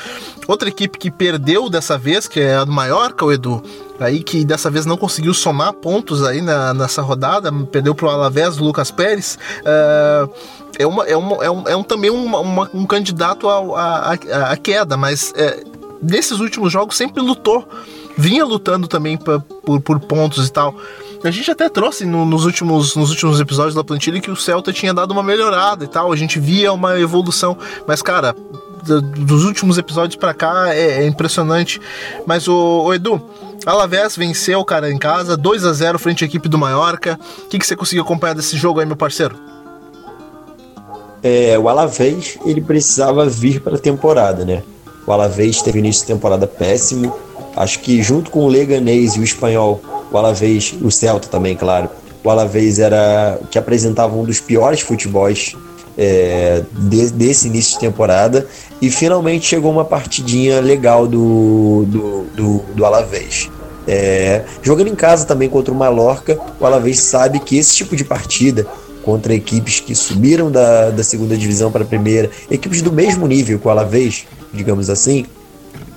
Outra 0.46 0.68
equipe 0.68 0.98
que 0.98 1.10
perdeu 1.10 1.68
dessa 1.68 1.98
vez, 1.98 2.26
que 2.26 2.40
é 2.40 2.56
a 2.56 2.64
do 2.64 2.72
Mallorca, 2.72 3.24
o 3.24 3.32
Edu, 3.32 3.62
aí 4.00 4.22
que 4.22 4.44
dessa 4.44 4.70
vez 4.70 4.86
não 4.86 4.96
conseguiu 4.96 5.34
somar 5.34 5.72
pontos 5.74 6.24
aí 6.24 6.40
na, 6.40 6.72
nessa 6.72 7.02
rodada, 7.02 7.52
perdeu 7.70 7.94
para 7.94 8.06
o 8.06 8.10
Alavés 8.10 8.56
do 8.56 8.64
Lucas 8.64 8.90
Pérez. 8.90 9.38
Uh, 9.60 10.32
é, 10.78 10.86
uma, 10.86 11.04
é, 11.04 11.16
uma, 11.16 11.44
é, 11.44 11.50
um, 11.50 11.68
é 11.68 11.76
um, 11.76 11.82
também 11.82 12.10
uma, 12.10 12.38
uma, 12.38 12.70
um 12.72 12.86
candidato 12.86 13.48
à 13.48 14.56
queda, 14.62 14.96
mas 14.96 15.32
é, 15.36 15.62
nesses 16.00 16.40
últimos 16.40 16.72
jogos 16.72 16.96
sempre 16.96 17.22
lutou, 17.22 17.68
vinha 18.16 18.44
lutando 18.44 18.86
também 18.86 19.16
pra, 19.16 19.40
por, 19.40 19.80
por 19.80 20.00
pontos 20.00 20.46
e 20.46 20.52
tal. 20.52 20.74
A 21.24 21.30
gente 21.30 21.50
até 21.50 21.68
trouxe 21.68 22.04
no, 22.04 22.24
nos, 22.24 22.44
últimos, 22.44 22.94
nos 22.94 23.10
últimos 23.10 23.40
episódios 23.40 23.74
da 23.74 23.82
plantilha 23.82 24.20
que 24.20 24.30
o 24.30 24.36
Celta 24.36 24.72
tinha 24.72 24.94
dado 24.94 25.10
uma 25.10 25.22
melhorada 25.22 25.84
e 25.84 25.88
tal. 25.88 26.12
A 26.12 26.16
gente 26.16 26.38
via 26.38 26.72
uma 26.72 26.98
evolução. 26.98 27.56
Mas, 27.86 28.00
cara, 28.00 28.36
dos 28.84 29.44
últimos 29.44 29.78
episódios 29.78 30.16
para 30.16 30.32
cá 30.32 30.74
é, 30.74 31.02
é, 31.02 31.06
impressionante. 31.06 31.80
Mas 32.24 32.46
o, 32.46 32.84
o 32.84 32.94
Edu, 32.94 33.20
Alavés 33.66 34.16
venceu, 34.16 34.64
cara, 34.64 34.90
em 34.90 34.98
casa, 34.98 35.36
2 35.36 35.64
a 35.64 35.72
0 35.72 35.98
frente 35.98 36.22
à 36.22 36.26
equipe 36.26 36.48
do 36.48 36.56
Mallorca. 36.56 37.18
O 37.44 37.48
que, 37.48 37.58
que 37.58 37.66
você 37.66 37.74
conseguiu 37.74 38.04
acompanhar 38.04 38.34
desse 38.34 38.56
jogo 38.56 38.78
aí, 38.78 38.86
meu 38.86 38.96
parceiro? 38.96 39.36
É, 41.20 41.58
o 41.58 41.68
Alavés, 41.68 42.38
ele 42.44 42.60
precisava 42.60 43.26
vir 43.26 43.60
para 43.60 43.74
a 43.74 43.78
temporada, 43.78 44.44
né? 44.44 44.62
O 45.04 45.12
Alavés 45.12 45.60
teve 45.62 45.80
início 45.80 46.02
de 46.02 46.12
temporada 46.12 46.46
péssimo. 46.46 47.12
Acho 47.56 47.80
que 47.80 48.00
junto 48.02 48.30
com 48.30 48.44
o 48.44 48.48
Leganês 48.48 49.16
e 49.16 49.20
o 49.20 49.24
Espanhol 49.24 49.97
o 50.10 50.18
Alavés, 50.18 50.74
o 50.80 50.90
Celta 50.90 51.28
também, 51.28 51.56
claro. 51.56 51.88
O 52.24 52.30
Alavés 52.30 52.78
era 52.78 53.38
que 53.50 53.58
apresentava 53.58 54.14
um 54.16 54.24
dos 54.24 54.40
piores 54.40 54.80
futebols 54.80 55.56
é, 55.96 56.62
de, 56.72 57.10
desse 57.10 57.48
início 57.48 57.74
de 57.74 57.80
temporada 57.80 58.46
e 58.80 58.90
finalmente 58.90 59.46
chegou 59.46 59.70
uma 59.70 59.84
partidinha 59.84 60.60
legal 60.60 61.06
do, 61.06 61.84
do, 61.86 62.22
do, 62.34 62.58
do 62.74 62.84
Alavés. 62.84 63.50
É, 63.86 64.44
jogando 64.62 64.88
em 64.88 64.94
casa 64.94 65.24
também 65.24 65.48
contra 65.48 65.72
o 65.72 65.76
Mallorca, 65.76 66.38
o 66.60 66.66
Alavés 66.66 67.00
sabe 67.00 67.40
que 67.40 67.56
esse 67.56 67.74
tipo 67.74 67.96
de 67.96 68.04
partida 68.04 68.66
contra 69.02 69.34
equipes 69.34 69.80
que 69.80 69.94
subiram 69.94 70.50
da, 70.50 70.90
da 70.90 71.02
segunda 71.02 71.36
divisão 71.36 71.72
para 71.72 71.82
a 71.82 71.86
primeira, 71.86 72.30
equipes 72.50 72.82
do 72.82 72.92
mesmo 72.92 73.26
nível 73.26 73.58
que 73.58 73.66
o 73.66 73.70
Alavés, 73.70 74.26
digamos 74.52 74.90
assim, 74.90 75.24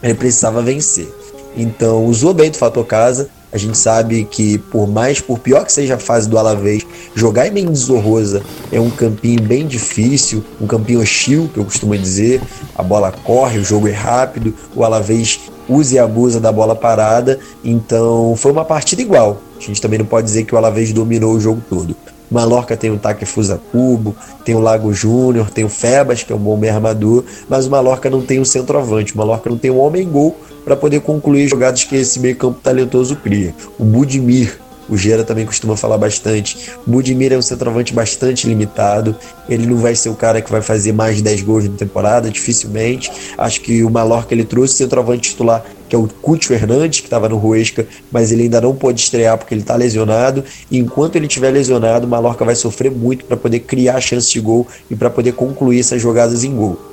ele 0.01 0.13
precisava 0.13 0.61
vencer. 0.61 1.13
Então 1.55 2.05
usou 2.05 2.33
bem 2.33 2.49
do 2.49 2.57
fator 2.57 2.85
casa, 2.85 3.29
a 3.51 3.57
gente 3.57 3.77
sabe 3.77 4.23
que 4.23 4.57
por 4.57 4.87
mais, 4.87 5.19
por 5.19 5.39
pior 5.39 5.65
que 5.65 5.73
seja 5.73 5.95
a 5.95 5.99
fase 5.99 6.29
do 6.29 6.37
Alavés, 6.37 6.85
jogar 7.13 7.47
em 7.47 7.51
Mendizorrosa 7.51 8.41
é 8.71 8.79
um 8.79 8.89
campinho 8.89 9.41
bem 9.41 9.67
difícil, 9.67 10.43
um 10.59 10.67
campinho 10.67 11.01
hostil, 11.01 11.49
que 11.53 11.59
eu 11.59 11.65
costumo 11.65 11.97
dizer. 11.97 12.41
A 12.75 12.83
bola 12.83 13.11
corre, 13.11 13.59
o 13.59 13.63
jogo 13.63 13.87
é 13.87 13.91
rápido, 13.91 14.53
o 14.75 14.83
Alavés 14.83 15.39
usa 15.67 15.95
e 15.95 15.99
abusa 15.99 16.39
da 16.39 16.51
bola 16.51 16.75
parada, 16.75 17.39
então 17.63 18.35
foi 18.35 18.51
uma 18.51 18.65
partida 18.65 19.01
igual. 19.01 19.41
A 19.57 19.63
gente 19.63 19.81
também 19.81 19.99
não 19.99 20.05
pode 20.05 20.25
dizer 20.25 20.43
que 20.43 20.55
o 20.55 20.57
Alavés 20.57 20.91
dominou 20.91 21.33
o 21.33 21.39
jogo 21.39 21.61
todo. 21.69 21.95
Mallorca 22.31 22.77
tem 22.77 22.89
o 22.89 22.97
Takefusa 22.97 23.59
Cubo, 23.71 24.15
tem 24.45 24.55
o 24.55 24.59
Lago 24.59 24.93
Júnior, 24.93 25.51
tem 25.51 25.65
o 25.65 25.69
Febas, 25.69 26.23
que 26.23 26.31
é 26.31 26.35
um 26.35 26.39
bom 26.39 26.55
meio 26.55 26.73
armador, 26.73 27.25
mas 27.49 27.67
o 27.67 27.69
Mallorca 27.69 28.09
não 28.09 28.21
tem 28.21 28.39
um 28.39 28.45
centroavante, 28.45 29.13
o 29.13 29.17
Mallorca 29.17 29.49
não 29.49 29.57
tem 29.57 29.69
um 29.69 29.79
homem-gol 29.79 30.37
para 30.63 30.75
poder 30.75 31.01
concluir 31.01 31.47
jogadas 31.47 31.83
que 31.83 31.95
esse 31.95 32.19
meio-campo 32.19 32.59
talentoso 32.61 33.15
cria. 33.15 33.53
O 33.77 33.83
Budimir, 33.83 34.59
o 34.91 34.97
Gera 34.97 35.23
também 35.23 35.45
costuma 35.45 35.77
falar 35.77 35.97
bastante. 35.97 36.69
O 36.85 36.91
Budimir 36.91 37.31
é 37.31 37.37
um 37.37 37.41
centroavante 37.41 37.93
bastante 37.93 38.45
limitado. 38.45 39.15
Ele 39.47 39.65
não 39.65 39.77
vai 39.77 39.95
ser 39.95 40.09
o 40.09 40.15
cara 40.15 40.41
que 40.41 40.51
vai 40.51 40.61
fazer 40.61 40.91
mais 40.91 41.15
de 41.15 41.23
10 41.23 41.41
gols 41.43 41.63
na 41.63 41.77
temporada, 41.77 42.29
dificilmente. 42.29 43.09
Acho 43.37 43.61
que 43.61 43.83
o 43.83 43.89
Mallorca 43.89 44.33
ele 44.33 44.43
trouxe 44.43 44.75
centroavante 44.75 45.29
titular, 45.29 45.63
que 45.87 45.95
é 45.95 45.99
o 45.99 46.09
Cúcio 46.21 46.53
Hernandes, 46.53 46.99
que 46.99 47.07
estava 47.07 47.29
no 47.29 47.37
Ruesca, 47.37 47.87
mas 48.11 48.33
ele 48.33 48.43
ainda 48.43 48.59
não 48.59 48.75
pôde 48.75 48.99
estrear 48.99 49.37
porque 49.37 49.53
ele 49.53 49.61
está 49.61 49.77
lesionado. 49.77 50.43
E 50.69 50.77
enquanto 50.77 51.15
ele 51.15 51.27
estiver 51.27 51.51
lesionado, 51.51 52.05
o 52.05 52.09
Mallorca 52.09 52.43
vai 52.43 52.55
sofrer 52.55 52.91
muito 52.91 53.23
para 53.23 53.37
poder 53.37 53.61
criar 53.61 54.01
chances 54.01 54.29
de 54.29 54.41
gol 54.41 54.67
e 54.89 54.95
para 54.95 55.09
poder 55.09 55.31
concluir 55.31 55.79
essas 55.79 56.01
jogadas 56.01 56.43
em 56.43 56.53
gol. 56.53 56.90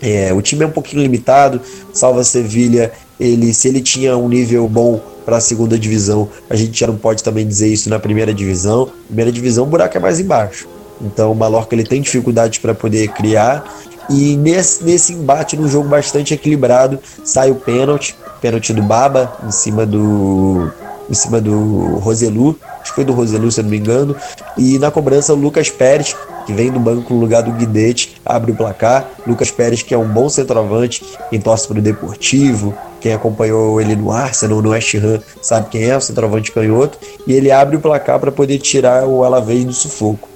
É, 0.00 0.32
o 0.32 0.40
time 0.40 0.64
é 0.64 0.66
um 0.66 0.70
pouquinho 0.70 1.02
limitado. 1.02 1.60
Salva 1.92 2.24
Sevilha, 2.24 2.92
ele, 3.18 3.52
se 3.52 3.68
ele 3.68 3.80
tinha 3.80 4.16
um 4.16 4.28
nível 4.28 4.68
bom 4.68 5.00
para 5.24 5.36
a 5.36 5.40
segunda 5.40 5.78
divisão, 5.78 6.28
a 6.48 6.56
gente 6.56 6.78
já 6.78 6.86
não 6.86 6.96
pode 6.96 7.22
também 7.22 7.46
dizer 7.46 7.68
isso 7.68 7.90
na 7.90 7.98
primeira 7.98 8.32
divisão. 8.32 8.90
Primeira 9.06 9.30
divisão, 9.30 9.64
o 9.64 9.66
buraco 9.66 9.96
é 9.96 10.00
mais 10.00 10.18
embaixo. 10.18 10.66
Então 11.00 11.32
o 11.32 11.34
Mallorca 11.34 11.74
ele 11.74 11.84
tem 11.84 12.00
dificuldades 12.00 12.58
para 12.58 12.74
poder 12.74 13.08
criar. 13.08 13.64
E 14.08 14.36
nesse, 14.36 14.82
nesse 14.82 15.12
embate, 15.12 15.56
num 15.56 15.68
jogo 15.68 15.88
bastante 15.88 16.34
equilibrado, 16.34 16.98
sai 17.24 17.50
o 17.50 17.54
pênalti, 17.54 18.16
pênalti 18.40 18.72
do 18.72 18.82
Baba 18.82 19.36
em 19.46 19.52
cima 19.52 19.86
do 19.86 20.70
em 21.08 21.14
cima 21.14 21.40
do 21.40 21.96
Roselu, 21.96 22.56
que 22.90 22.96
foi 22.96 23.04
do 23.04 23.12
Roselu, 23.12 23.50
se 23.50 23.62
não 23.62 23.70
me 23.70 23.78
engano. 23.78 24.14
E 24.56 24.78
na 24.78 24.90
cobrança, 24.90 25.32
o 25.32 25.36
Lucas 25.36 25.70
Pérez, 25.70 26.14
que 26.46 26.52
vem 26.52 26.70
do 26.70 26.78
banco 26.78 27.14
no 27.14 27.20
lugar 27.20 27.42
do 27.42 27.52
Guidete, 27.52 28.20
abre 28.24 28.52
o 28.52 28.54
placar. 28.54 29.08
Lucas 29.26 29.50
Pérez, 29.50 29.82
que 29.82 29.94
é 29.94 29.98
um 29.98 30.06
bom 30.06 30.28
centroavante, 30.28 31.04
quem 31.30 31.40
torce 31.40 31.66
para 31.66 31.78
o 31.78 31.82
Deportivo, 31.82 32.74
quem 33.00 33.12
acompanhou 33.12 33.80
ele 33.80 33.96
no 33.96 34.10
Arsenal, 34.10 34.60
no 34.60 34.70
West 34.70 34.94
Ham, 34.94 35.20
sabe 35.40 35.70
quem 35.70 35.84
é, 35.84 35.96
o 35.96 36.00
centroavante 36.00 36.52
canhoto. 36.52 36.98
E 37.26 37.32
ele 37.32 37.50
abre 37.50 37.76
o 37.76 37.80
placar 37.80 38.18
para 38.18 38.30
poder 38.30 38.58
tirar 38.58 39.06
o 39.06 39.24
Alavés 39.24 39.64
do 39.64 39.72
sufoco. 39.72 40.28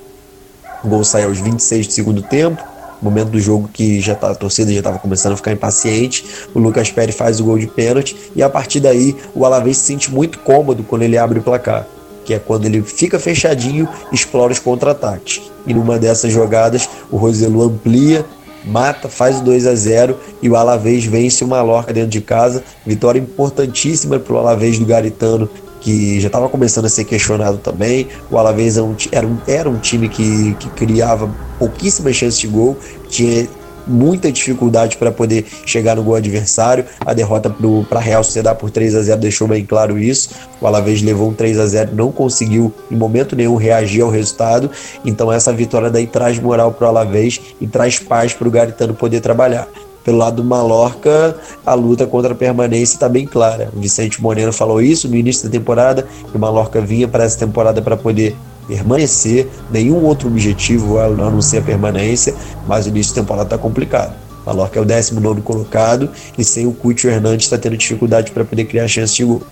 O 0.82 0.88
gol 0.88 1.05
sai 1.05 1.24
aos 1.24 1.38
26 1.38 1.86
do 1.86 1.92
segundo 1.92 2.22
tempo 2.22 2.74
momento 3.05 3.28
do 3.28 3.40
jogo 3.40 3.68
que 3.70 4.00
já 4.00 4.14
tá, 4.14 4.30
a 4.30 4.34
torcida 4.34 4.72
já 4.72 4.78
estava 4.78 4.98
começando 4.98 5.34
a 5.34 5.36
ficar 5.36 5.52
impaciente. 5.52 6.24
O 6.55 6.59
Lucas 6.59 6.90
Pérez 6.90 7.14
faz 7.14 7.38
o 7.38 7.44
gol 7.44 7.59
de 7.59 7.66
pênalti 7.66 8.16
e 8.34 8.42
a 8.42 8.48
partir 8.48 8.80
daí 8.80 9.14
o 9.34 9.44
Alavés 9.44 9.76
se 9.76 9.86
sente 9.86 10.11
muito 10.11 10.38
cômodo 10.38 10.82
quando 10.82 11.02
ele 11.02 11.18
abre 11.18 11.38
o 11.38 11.42
placar, 11.42 11.86
que 12.25 12.35
é 12.35 12.39
quando 12.39 12.64
ele 12.64 12.83
fica 12.83 13.18
fechadinho, 13.18 13.89
explora 14.12 14.53
os 14.53 14.59
contra-ataques. 14.59 15.43
E 15.66 15.75
numa 15.75 15.99
dessas 15.99 16.33
jogadas, 16.33 16.89
o 17.11 17.16
Roselu 17.16 17.62
amplia, 17.62 18.25
mata, 18.64 19.09
faz 19.09 19.41
o 19.41 19.45
2 19.45 19.66
a 19.66 19.75
0 19.75 20.16
e 20.43 20.49
o 20.49 20.57
Alavés 20.57 21.05
vence 21.05 21.45
o 21.45 21.49
Mallorca 21.49 21.93
dentro 21.93 22.11
de 22.11 22.20
casa. 22.20 22.64
Vitória 22.87 23.20
importantíssima 23.20 24.18
para 24.18 24.35
o 24.35 24.39
Alavés 24.39 24.79
do 24.79 24.87
Garitano, 24.87 25.49
que 25.81 26.18
já 26.18 26.29
estava 26.29 26.49
começando 26.49 26.87
a 26.87 26.89
ser 26.89 27.05
questionado 27.05 27.59
também. 27.59 28.09
O 28.31 28.39
Alavés 28.39 28.77
era 28.77 28.87
um, 28.87 28.97
era 29.12 29.27
um, 29.27 29.39
era 29.47 29.70
um 29.70 29.79
time 29.79 30.09
que, 30.09 30.55
que 30.55 30.70
criava 30.70 31.31
pouquíssimas 31.59 32.16
chances 32.16 32.41
de 32.41 32.47
gol, 32.47 32.77
tinha 33.09 33.47
muita 33.87 34.30
dificuldade 34.30 34.97
para 34.97 35.11
poder 35.11 35.47
chegar 35.66 35.97
no 35.97 36.03
gol 36.03 36.16
adversário. 36.16 36.85
A 37.01 37.12
derrota 37.12 37.55
para 37.89 37.99
a 37.99 38.03
Real 38.03 38.24
Sociedade 38.24 38.59
por 38.59 38.70
3 38.70 38.95
a 38.95 39.03
0 39.03 39.20
deixou 39.20 39.49
bem 39.49 39.64
claro 39.64 39.99
isso. 39.99 40.30
O 40.61 40.66
Alavés 40.66 41.03
levou 41.03 41.30
um 41.30 41.35
3 41.35 41.59
a 41.59 41.66
0 41.66 41.91
não 41.95 42.11
conseguiu 42.11 42.72
em 42.91 42.97
momento 42.97 43.37
nenhum 43.37 43.57
reagir 43.57 44.03
ao 44.03 44.11
resultado. 44.11 44.70
Então 45.05 45.32
essa 45.32 45.53
vitória 45.53 45.91
daí 45.91 46.07
traz 46.07 46.39
moral 46.39 46.72
para 46.72 46.87
o 46.87 46.89
Alavés 46.89 47.41
e 47.61 47.66
traz 47.66 47.99
paz 47.99 48.32
para 48.32 48.49
o 48.49 48.51
Garitano 48.51 48.95
poder 48.95 49.20
trabalhar. 49.20 49.68
Pelo 50.05 50.18
lado 50.18 50.43
do 50.43 50.45
Mallorca, 50.45 51.35
a 51.64 51.72
luta 51.72 52.07
contra 52.07 52.32
a 52.32 52.37
permanência 52.37 52.95
está 52.95 53.09
bem 53.09 53.26
clara. 53.26 53.70
O 53.74 53.80
Vicente 53.80 54.20
Moreno 54.20 54.53
falou 54.53 54.82
isso 54.82 55.09
no 55.09 55.16
início 55.16 55.49
da 55.49 55.51
temporada, 55.51 56.07
que 56.30 56.37
o 56.37 56.39
Mallorca 56.39 56.78
vinha 56.78 57.09
para 57.09 57.24
essa 57.24 57.39
temporada 57.39 57.80
para 57.80 57.97
poder 57.97 58.37
permanecer, 58.66 59.48
nenhum 59.70 60.02
outro 60.04 60.28
objetivo 60.28 60.98
a 60.98 61.08
não 61.08 61.42
ser 61.42 61.58
a 61.58 61.62
permanência, 61.62 62.34
mas 62.66 62.86
o 62.86 62.88
início 62.88 63.14
da 63.14 63.22
temporada 63.22 63.46
está 63.46 63.58
complicado. 63.58 64.14
Mallorca 64.44 64.78
é 64.78 64.82
o 64.82 64.84
19 64.84 65.40
colocado 65.40 66.10
e 66.36 66.44
sem 66.44 66.66
o 66.66 66.72
Cúcio 66.72 67.10
Hernandes 67.10 67.46
está 67.46 67.56
tendo 67.56 67.76
dificuldade 67.76 68.30
para 68.30 68.44
poder 68.44 68.64
criar 68.64 68.86
chance 68.88 69.14
de 69.14 69.24
gol. 69.24 69.42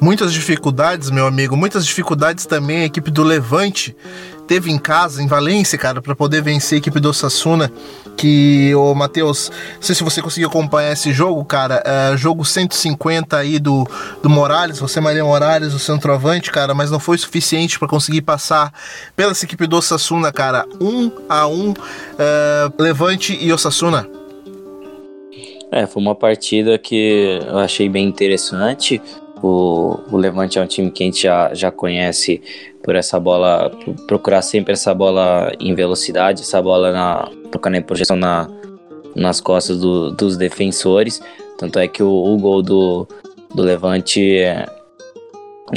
Muitas 0.00 0.32
dificuldades, 0.32 1.10
meu 1.10 1.26
amigo, 1.26 1.54
muitas 1.56 1.84
dificuldades 1.84 2.46
também 2.46 2.78
a 2.78 2.84
equipe 2.86 3.10
do 3.10 3.22
Levante 3.22 3.94
teve 4.50 4.68
em 4.68 4.78
casa, 4.78 5.22
em 5.22 5.28
Valência, 5.28 5.78
cara, 5.78 6.02
para 6.02 6.12
poder 6.12 6.42
vencer 6.42 6.74
a 6.74 6.78
equipe 6.80 6.98
do 6.98 7.14
Sassuna. 7.14 7.70
Que, 8.16 8.74
o 8.74 8.92
Matheus, 8.96 9.48
não 9.76 9.82
sei 9.82 9.94
se 9.94 10.02
você 10.02 10.20
conseguiu 10.20 10.48
acompanhar 10.48 10.90
esse 10.90 11.12
jogo, 11.12 11.44
cara. 11.44 11.80
É, 11.86 12.16
jogo 12.16 12.44
150 12.44 13.36
aí 13.36 13.60
do, 13.60 13.86
do 14.20 14.28
Morales, 14.28 14.80
você 14.80 15.00
Maria 15.00 15.22
Morales, 15.24 15.72
o 15.72 15.78
centroavante, 15.78 16.50
cara, 16.50 16.74
mas 16.74 16.90
não 16.90 16.98
foi 16.98 17.16
suficiente 17.16 17.78
para 17.78 17.86
conseguir 17.86 18.22
passar 18.22 18.74
pela 19.14 19.30
equipe 19.30 19.68
do 19.68 19.76
Osasuna, 19.76 20.32
cara. 20.32 20.66
Um 20.80 21.12
a 21.28 21.46
um, 21.46 21.72
é, 22.18 22.72
Levante 22.76 23.38
e 23.40 23.52
Osasuna. 23.52 24.10
É, 25.70 25.86
foi 25.86 26.02
uma 26.02 26.16
partida 26.16 26.76
que 26.76 27.40
eu 27.46 27.58
achei 27.58 27.88
bem 27.88 28.08
interessante. 28.08 29.00
O, 29.40 29.96
o 30.10 30.16
Levante 30.16 30.58
é 30.58 30.62
um 30.62 30.66
time 30.66 30.90
que 30.90 31.04
a 31.04 31.06
gente 31.06 31.22
já, 31.22 31.54
já 31.54 31.70
conhece 31.70 32.42
por 32.82 32.94
essa 32.94 33.18
bola, 33.20 33.70
por 33.70 33.94
procurar 34.06 34.42
sempre 34.42 34.72
essa 34.72 34.94
bola 34.94 35.52
em 35.60 35.74
velocidade, 35.74 36.42
essa 36.42 36.60
bola 36.62 36.92
na, 36.92 37.30
tocando 37.50 37.76
em 37.76 37.82
projeção 37.82 38.16
na, 38.16 38.48
nas 39.14 39.40
costas 39.40 39.78
do, 39.78 40.10
dos 40.10 40.36
defensores. 40.36 41.20
Tanto 41.58 41.78
é 41.78 41.86
que 41.86 42.02
o, 42.02 42.10
o 42.10 42.38
gol 42.38 42.62
do, 42.62 43.06
do 43.54 43.62
Levante 43.62 44.38
é, 44.38 44.66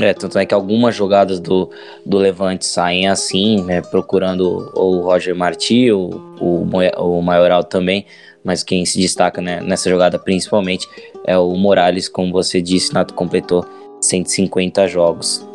é, 0.01 0.13
tanto 0.13 0.39
é 0.39 0.45
que 0.45 0.53
algumas 0.53 0.95
jogadas 0.95 1.39
do, 1.39 1.69
do 2.05 2.17
Levante 2.17 2.65
saem 2.65 3.07
assim, 3.07 3.61
né, 3.63 3.81
procurando 3.81 4.71
o 4.73 5.01
Roger 5.01 5.35
Marti, 5.35 5.91
o, 5.91 6.09
o, 6.39 6.67
o 6.97 7.21
Maioral 7.21 7.63
também, 7.63 8.05
mas 8.43 8.63
quem 8.63 8.85
se 8.85 8.99
destaca 8.99 9.41
né, 9.41 9.61
nessa 9.61 9.89
jogada 9.89 10.17
principalmente 10.17 10.87
é 11.25 11.37
o 11.37 11.55
Morales, 11.55 12.09
como 12.09 12.31
você 12.31 12.61
disse, 12.61 12.93
Nato 12.93 13.13
completou 13.13 13.65
150 14.01 14.87
jogos. 14.87 15.45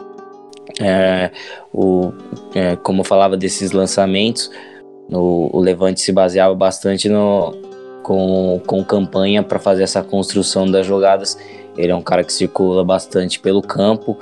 É, 0.80 1.30
o, 1.72 2.12
é, 2.54 2.76
como 2.76 3.00
eu 3.00 3.04
falava 3.04 3.36
desses 3.36 3.72
lançamentos, 3.72 4.50
o, 5.10 5.56
o 5.56 5.60
Levante 5.60 6.00
se 6.00 6.12
baseava 6.12 6.54
bastante 6.54 7.08
no, 7.08 7.52
com, 8.02 8.60
com 8.66 8.84
campanha 8.84 9.42
para 9.42 9.58
fazer 9.58 9.82
essa 9.82 10.02
construção 10.02 10.70
das 10.70 10.86
jogadas. 10.86 11.38
Ele 11.76 11.92
é 11.92 11.94
um 11.94 12.02
cara 12.02 12.24
que 12.24 12.32
circula 12.32 12.84
bastante 12.84 13.38
pelo 13.38 13.62
campo, 13.62 14.16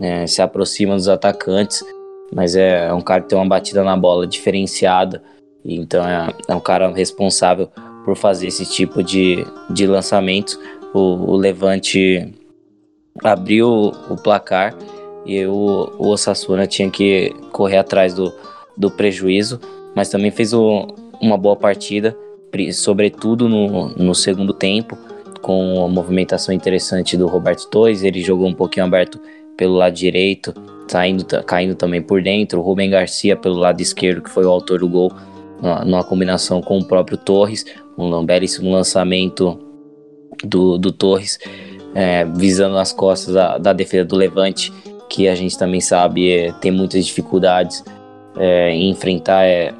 é, 0.00 0.26
se 0.26 0.40
aproxima 0.42 0.94
dos 0.94 1.08
atacantes, 1.08 1.84
mas 2.32 2.56
é, 2.56 2.86
é, 2.86 2.92
um 2.92 3.00
cara 3.00 3.22
que 3.22 3.28
tem 3.28 3.38
uma 3.38 3.48
batida 3.48 3.82
na 3.82 3.96
bola 3.96 4.26
diferenciada. 4.26 5.22
Então 5.64 6.06
é, 6.06 6.28
é 6.48 6.54
um 6.54 6.60
cara 6.60 6.92
responsável 6.92 7.68
por 8.04 8.16
fazer 8.16 8.48
esse 8.48 8.66
tipo 8.66 9.02
de, 9.02 9.44
de 9.70 9.86
lançamentos. 9.86 10.58
O, 10.92 11.32
o 11.32 11.36
Levante 11.36 12.32
abriu 13.22 13.92
o 14.10 14.16
placar 14.16 14.74
e 15.24 15.44
o, 15.46 15.92
o 15.98 16.08
Osasuna 16.08 16.66
tinha 16.66 16.90
que 16.90 17.34
correr 17.52 17.78
atrás 17.78 18.14
do, 18.14 18.32
do 18.76 18.90
prejuízo, 18.90 19.60
mas 19.94 20.08
também 20.08 20.30
fez 20.30 20.52
o, 20.52 20.86
uma 21.20 21.36
boa 21.36 21.56
partida, 21.56 22.16
sobretudo 22.72 23.48
no, 23.48 23.88
no 23.90 24.14
segundo 24.14 24.52
tempo, 24.52 24.96
com 25.40 25.74
uma 25.74 25.88
movimentação 25.88 26.54
interessante 26.54 27.16
do 27.16 27.26
Roberto 27.26 27.68
Torres, 27.68 28.02
ele 28.02 28.22
jogou 28.22 28.48
um 28.48 28.54
pouquinho 28.54 28.86
aberto 28.86 29.20
pelo 29.56 29.74
lado 29.74 29.94
direito, 29.94 30.54
saindo, 30.88 31.24
caindo 31.44 31.74
também 31.74 32.00
por 32.00 32.22
dentro, 32.22 32.60
o 32.60 32.62
Rubem 32.62 32.90
Garcia 32.90 33.36
pelo 33.36 33.56
lado 33.56 33.80
esquerdo, 33.80 34.22
que 34.22 34.30
foi 34.30 34.44
o 34.44 34.50
autor 34.50 34.80
do 34.80 34.88
gol, 34.88 35.12
numa 35.84 36.04
combinação 36.04 36.60
com 36.60 36.78
o 36.78 36.84
próprio 36.84 37.16
Torres, 37.16 37.64
um 37.96 38.24
belíssimo 38.24 38.70
lançamento 38.70 39.58
do, 40.42 40.78
do 40.78 40.92
Torres, 40.92 41.38
é, 41.94 42.24
visando 42.24 42.76
as 42.76 42.92
costas 42.92 43.34
da, 43.34 43.58
da 43.58 43.72
defesa 43.72 44.04
do 44.04 44.16
Levante, 44.16 44.72
que 45.08 45.28
a 45.28 45.34
gente 45.34 45.56
também 45.58 45.80
sabe 45.80 46.30
é, 46.30 46.52
tem 46.52 46.70
muitas 46.70 47.06
dificuldades 47.06 47.84
é, 48.36 48.70
em 48.70 48.90
enfrentar 48.90 49.44
é, 49.44 49.72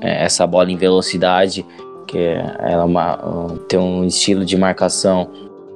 é 0.00 0.24
essa 0.24 0.46
bola 0.46 0.70
em 0.70 0.76
velocidade, 0.76 1.64
que 2.06 2.18
ela 2.18 2.82
é 2.82 2.84
uma, 2.84 3.58
tem 3.68 3.78
um 3.78 4.04
estilo 4.04 4.44
de 4.44 4.56
marcação, 4.56 5.28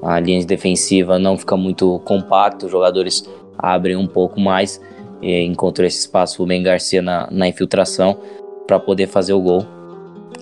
a 0.02 0.18
linha 0.20 0.44
defensiva 0.44 1.18
não 1.18 1.36
fica 1.36 1.56
muito 1.56 1.98
compacta, 2.00 2.66
os 2.66 2.72
jogadores 2.72 3.28
abrem 3.58 3.96
um 3.96 4.06
pouco 4.06 4.40
mais, 4.40 4.80
e 5.20 5.42
encontrou 5.42 5.86
esse 5.86 5.98
espaço 5.98 6.42
o 6.42 6.46
Ben 6.46 6.62
Garcia 6.62 7.02
na, 7.02 7.28
na 7.30 7.48
infiltração 7.48 8.18
para 8.66 8.78
poder 8.78 9.06
fazer 9.06 9.32
o 9.32 9.40
gol. 9.40 9.66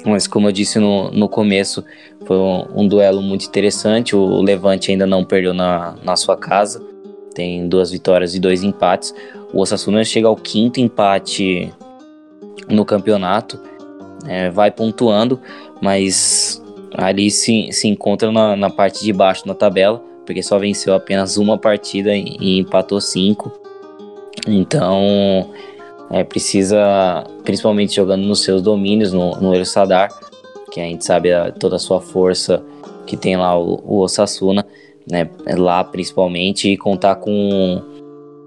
Mas 0.05 0.29
como 0.29 0.47
eu 0.47 0.53
disse 0.53 0.79
no, 0.79 1.11
no 1.11 1.29
começo, 1.29 1.85
foi 2.25 2.37
um, 2.37 2.83
um 2.83 2.87
duelo 2.87 3.21
muito 3.21 3.47
interessante. 3.47 4.15
O 4.15 4.41
Levante 4.41 4.93
ainda 4.93 5.07
não 5.07 5.25
perdeu 5.25 5.53
na, 5.53 5.97
na 6.05 6.15
sua 6.15 6.37
casa 6.37 6.81
tem 7.39 7.69
duas 7.69 7.93
vitórias 7.93 8.35
e 8.35 8.41
dois 8.41 8.65
empates. 8.65 9.15
O 9.53 9.61
Osasuna 9.61 10.03
chega 10.03 10.27
ao 10.27 10.35
quinto 10.35 10.81
empate 10.81 11.73
no 12.69 12.85
campeonato, 12.85 13.61
é, 14.27 14.51
vai 14.51 14.73
pontuando, 14.73 15.41
mas 15.81 16.61
ali 16.95 17.31
se, 17.31 17.69
se 17.71 17.87
encontra 17.87 18.33
na, 18.33 18.57
na, 18.57 18.69
parte 18.69 19.05
de 19.05 19.13
baixo 19.13 19.47
na 19.47 19.55
tabela, 19.55 20.03
porque 20.27 20.43
só 20.43 20.59
venceu 20.59 20.93
apenas 20.93 21.37
uma 21.37 21.57
partida 21.57 22.13
e, 22.13 22.37
e 22.41 22.59
empatou 22.59 23.01
cinco. 23.01 23.53
Então 24.45 25.49
é, 26.11 26.25
precisa, 26.25 27.25
principalmente 27.45 27.95
jogando 27.95 28.27
nos 28.27 28.43
seus 28.43 28.61
domínios, 28.61 29.13
no, 29.13 29.37
no 29.41 29.55
El 29.55 29.65
Sadar, 29.65 30.11
que 30.73 30.81
a 30.81 30.85
gente 30.85 31.05
sabe 31.05 31.33
a, 31.33 31.53
toda 31.53 31.77
a 31.77 31.79
sua 31.79 32.01
força 32.01 32.61
que 33.07 33.17
tem 33.17 33.37
lá 33.37 33.57
o, 33.57 33.81
o 33.87 34.01
Osasuna, 34.01 34.67
né, 35.11 35.29
lá 35.57 35.83
principalmente, 35.85 36.71
e 36.71 36.77
contar 36.77 37.17
com, 37.17 37.83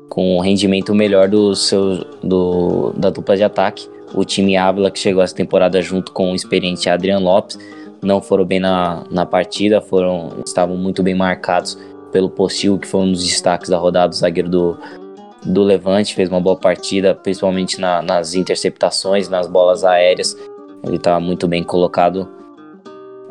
com 0.09 0.37
um 0.37 0.39
rendimento 0.39 0.93
melhor 0.93 1.27
do 1.27 1.55
seu, 1.55 2.05
do, 2.23 2.93
da 2.97 3.09
dupla 3.09 3.35
de 3.35 3.43
ataque. 3.43 3.89
O 4.13 4.25
time 4.25 4.57
Ávila, 4.57 4.91
que 4.91 4.99
chegou 4.99 5.23
essa 5.23 5.35
temporada 5.35 5.81
junto 5.81 6.11
com 6.11 6.31
o 6.31 6.35
experiente 6.35 6.89
Adriano 6.89 7.25
Lopes, 7.25 7.57
não 8.01 8.21
foram 8.21 8.43
bem 8.43 8.59
na, 8.59 9.03
na 9.09 9.25
partida, 9.25 9.79
foram 9.79 10.29
estavam 10.45 10.75
muito 10.75 11.03
bem 11.03 11.15
marcados 11.15 11.77
pelo 12.11 12.29
Postil, 12.29 12.77
que 12.77 12.87
foi 12.87 13.01
um 13.01 13.11
dos 13.11 13.23
destaques 13.23 13.69
da 13.69 13.77
rodada, 13.77 14.11
o 14.11 14.15
zagueiro 14.15 14.49
do, 14.49 14.77
do 15.45 15.63
Levante, 15.63 16.13
fez 16.13 16.29
uma 16.29 16.41
boa 16.41 16.57
partida, 16.57 17.15
principalmente 17.15 17.79
na, 17.79 18.01
nas 18.01 18.33
interceptações, 18.33 19.29
nas 19.29 19.47
bolas 19.47 19.83
aéreas. 19.83 20.35
Ele 20.83 20.97
estava 20.97 21.19
muito 21.19 21.47
bem 21.47 21.63
colocado 21.63 22.27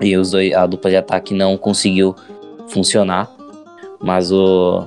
e 0.01 0.17
os 0.17 0.31
dois, 0.31 0.55
a 0.55 0.67
dupla 0.67 0.91
de 0.91 0.97
ataque 0.97 1.35
não 1.35 1.59
conseguiu 1.59 2.15
funcionar, 2.71 3.31
mas 4.01 4.33
o 4.33 4.87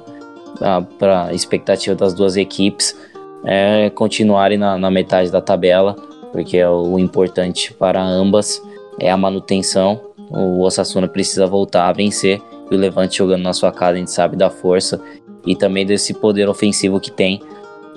para 0.97 1.25
a 1.25 1.34
expectativa 1.34 1.95
das 1.95 2.13
duas 2.13 2.38
equipes 2.38 2.95
é 3.43 3.89
continuarem 3.89 4.57
na, 4.57 4.77
na 4.77 4.89
metade 4.89 5.31
da 5.31 5.41
tabela, 5.41 5.95
porque 6.31 6.57
é 6.57 6.69
o 6.69 6.97
importante 6.97 7.73
para 7.73 8.01
ambas 8.01 8.61
é 8.99 9.09
a 9.09 9.17
manutenção. 9.17 9.99
O 10.29 10.61
Osasuna 10.61 11.07
precisa 11.07 11.45
voltar 11.45 11.88
a 11.89 11.93
vencer 11.93 12.41
e 12.71 12.75
o 12.75 12.77
Levante 12.77 13.17
jogando 13.17 13.43
na 13.43 13.53
sua 13.53 13.71
casa, 13.71 13.93
a 13.93 13.97
gente 13.97 14.11
sabe 14.11 14.36
da 14.36 14.49
força 14.49 15.01
e 15.45 15.55
também 15.55 15.86
desse 15.86 16.13
poder 16.13 16.47
ofensivo 16.47 16.99
que 16.99 17.11
tem, 17.11 17.41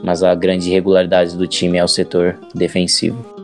mas 0.03 0.23
a 0.23 0.35
grande 0.35 0.69
irregularidade 0.69 1.37
do 1.37 1.47
time 1.47 1.79
é 1.79 1.85
o 1.85 1.89
setor 1.89 2.39
defensivo. 2.55 3.36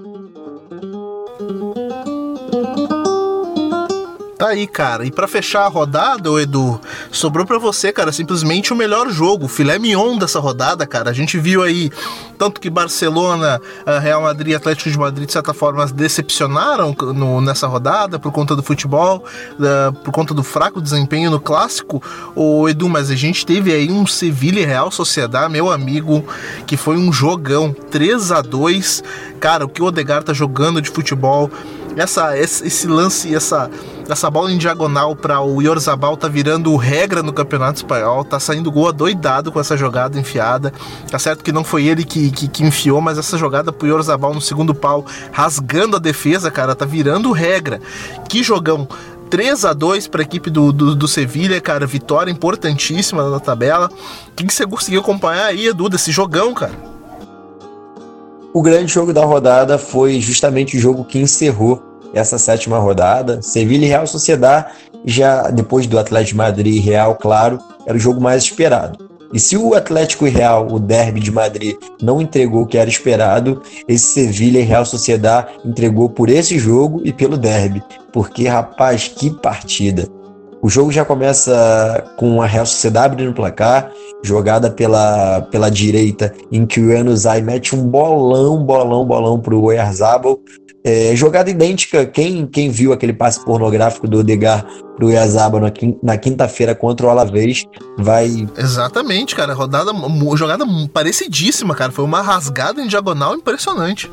Tá 4.42 4.48
aí, 4.48 4.66
cara. 4.66 5.06
E 5.06 5.10
para 5.12 5.28
fechar 5.28 5.66
a 5.66 5.68
rodada, 5.68 6.28
o 6.28 6.36
Edu, 6.36 6.80
sobrou 7.12 7.46
para 7.46 7.58
você, 7.58 7.92
cara, 7.92 8.10
simplesmente 8.10 8.72
o 8.72 8.76
melhor 8.76 9.08
jogo, 9.08 9.44
o 9.44 9.48
filé 9.48 9.78
mignon 9.78 10.18
dessa 10.18 10.40
rodada, 10.40 10.84
cara. 10.84 11.10
A 11.10 11.12
gente 11.12 11.38
viu 11.38 11.62
aí 11.62 11.92
tanto 12.36 12.60
que 12.60 12.68
Barcelona, 12.68 13.60
eh, 13.86 13.98
Real 14.00 14.20
Madrid 14.20 14.48
e 14.48 14.54
Atlético 14.56 14.90
de 14.90 14.98
Madrid, 14.98 15.28
de 15.28 15.32
certa 15.32 15.54
forma, 15.54 15.86
decepcionaram 15.86 16.92
no, 17.14 17.40
nessa 17.40 17.68
rodada 17.68 18.18
por 18.18 18.32
conta 18.32 18.56
do 18.56 18.64
futebol, 18.64 19.24
uh, 19.60 19.92
por 20.00 20.10
conta 20.10 20.34
do 20.34 20.42
fraco 20.42 20.82
desempenho 20.82 21.30
no 21.30 21.38
clássico. 21.38 22.02
O 22.34 22.68
Edu, 22.68 22.88
mas 22.88 23.12
a 23.12 23.14
gente 23.14 23.46
teve 23.46 23.72
aí 23.72 23.92
um 23.92 24.04
Sevilha 24.08 24.58
e 24.58 24.64
Real 24.64 24.90
Sociedade, 24.90 25.52
meu 25.52 25.70
amigo, 25.70 26.26
que 26.66 26.76
foi 26.76 26.96
um 26.96 27.12
jogão 27.12 27.72
3 27.92 28.32
a 28.32 28.42
2 28.42 29.04
Cara, 29.38 29.64
o 29.64 29.68
que 29.68 29.82
o 29.82 29.86
Odegar 29.86 30.22
tá 30.22 30.32
jogando 30.32 30.80
de 30.80 30.88
futebol 30.90 31.50
essa, 31.96 32.38
esse 32.38 32.86
lance, 32.86 33.34
essa, 33.34 33.70
essa 34.12 34.30
bola 34.30 34.52
em 34.52 34.58
diagonal 34.58 35.16
para 35.16 35.40
o 35.40 35.60
Yorzabal 35.62 36.16
tá 36.16 36.28
virando 36.28 36.76
regra 36.76 37.22
no 37.22 37.32
Campeonato 37.32 37.78
Espanhol, 37.78 38.24
tá 38.24 38.38
saindo 38.38 38.70
gol 38.70 38.88
adoidado 38.88 39.50
com 39.50 39.58
essa 39.58 39.76
jogada 39.76 40.18
enfiada. 40.18 40.72
Tá 41.10 41.18
certo 41.18 41.42
que 41.42 41.50
não 41.50 41.64
foi 41.64 41.86
ele 41.86 42.04
que, 42.04 42.30
que, 42.30 42.46
que 42.46 42.62
enfiou, 42.62 43.00
mas 43.00 43.18
essa 43.18 43.38
jogada 43.38 43.72
pro 43.72 43.88
Yorzabal 43.88 44.34
no 44.34 44.40
segundo 44.40 44.74
pau, 44.74 45.04
rasgando 45.32 45.96
a 45.96 45.98
defesa, 45.98 46.50
cara, 46.50 46.74
tá 46.74 46.84
virando 46.84 47.32
regra. 47.32 47.80
Que 48.28 48.42
jogão! 48.42 48.86
3 49.30 49.64
a 49.64 49.72
2 49.72 50.08
para 50.08 50.20
a 50.20 50.24
equipe 50.24 50.50
do, 50.50 50.70
do, 50.70 50.94
do 50.94 51.08
Sevilha, 51.08 51.58
cara, 51.58 51.86
vitória 51.86 52.30
importantíssima 52.30 53.30
na 53.30 53.40
tabela. 53.40 53.90
O 54.28 54.34
que, 54.34 54.52
você 54.52 54.66
conseguiu 54.66 55.00
acompanhar 55.00 55.46
aí, 55.46 55.68
Edu, 55.68 55.88
desse 55.88 56.12
jogão, 56.12 56.52
cara? 56.52 56.74
O 58.52 58.60
grande 58.60 58.92
jogo 58.92 59.10
da 59.10 59.24
rodada 59.24 59.78
foi 59.78 60.20
justamente 60.20 60.76
o 60.76 60.80
jogo 60.80 61.02
que 61.02 61.18
encerrou 61.18 61.91
essa 62.14 62.38
sétima 62.38 62.78
rodada. 62.78 63.40
Sevilha 63.42 63.84
e 63.84 63.88
Real 63.88 64.06
Sociedad, 64.06 64.66
já 65.04 65.50
depois 65.50 65.86
do 65.86 65.98
Atlético 65.98 66.32
de 66.32 66.36
Madrid 66.36 66.76
e 66.76 66.80
Real, 66.80 67.16
claro, 67.16 67.58
era 67.86 67.96
o 67.96 68.00
jogo 68.00 68.20
mais 68.20 68.42
esperado. 68.44 69.12
E 69.32 69.40
se 69.40 69.56
o 69.56 69.74
Atlético 69.74 70.26
e 70.26 70.30
Real, 70.30 70.68
o 70.70 70.78
derby 70.78 71.18
de 71.18 71.30
Madrid, 71.30 71.76
não 72.02 72.20
entregou 72.20 72.62
o 72.62 72.66
que 72.66 72.76
era 72.76 72.90
esperado, 72.90 73.62
esse 73.88 74.12
Sevilha 74.12 74.60
e 74.60 74.64
Real 74.64 74.84
Sociedad 74.84 75.48
entregou 75.64 76.10
por 76.10 76.28
esse 76.28 76.58
jogo 76.58 77.00
e 77.02 77.12
pelo 77.12 77.38
derby. 77.38 77.82
Porque, 78.12 78.46
rapaz, 78.46 79.08
que 79.08 79.30
partida! 79.30 80.06
O 80.60 80.68
jogo 80.68 80.92
já 80.92 81.04
começa 81.04 82.04
com 82.16 82.40
a 82.40 82.46
Real 82.46 82.64
Sociedade 82.64 83.14
abrindo 83.14 83.32
o 83.32 83.34
placar, 83.34 83.90
jogada 84.22 84.70
pela, 84.70 85.40
pela 85.50 85.68
direita, 85.68 86.32
em 86.52 86.64
que 86.64 86.80
o 86.80 86.92
Enuzai 86.92 87.42
mete 87.42 87.74
um 87.74 87.82
bolão, 87.82 88.62
bolão, 88.62 89.04
bolão 89.04 89.40
para 89.40 89.56
o 89.56 89.64
Oyarzabal. 89.64 90.38
É, 90.84 91.14
jogada 91.14 91.48
idêntica, 91.48 92.04
quem, 92.04 92.46
quem 92.46 92.68
viu 92.68 92.92
aquele 92.92 93.12
passe 93.12 93.44
pornográfico 93.44 94.08
do 94.08 94.18
Odegar 94.18 94.66
pro 94.96 95.06
Oyarzabal 95.06 95.60
na, 96.02 96.18
quinta-feira 96.18 96.74
contra 96.74 97.06
o 97.06 97.10
Alavés 97.10 97.64
vai... 97.98 98.48
Exatamente, 98.56 99.36
cara, 99.36 99.54
rodada, 99.54 99.92
jogada 100.34 100.64
parecidíssima, 100.92 101.74
cara, 101.74 101.92
foi 101.92 102.04
uma 102.04 102.20
rasgada 102.20 102.82
em 102.82 102.88
diagonal 102.88 103.36
impressionante 103.36 104.10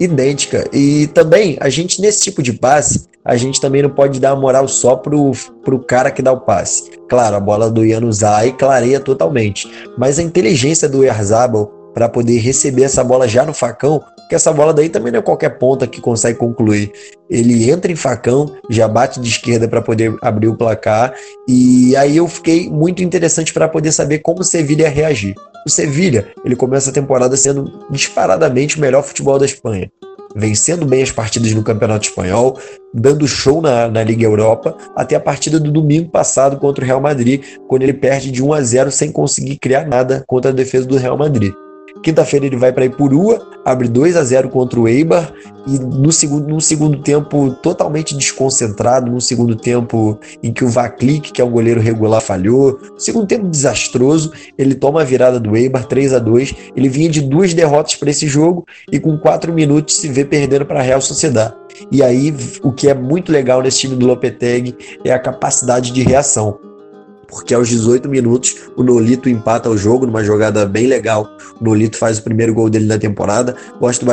idêntica. 0.00 0.68
E 0.72 1.08
também, 1.08 1.56
a 1.60 1.68
gente, 1.68 2.00
nesse 2.00 2.22
tipo 2.22 2.42
de 2.42 2.52
passe, 2.52 3.08
a 3.24 3.36
gente 3.36 3.60
também 3.60 3.82
não 3.82 3.90
pode 3.90 4.20
dar 4.20 4.34
moral 4.36 4.66
só 4.68 4.96
pro, 4.96 5.32
pro 5.64 5.78
cara 5.80 6.10
que 6.10 6.22
dá 6.22 6.32
o 6.32 6.40
passe. 6.40 6.90
Claro, 7.08 7.36
a 7.36 7.40
bola 7.40 7.70
do 7.70 7.86
Januzaj 7.86 8.52
clareia 8.52 9.00
totalmente, 9.00 9.70
mas 9.96 10.18
a 10.18 10.22
inteligência 10.22 10.88
do 10.88 11.04
Erzabal 11.04 11.70
para 11.94 12.08
poder 12.08 12.38
receber 12.38 12.84
essa 12.84 13.02
bola 13.02 13.26
já 13.26 13.44
no 13.44 13.52
facão, 13.52 14.02
que 14.28 14.34
essa 14.34 14.52
bola 14.52 14.74
daí 14.74 14.88
também 14.88 15.10
não 15.10 15.20
é 15.20 15.22
qualquer 15.22 15.58
ponta 15.58 15.86
que 15.86 16.00
consegue 16.00 16.38
concluir. 16.38 16.92
Ele 17.30 17.70
entra 17.70 17.90
em 17.90 17.96
facão, 17.96 18.54
já 18.68 18.86
bate 18.86 19.20
de 19.20 19.28
esquerda 19.28 19.66
para 19.66 19.80
poder 19.80 20.14
abrir 20.22 20.48
o 20.48 20.56
placar, 20.56 21.14
e 21.48 21.96
aí 21.96 22.16
eu 22.16 22.28
fiquei 22.28 22.68
muito 22.68 23.02
interessante 23.02 23.52
para 23.52 23.68
poder 23.68 23.92
saber 23.92 24.18
como 24.18 24.40
o 24.40 24.44
Sevilha 24.44 24.82
ia 24.82 24.90
reagir. 24.90 25.34
O 25.66 25.70
Sevilha, 25.70 26.28
ele 26.44 26.56
começa 26.56 26.90
a 26.90 26.92
temporada 26.92 27.36
sendo 27.36 27.86
disparadamente 27.90 28.76
o 28.76 28.80
melhor 28.80 29.02
futebol 29.02 29.38
da 29.38 29.46
Espanha 29.46 29.90
vencendo 30.34 30.86
bem 30.86 31.02
as 31.02 31.10
partidas 31.10 31.52
no 31.52 31.62
Campeonato 31.62 32.08
Espanhol, 32.08 32.58
dando 32.92 33.26
show 33.26 33.60
na, 33.60 33.88
na 33.88 34.02
Liga 34.02 34.24
Europa, 34.24 34.76
até 34.94 35.16
a 35.16 35.20
partida 35.20 35.58
do 35.58 35.70
domingo 35.70 36.10
passado 36.10 36.58
contra 36.58 36.84
o 36.84 36.86
Real 36.86 37.00
Madrid, 37.00 37.42
quando 37.66 37.82
ele 37.82 37.92
perde 37.92 38.30
de 38.30 38.42
1 38.42 38.52
a 38.52 38.62
0 38.62 38.90
sem 38.90 39.10
conseguir 39.10 39.56
criar 39.56 39.86
nada 39.86 40.24
contra 40.26 40.50
a 40.50 40.54
defesa 40.54 40.86
do 40.86 40.96
Real 40.96 41.16
Madrid. 41.16 41.52
Quinta-feira 42.02 42.46
ele 42.46 42.56
vai 42.56 42.72
para 42.72 42.84
Ipurua, 42.84 43.46
abre 43.64 43.88
2 43.88 44.16
a 44.16 44.24
0 44.24 44.48
contra 44.48 44.78
o 44.78 44.88
Eibar 44.88 45.32
e 45.66 45.78
no 45.78 46.10
segundo, 46.10 46.48
num 46.48 46.60
segundo 46.60 47.02
tempo 47.02 47.50
totalmente 47.62 48.16
desconcentrado, 48.16 49.10
num 49.10 49.20
segundo 49.20 49.54
tempo 49.54 50.18
em 50.42 50.52
que 50.52 50.64
o 50.64 50.68
Vaklik, 50.68 51.32
que 51.32 51.42
é 51.42 51.44
um 51.44 51.50
goleiro 51.50 51.80
regular, 51.80 52.20
falhou, 52.20 52.78
segundo 52.96 53.26
tempo 53.26 53.48
desastroso, 53.48 54.32
ele 54.56 54.74
toma 54.74 55.02
a 55.02 55.04
virada 55.04 55.38
do 55.38 55.56
Eibar 55.56 55.84
3 55.84 56.14
a 56.14 56.18
2 56.18 56.54
ele 56.74 56.88
vinha 56.88 57.10
de 57.10 57.20
duas 57.20 57.52
derrotas 57.52 57.96
para 57.96 58.10
esse 58.10 58.26
jogo 58.26 58.64
e 58.90 58.98
com 58.98 59.18
quatro 59.18 59.52
minutos 59.52 59.96
se 59.96 60.08
vê 60.08 60.24
perdendo 60.24 60.64
para 60.64 60.80
a 60.80 60.82
Real 60.82 61.00
Sociedade. 61.00 61.54
E 61.92 62.02
aí, 62.02 62.34
o 62.62 62.72
que 62.72 62.88
é 62.88 62.94
muito 62.94 63.30
legal 63.30 63.62
nesse 63.62 63.80
time 63.80 63.96
do 63.96 64.06
Lopetegui 64.06 64.74
é 65.04 65.12
a 65.12 65.18
capacidade 65.18 65.92
de 65.92 66.02
reação 66.02 66.67
porque 67.28 67.54
aos 67.54 67.68
18 67.68 68.08
minutos 68.08 68.56
o 68.74 68.82
Nolito 68.82 69.28
empata 69.28 69.68
o 69.68 69.76
jogo 69.76 70.06
numa 70.06 70.24
jogada 70.24 70.64
bem 70.66 70.86
legal. 70.86 71.28
O 71.60 71.64
Nolito 71.64 71.98
faz 71.98 72.18
o 72.18 72.22
primeiro 72.22 72.54
gol 72.54 72.70
dele 72.70 72.86
na 72.86 72.98
temporada, 72.98 73.54
gosto, 73.78 74.06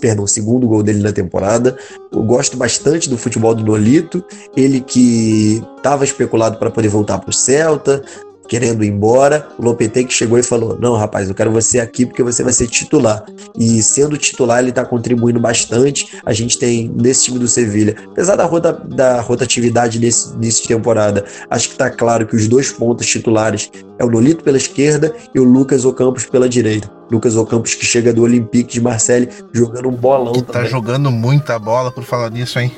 perdão, 0.00 0.24
o 0.24 0.28
segundo 0.28 0.66
gol 0.66 0.82
dele 0.82 1.02
na 1.02 1.12
temporada. 1.12 1.76
Eu 2.10 2.22
gosto 2.22 2.56
bastante 2.56 3.08
do 3.08 3.18
futebol 3.18 3.54
do 3.54 3.62
Nolito, 3.62 4.24
ele 4.56 4.80
que 4.80 5.62
estava 5.76 6.04
especulado 6.04 6.58
para 6.58 6.70
poder 6.70 6.88
voltar 6.88 7.18
para 7.18 7.30
o 7.30 7.32
Celta, 7.32 8.02
querendo 8.48 8.84
ir 8.84 8.88
embora, 8.88 9.48
o 9.58 9.62
Lopetegui 9.62 10.12
chegou 10.12 10.38
e 10.38 10.42
falou: 10.42 10.78
Não, 10.80 10.94
rapaz, 10.94 11.28
eu 11.28 11.34
quero 11.34 11.50
você 11.50 11.80
aqui 11.80 12.06
porque 12.06 12.22
você 12.22 12.42
vai 12.42 12.52
ser 12.52 12.68
titular. 12.68 13.24
E 13.58 13.82
sendo 13.82 14.16
titular, 14.16 14.60
ele 14.60 14.70
está 14.70 14.84
contribuindo 14.84 15.40
bastante. 15.40 16.18
A 16.24 16.32
gente 16.32 16.58
tem 16.58 16.90
nesse 16.94 17.24
time 17.24 17.38
do 17.38 17.48
Sevilha, 17.48 17.96
apesar 18.06 18.36
da, 18.36 18.44
rota, 18.44 18.72
da 18.72 19.20
rotatividade 19.20 19.98
nesse 19.98 20.34
início 20.34 20.62
de 20.62 20.68
temporada, 20.68 21.24
acho 21.50 21.68
que 21.68 21.74
está 21.74 21.90
claro 21.90 22.26
que 22.26 22.36
os 22.36 22.48
dois 22.48 22.72
pontos 22.72 23.06
titulares 23.06 23.70
é 23.98 24.04
o 24.04 24.10
Nolito 24.10 24.42
pela 24.42 24.56
esquerda 24.56 25.14
e 25.34 25.40
o 25.40 25.44
Lucas 25.44 25.84
Ocampos 25.84 26.26
pela 26.26 26.48
direita. 26.48 26.90
Lucas 27.10 27.36
Ocampos 27.36 27.74
que 27.74 27.84
chega 27.84 28.12
do 28.12 28.22
Olympique 28.22 28.74
de 28.74 28.80
Marseille 28.80 29.28
jogando 29.52 29.88
um 29.88 29.92
bolão. 29.92 30.32
Que 30.32 30.42
tá 30.42 30.64
jogando 30.64 31.10
muita 31.10 31.58
bola 31.58 31.92
por 31.92 32.02
falar 32.02 32.30
nisso, 32.30 32.58
hein? 32.58 32.72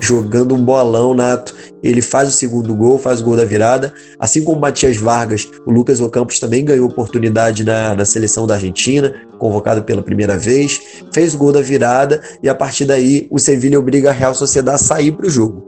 Jogando 0.00 0.54
um 0.54 0.64
bolão 0.64 1.14
nato. 1.14 1.54
Ele 1.82 2.02
faz 2.02 2.28
o 2.28 2.32
segundo 2.32 2.74
gol, 2.74 2.98
faz 2.98 3.20
o 3.20 3.24
gol 3.24 3.36
da 3.36 3.44
virada. 3.44 3.92
Assim 4.18 4.42
como 4.42 4.58
o 4.58 4.60
Matias 4.60 4.96
Vargas, 4.96 5.48
o 5.66 5.70
Lucas 5.70 6.00
Ocampos 6.00 6.38
também 6.38 6.64
ganhou 6.64 6.88
oportunidade 6.88 7.64
na, 7.64 7.94
na 7.94 8.04
seleção 8.04 8.46
da 8.46 8.54
Argentina, 8.54 9.14
convocado 9.38 9.82
pela 9.82 10.02
primeira 10.02 10.36
vez, 10.36 10.80
fez 11.12 11.34
o 11.34 11.38
gol 11.38 11.52
da 11.52 11.60
virada 11.60 12.20
e 12.42 12.48
a 12.48 12.54
partir 12.54 12.84
daí 12.84 13.28
o 13.30 13.38
Sevilha 13.38 13.78
obriga 13.78 14.10
a 14.10 14.12
Real 14.12 14.34
Sociedade 14.34 14.76
a 14.76 14.78
sair 14.78 15.12
para 15.12 15.26
o 15.26 15.30
jogo. 15.30 15.66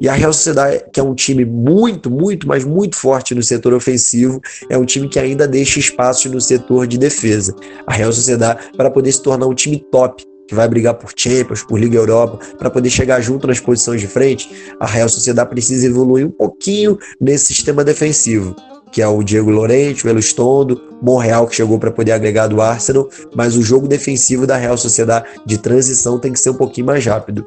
E 0.00 0.08
a 0.08 0.12
Real 0.12 0.32
Sociedade, 0.32 0.84
que 0.92 0.98
é 0.98 1.02
um 1.02 1.14
time 1.14 1.44
muito, 1.44 2.10
muito, 2.10 2.48
mas 2.48 2.64
muito 2.64 2.96
forte 2.96 3.34
no 3.34 3.42
setor 3.42 3.74
ofensivo, 3.74 4.40
é 4.68 4.78
um 4.78 4.84
time 4.84 5.08
que 5.08 5.18
ainda 5.18 5.46
deixa 5.46 5.78
espaço 5.78 6.28
no 6.30 6.40
setor 6.40 6.86
de 6.86 6.96
defesa. 6.96 7.54
A 7.86 7.92
Real 7.92 8.12
Sociedade, 8.12 8.70
para 8.76 8.90
poder 8.90 9.12
se 9.12 9.22
tornar 9.22 9.46
um 9.46 9.54
time 9.54 9.78
top, 9.90 10.24
que 10.50 10.54
vai 10.56 10.66
brigar 10.66 10.94
por 10.94 11.12
Champions, 11.14 11.62
por 11.62 11.78
Liga 11.78 11.96
Europa, 11.96 12.40
para 12.58 12.68
poder 12.68 12.90
chegar 12.90 13.20
junto 13.20 13.46
nas 13.46 13.60
posições 13.60 14.00
de 14.00 14.08
frente, 14.08 14.50
a 14.80 14.86
Real 14.86 15.08
Sociedade 15.08 15.48
precisa 15.48 15.86
evoluir 15.86 16.26
um 16.26 16.30
pouquinho 16.30 16.98
nesse 17.20 17.54
sistema 17.54 17.84
defensivo, 17.84 18.56
que 18.90 19.00
é 19.00 19.06
o 19.06 19.22
Diego 19.22 19.48
Lorente, 19.48 20.04
o 20.04 20.10
Elustondo, 20.10 20.82
Monreal 21.00 21.46
que 21.46 21.54
chegou 21.54 21.78
para 21.78 21.92
poder 21.92 22.10
agregar 22.10 22.48
do 22.48 22.60
Arsenal, 22.60 23.08
mas 23.32 23.56
o 23.56 23.62
jogo 23.62 23.86
defensivo 23.86 24.44
da 24.44 24.56
Real 24.56 24.76
Sociedade 24.76 25.28
de 25.46 25.56
transição 25.56 26.18
tem 26.18 26.32
que 26.32 26.40
ser 26.40 26.50
um 26.50 26.54
pouquinho 26.54 26.88
mais 26.88 27.06
rápido. 27.06 27.46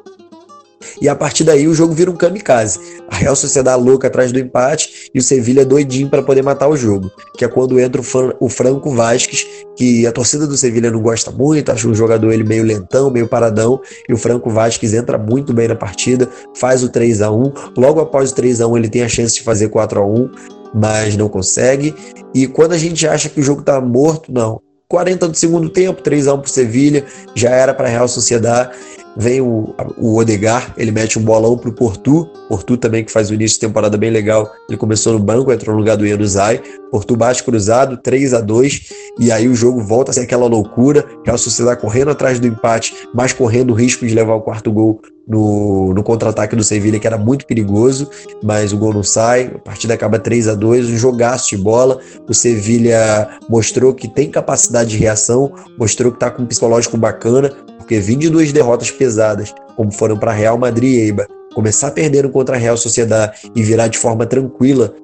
E 1.00 1.08
a 1.08 1.14
partir 1.14 1.44
daí 1.44 1.66
o 1.66 1.74
jogo 1.74 1.94
vira 1.94 2.10
um 2.10 2.16
kamikaze. 2.16 2.78
A 3.08 3.16
Real 3.16 3.36
Sociedade 3.36 3.82
louca 3.82 4.08
atrás 4.08 4.32
do 4.32 4.38
empate 4.38 5.10
e 5.14 5.18
o 5.18 5.22
Sevilha 5.22 5.64
doidinho 5.64 6.08
para 6.08 6.22
poder 6.22 6.42
matar 6.42 6.68
o 6.68 6.76
jogo. 6.76 7.10
Que 7.36 7.44
é 7.44 7.48
quando 7.48 7.78
entra 7.78 8.00
o, 8.40 8.48
Franco 8.48 8.90
Vasquez, 8.90 9.46
que 9.76 10.06
a 10.06 10.12
torcida 10.12 10.46
do 10.46 10.56
Sevilha 10.56 10.90
não 10.90 11.00
gosta 11.00 11.30
muito, 11.30 11.70
acha 11.70 11.88
um 11.88 11.94
jogador 11.94 12.32
ele 12.32 12.44
meio 12.44 12.64
lentão, 12.64 13.10
meio 13.10 13.28
paradão. 13.28 13.80
E 14.08 14.12
o 14.12 14.16
Franco 14.16 14.50
Vasquez 14.50 14.94
entra 14.94 15.18
muito 15.18 15.52
bem 15.52 15.68
na 15.68 15.76
partida, 15.76 16.28
faz 16.54 16.82
o 16.82 16.88
3 16.88 17.22
a 17.22 17.30
1 17.30 17.52
Logo 17.76 18.00
após 18.00 18.30
o 18.30 18.34
3 18.34 18.60
a 18.60 18.66
1 18.66 18.76
ele 18.76 18.88
tem 18.88 19.02
a 19.02 19.08
chance 19.08 19.34
de 19.34 19.42
fazer 19.42 19.68
4 19.68 20.00
a 20.00 20.06
1 20.06 20.30
mas 20.74 21.16
não 21.16 21.28
consegue. 21.28 21.94
E 22.34 22.48
quando 22.48 22.72
a 22.72 22.78
gente 22.78 23.06
acha 23.06 23.28
que 23.28 23.40
o 23.40 23.42
jogo 23.42 23.60
está 23.60 23.80
morto, 23.80 24.32
não. 24.32 24.60
40 24.88 25.28
do 25.28 25.36
segundo 25.36 25.68
tempo, 25.68 26.02
3 26.02 26.26
a 26.26 26.34
1 26.34 26.40
para 26.40 26.48
Sevilha, 26.48 27.04
já 27.34 27.50
era 27.50 27.72
para 27.72 27.86
a 27.86 27.90
Real 27.90 28.08
Sociedade. 28.08 28.76
Vem 29.16 29.40
o, 29.40 29.74
o 29.96 30.18
Odegar, 30.18 30.74
ele 30.76 30.90
mete 30.90 31.18
um 31.18 31.22
bolão 31.22 31.56
pro 31.56 31.72
Portu. 31.72 32.26
Portu 32.48 32.76
também 32.76 33.04
que 33.04 33.12
faz 33.12 33.30
o 33.30 33.34
início 33.34 33.56
de 33.56 33.66
temporada 33.66 33.96
bem 33.96 34.10
legal. 34.10 34.50
Ele 34.68 34.76
começou 34.76 35.12
no 35.12 35.18
banco, 35.18 35.52
entrou 35.52 35.74
no 35.74 35.80
lugar 35.80 35.96
do 35.96 36.06
Ianuzai. 36.06 36.60
Portu 36.90 37.16
bate 37.16 37.42
cruzado, 37.42 37.96
3 37.96 38.34
a 38.34 38.40
2 38.40 38.92
e 39.18 39.30
aí 39.30 39.48
o 39.48 39.54
jogo 39.54 39.80
volta 39.80 40.10
a 40.10 40.14
ser 40.14 40.20
aquela 40.20 40.46
loucura. 40.46 41.04
Real 41.24 41.38
Sociedade 41.38 41.80
correndo 41.80 42.10
atrás 42.10 42.40
do 42.40 42.46
empate, 42.46 42.94
mas 43.14 43.32
correndo 43.32 43.70
o 43.70 43.74
risco 43.74 44.06
de 44.06 44.14
levar 44.14 44.34
o 44.34 44.40
quarto 44.40 44.72
gol 44.72 45.00
no, 45.26 45.94
no 45.94 46.02
contra-ataque 46.02 46.54
do 46.54 46.62
Sevilha, 46.62 46.98
que 46.98 47.06
era 47.06 47.16
muito 47.16 47.46
perigoso, 47.46 48.08
mas 48.42 48.72
o 48.72 48.78
gol 48.78 48.92
não 48.92 49.02
sai, 49.02 49.52
a 49.54 49.58
partida 49.58 49.94
acaba 49.94 50.18
3 50.18 50.48
a 50.48 50.54
2 50.54 50.90
um 50.90 50.96
jogaço 50.96 51.56
de 51.56 51.62
bola. 51.62 51.98
O 52.28 52.34
Sevilha 52.34 53.38
mostrou 53.48 53.94
que 53.94 54.08
tem 54.08 54.30
capacidade 54.30 54.90
de 54.90 54.98
reação, 54.98 55.52
mostrou 55.78 56.12
que 56.12 56.16
está 56.16 56.30
com 56.30 56.42
um 56.42 56.46
psicológico 56.46 56.96
bacana, 56.96 57.50
porque 57.84 58.00
vindo 58.00 58.20
de 58.20 58.30
duas 58.30 58.50
derrotas 58.50 58.90
pesadas, 58.90 59.54
como 59.76 59.92
foram 59.92 60.16
para 60.16 60.32
Real 60.32 60.56
Madrid 60.56 60.94
e 60.94 61.00
Eibar, 61.00 61.28
começar 61.54 61.90
perdendo 61.90 62.30
contra 62.30 62.56
a 62.56 62.58
Real 62.58 62.78
Sociedade 62.78 63.50
e 63.54 63.62
virar 63.62 63.88
de 63.88 63.98
forma 63.98 64.24
tranquila, 64.24 64.94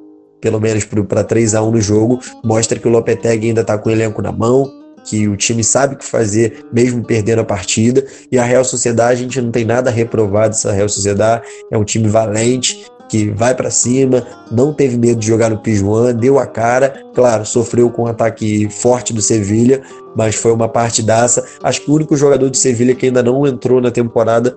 pelo 0.41 0.59
menos 0.59 0.85
para 1.07 1.23
3 1.23 1.55
a 1.55 1.63
1 1.63 1.71
no 1.71 1.81
jogo, 1.81 2.19
mostra 2.43 2.79
que 2.79 2.89
o 2.89 2.91
Lopetegui 2.91 3.49
ainda 3.49 3.61
está 3.61 3.77
com 3.77 3.91
o 3.91 3.93
elenco 3.93 4.23
na 4.23 4.33
mão, 4.33 4.73
que 5.05 5.29
o 5.29 5.37
time 5.37 5.63
sabe 5.63 5.95
o 5.95 5.99
que 5.99 6.05
fazer, 6.07 6.65
mesmo 6.73 7.05
perdendo 7.05 7.41
a 7.41 7.45
partida. 7.45 8.03
E 8.33 8.39
a 8.39 8.45
Real 8.45 8.65
Sociedade, 8.65 9.21
a 9.21 9.23
gente 9.25 9.41
não 9.43 9.51
tem 9.51 9.67
nada 9.67 9.91
a 9.91 9.93
reprovar 9.93 10.49
dessa 10.49 10.73
Real 10.73 10.89
Sociedade, 10.89 11.47
é 11.71 11.77
um 11.77 11.85
time 11.85 12.09
valente, 12.09 12.87
que 13.11 13.29
vai 13.31 13.55
para 13.55 13.71
cima, 13.71 14.25
não 14.51 14.73
teve 14.73 14.97
medo 14.97 15.19
de 15.19 15.27
jogar 15.27 15.51
no 15.51 15.59
Pijuan, 15.59 16.15
deu 16.15 16.39
a 16.39 16.47
cara, 16.47 17.03
claro, 17.13 17.45
sofreu 17.45 17.91
com 17.91 18.05
um 18.05 18.07
ataque 18.07 18.69
forte 18.71 19.13
do 19.13 19.21
Sevilha, 19.21 19.83
mas 20.17 20.37
foi 20.37 20.53
uma 20.53 20.69
partidaça. 20.69 21.45
Acho 21.63 21.83
que 21.83 21.91
o 21.91 21.95
único 21.95 22.17
jogador 22.17 22.49
do 22.49 22.57
Sevilha 22.57 22.95
que 22.95 23.07
ainda 23.07 23.23
não 23.23 23.47
entrou 23.47 23.81
na 23.81 23.91
temporada 23.91 24.57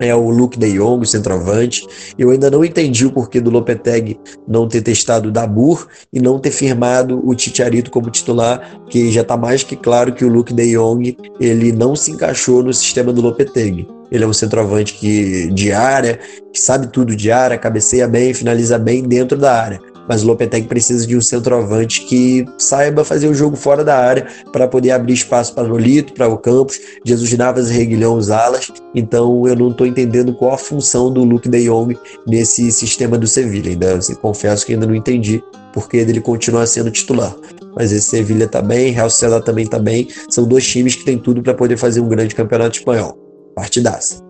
é 0.00 0.14
o 0.14 0.30
Luke 0.30 0.58
de 0.58 0.72
Jong, 0.72 1.02
o 1.02 1.06
centroavante. 1.06 1.86
Eu 2.18 2.30
ainda 2.30 2.50
não 2.50 2.64
entendi 2.64 3.06
o 3.06 3.12
porquê 3.12 3.40
do 3.40 3.50
Lopetegui 3.50 4.18
não 4.46 4.68
ter 4.68 4.82
testado 4.82 5.28
o 5.28 5.32
Dabur 5.32 5.86
e 6.12 6.20
não 6.20 6.38
ter 6.38 6.50
firmado 6.50 7.20
o 7.26 7.34
Titiarito 7.34 7.90
como 7.90 8.10
titular, 8.10 8.80
que 8.88 9.10
já 9.10 9.22
está 9.22 9.36
mais 9.36 9.62
que 9.62 9.76
claro 9.76 10.12
que 10.12 10.24
o 10.24 10.28
Luke 10.28 10.52
de 10.52 10.76
Jong 10.76 11.16
ele 11.40 11.72
não 11.72 11.94
se 11.96 12.10
encaixou 12.10 12.62
no 12.62 12.72
sistema 12.72 13.12
do 13.12 13.20
Lopetegui. 13.20 13.88
Ele 14.10 14.24
é 14.24 14.26
um 14.26 14.32
centroavante 14.32 14.94
que 14.94 15.48
de 15.48 15.70
área, 15.70 16.18
que 16.52 16.58
sabe 16.58 16.86
tudo 16.86 17.14
de 17.14 17.30
área, 17.30 17.58
cabeceia 17.58 18.08
bem, 18.08 18.32
finaliza 18.32 18.78
bem 18.78 19.02
dentro 19.02 19.36
da 19.36 19.52
área 19.52 19.80
mas 20.08 20.22
o 20.22 20.26
Lopetegui 20.26 20.66
precisa 20.66 21.06
de 21.06 21.16
um 21.16 21.20
centroavante 21.20 22.02
que 22.02 22.44
saiba 22.56 23.04
fazer 23.04 23.28
o 23.28 23.34
jogo 23.34 23.56
fora 23.56 23.84
da 23.84 23.96
área 23.96 24.26
para 24.52 24.66
poder 24.66 24.92
abrir 24.92 25.12
espaço 25.12 25.54
para 25.54 25.68
Nolito, 25.68 26.14
para 26.14 26.28
o 26.28 26.38
Campos, 26.38 26.80
Jesus 27.04 27.32
Navas 27.36 27.70
e 27.70 27.74
Reguilhão 27.74 28.16
os 28.16 28.30
alas. 28.30 28.72
Então 28.94 29.46
eu 29.46 29.54
não 29.54 29.70
estou 29.70 29.86
entendendo 29.86 30.32
qual 30.32 30.54
a 30.54 30.58
função 30.58 31.12
do 31.12 31.22
Luke 31.22 31.48
de 31.48 31.64
Jong 31.64 31.96
nesse 32.26 32.72
sistema 32.72 33.18
do 33.18 33.26
Sevilha. 33.26 33.70
Ainda 33.70 33.96
assim, 33.96 34.14
confesso 34.14 34.64
que 34.64 34.72
ainda 34.72 34.86
não 34.86 34.94
entendi 34.94 35.42
porque 35.72 35.98
ele 35.98 36.20
continua 36.20 36.66
sendo 36.66 36.90
titular. 36.90 37.34
Mas 37.76 37.92
esse 37.92 38.08
Sevilha 38.08 38.44
está 38.44 38.62
bem, 38.62 38.90
Real 38.90 39.10
Sociedade 39.10 39.44
também 39.44 39.64
está 39.64 39.78
bem. 39.78 40.08
São 40.28 40.44
dois 40.44 40.66
times 40.66 40.96
que 40.96 41.04
têm 41.04 41.18
tudo 41.18 41.42
para 41.42 41.54
poder 41.54 41.76
fazer 41.76 42.00
um 42.00 42.08
grande 42.08 42.34
campeonato 42.34 42.78
espanhol. 42.78 43.16
Partidaça. 43.54 44.27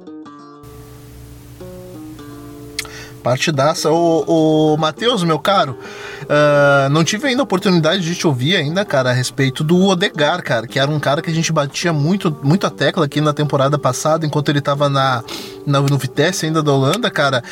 Partidaça. 3.22 3.90
O, 3.90 4.74
o 4.74 4.76
Matheus, 4.76 5.22
meu 5.24 5.38
caro, 5.38 5.76
uh, 6.22 6.88
não 6.90 7.04
tive 7.04 7.28
ainda 7.28 7.42
a 7.42 7.44
oportunidade 7.44 8.02
de 8.02 8.14
te 8.14 8.26
ouvir 8.26 8.56
ainda, 8.56 8.84
cara, 8.84 9.10
a 9.10 9.12
respeito 9.12 9.62
do 9.62 9.86
Odegar, 9.86 10.42
cara, 10.42 10.66
que 10.66 10.78
era 10.78 10.90
um 10.90 11.00
cara 11.00 11.20
que 11.20 11.30
a 11.30 11.34
gente 11.34 11.52
batia 11.52 11.92
muito, 11.92 12.34
muito 12.42 12.66
a 12.66 12.70
tecla 12.70 13.04
aqui 13.04 13.20
na 13.20 13.32
temporada 13.32 13.78
passada, 13.78 14.24
enquanto 14.24 14.48
ele 14.48 14.60
tava 14.60 14.88
na, 14.88 15.22
na, 15.66 15.80
no 15.80 15.98
Vitesse 15.98 16.46
ainda 16.46 16.62
da 16.62 16.72
Holanda, 16.72 17.10
cara. 17.10 17.42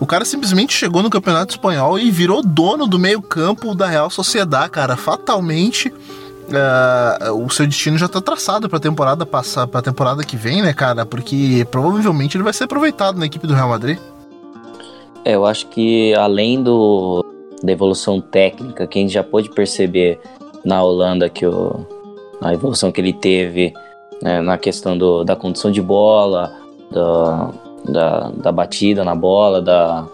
O 0.00 0.06
cara 0.06 0.24
simplesmente 0.24 0.72
chegou 0.72 1.02
no 1.02 1.10
Campeonato 1.10 1.52
Espanhol 1.52 1.98
e 1.98 2.10
virou 2.10 2.42
dono 2.42 2.86
do 2.86 2.98
meio-campo 2.98 3.74
da 3.74 3.86
Real 3.86 4.10
Sociedade, 4.10 4.70
cara. 4.70 4.96
Fatalmente. 4.96 5.92
Uh, 6.46 7.44
o 7.44 7.50
seu 7.50 7.66
destino 7.66 7.98
já 7.98 8.06
tá 8.06 8.20
traçado 8.20 8.68
pra 8.68 8.78
temporada 8.78 9.26
passar, 9.26 9.66
pra 9.66 9.82
temporada 9.82 10.22
que 10.22 10.36
vem, 10.36 10.62
né, 10.62 10.72
cara? 10.72 11.04
Porque 11.04 11.66
provavelmente 11.72 12.36
ele 12.36 12.44
vai 12.44 12.52
ser 12.52 12.64
aproveitado 12.64 13.18
na 13.18 13.26
equipe 13.26 13.48
do 13.48 13.54
Real 13.54 13.68
Madrid. 13.68 13.98
É, 15.26 15.34
eu 15.34 15.44
acho 15.44 15.66
que 15.66 16.14
além 16.14 16.62
do, 16.62 17.26
da 17.60 17.72
evolução 17.72 18.20
técnica, 18.20 18.86
que 18.86 18.96
a 18.96 19.02
gente 19.02 19.12
já 19.12 19.24
pôde 19.24 19.50
perceber 19.50 20.20
na 20.64 20.80
Holanda 20.80 21.28
que 21.28 21.44
o, 21.44 21.84
a 22.40 22.54
evolução 22.54 22.92
que 22.92 23.00
ele 23.00 23.12
teve 23.12 23.74
né, 24.22 24.40
na 24.40 24.56
questão 24.56 24.96
do, 24.96 25.24
da 25.24 25.34
condição 25.34 25.72
de 25.72 25.82
bola, 25.82 26.54
da, 26.92 27.50
da, 27.88 28.28
da, 28.36 28.52
batida 28.52 29.02
na 29.02 29.16
bola, 29.16 29.60
da, 29.60 30.06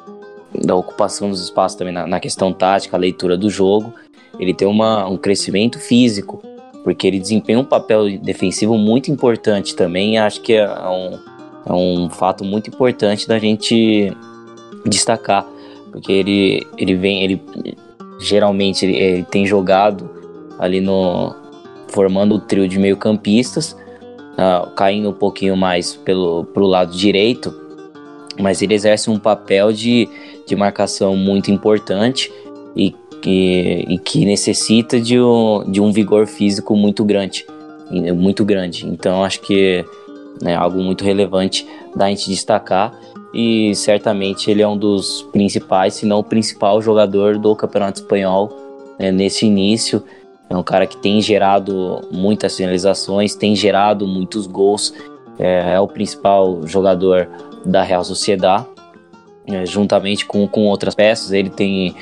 da 0.65 0.75
ocupação 0.75 1.29
dos 1.29 1.43
espaços 1.43 1.77
também 1.77 1.93
na, 1.93 2.07
na 2.07 2.19
questão 2.19 2.51
tática, 2.51 2.97
a 2.97 2.99
leitura 3.01 3.37
do 3.37 3.51
jogo, 3.51 3.93
ele 4.39 4.55
tem 4.55 4.67
uma, 4.67 5.07
um 5.07 5.19
crescimento 5.19 5.79
físico, 5.79 6.43
porque 6.83 7.07
ele 7.07 7.21
desempenha 7.21 7.61
um 7.61 7.67
papel 7.67 8.17
defensivo 8.17 8.79
muito 8.79 9.11
importante 9.11 9.77
também. 9.77 10.17
Acho 10.17 10.41
que 10.41 10.55
é 10.55 10.67
um, 10.89 11.19
é 11.67 11.73
um 11.75 12.09
fato 12.09 12.43
muito 12.47 12.71
importante 12.71 13.29
da 13.29 13.39
gente 13.39 14.11
destacar, 14.87 15.47
porque 15.91 16.13
ele, 16.13 16.67
ele 16.77 16.95
vem, 16.95 17.25
ele 17.25 17.43
geralmente 18.21 18.85
ele, 18.87 18.97
ele 18.97 19.23
tem 19.25 19.47
jogado 19.47 20.09
ali 20.59 20.81
no 20.81 21.35
formando 21.89 22.37
o 22.37 22.41
trio 22.41 22.67
de 22.67 22.79
meio-campistas, 22.79 23.77
uh, 24.33 24.71
caindo 24.75 25.11
um 25.11 25.13
pouquinho 25.13 25.57
mais 25.57 25.95
pelo 25.95 26.45
pro 26.45 26.67
lado 26.67 26.97
direito, 26.97 27.55
mas 28.41 28.63
ele 28.63 28.75
exerce 28.75 29.11
um 29.11 29.19
papel 29.19 29.73
de, 29.73 30.09
de 30.47 30.57
marcação 30.57 31.17
muito 31.17 31.51
importante 31.51 32.33
e 32.75 32.95
que, 33.21 33.85
e 33.89 33.99
que 33.99 34.25
necessita 34.25 35.01
de 35.01 35.21
um, 35.21 35.65
de 35.71 35.81
um 35.81 35.93
vigor 35.93 36.27
físico 36.27 36.75
muito 36.75 37.05
grande, 37.05 37.47
muito 38.17 38.45
grande. 38.45 38.87
Então 38.87 39.23
acho 39.23 39.41
que 39.41 39.85
é 40.45 40.55
algo 40.55 40.83
muito 40.83 41.05
relevante 41.05 41.67
da 41.95 42.09
gente 42.09 42.31
destacar 42.31 42.99
e 43.33 43.75
certamente 43.75 44.51
ele 44.51 44.63
é 44.63 44.69
um 44.69 44.77
dos 44.77 45.23
principais, 45.33 45.95
se 45.95 46.07
não 46.07 46.19
o 46.19 46.25
principal 46.25 46.83
jogador 46.83 47.39
do 47.39 47.57
Campeonato 47.57 48.01
Espanhol 48.01 48.53
né, 48.99 49.11
nesse 49.11 49.47
início. 49.47 50.03
É 50.51 50.57
um 50.57 50.63
cara 50.63 50.87
que 50.87 50.99
tem 50.99 51.21
gerado 51.23 52.03
muitas 52.11 52.57
finalizações, 52.57 53.35
tem 53.35 53.57
gerado 53.57 54.07
muitos 54.07 54.47
gols, 54.47 54.93
é, 55.39 55.75
é 55.75 55.81
o 55.81 55.89
principal 55.89 56.67
jogador 56.67 57.27
da 57.65 57.83
Real 57.83 58.05
Sociedade, 58.05 58.67
é, 59.47 59.65
juntamente 59.65 60.27
com, 60.27 60.47
com 60.47 60.67
outras 60.67 60.95
peças. 60.95 61.33
Ele 61.33 61.49
tem 61.49 61.97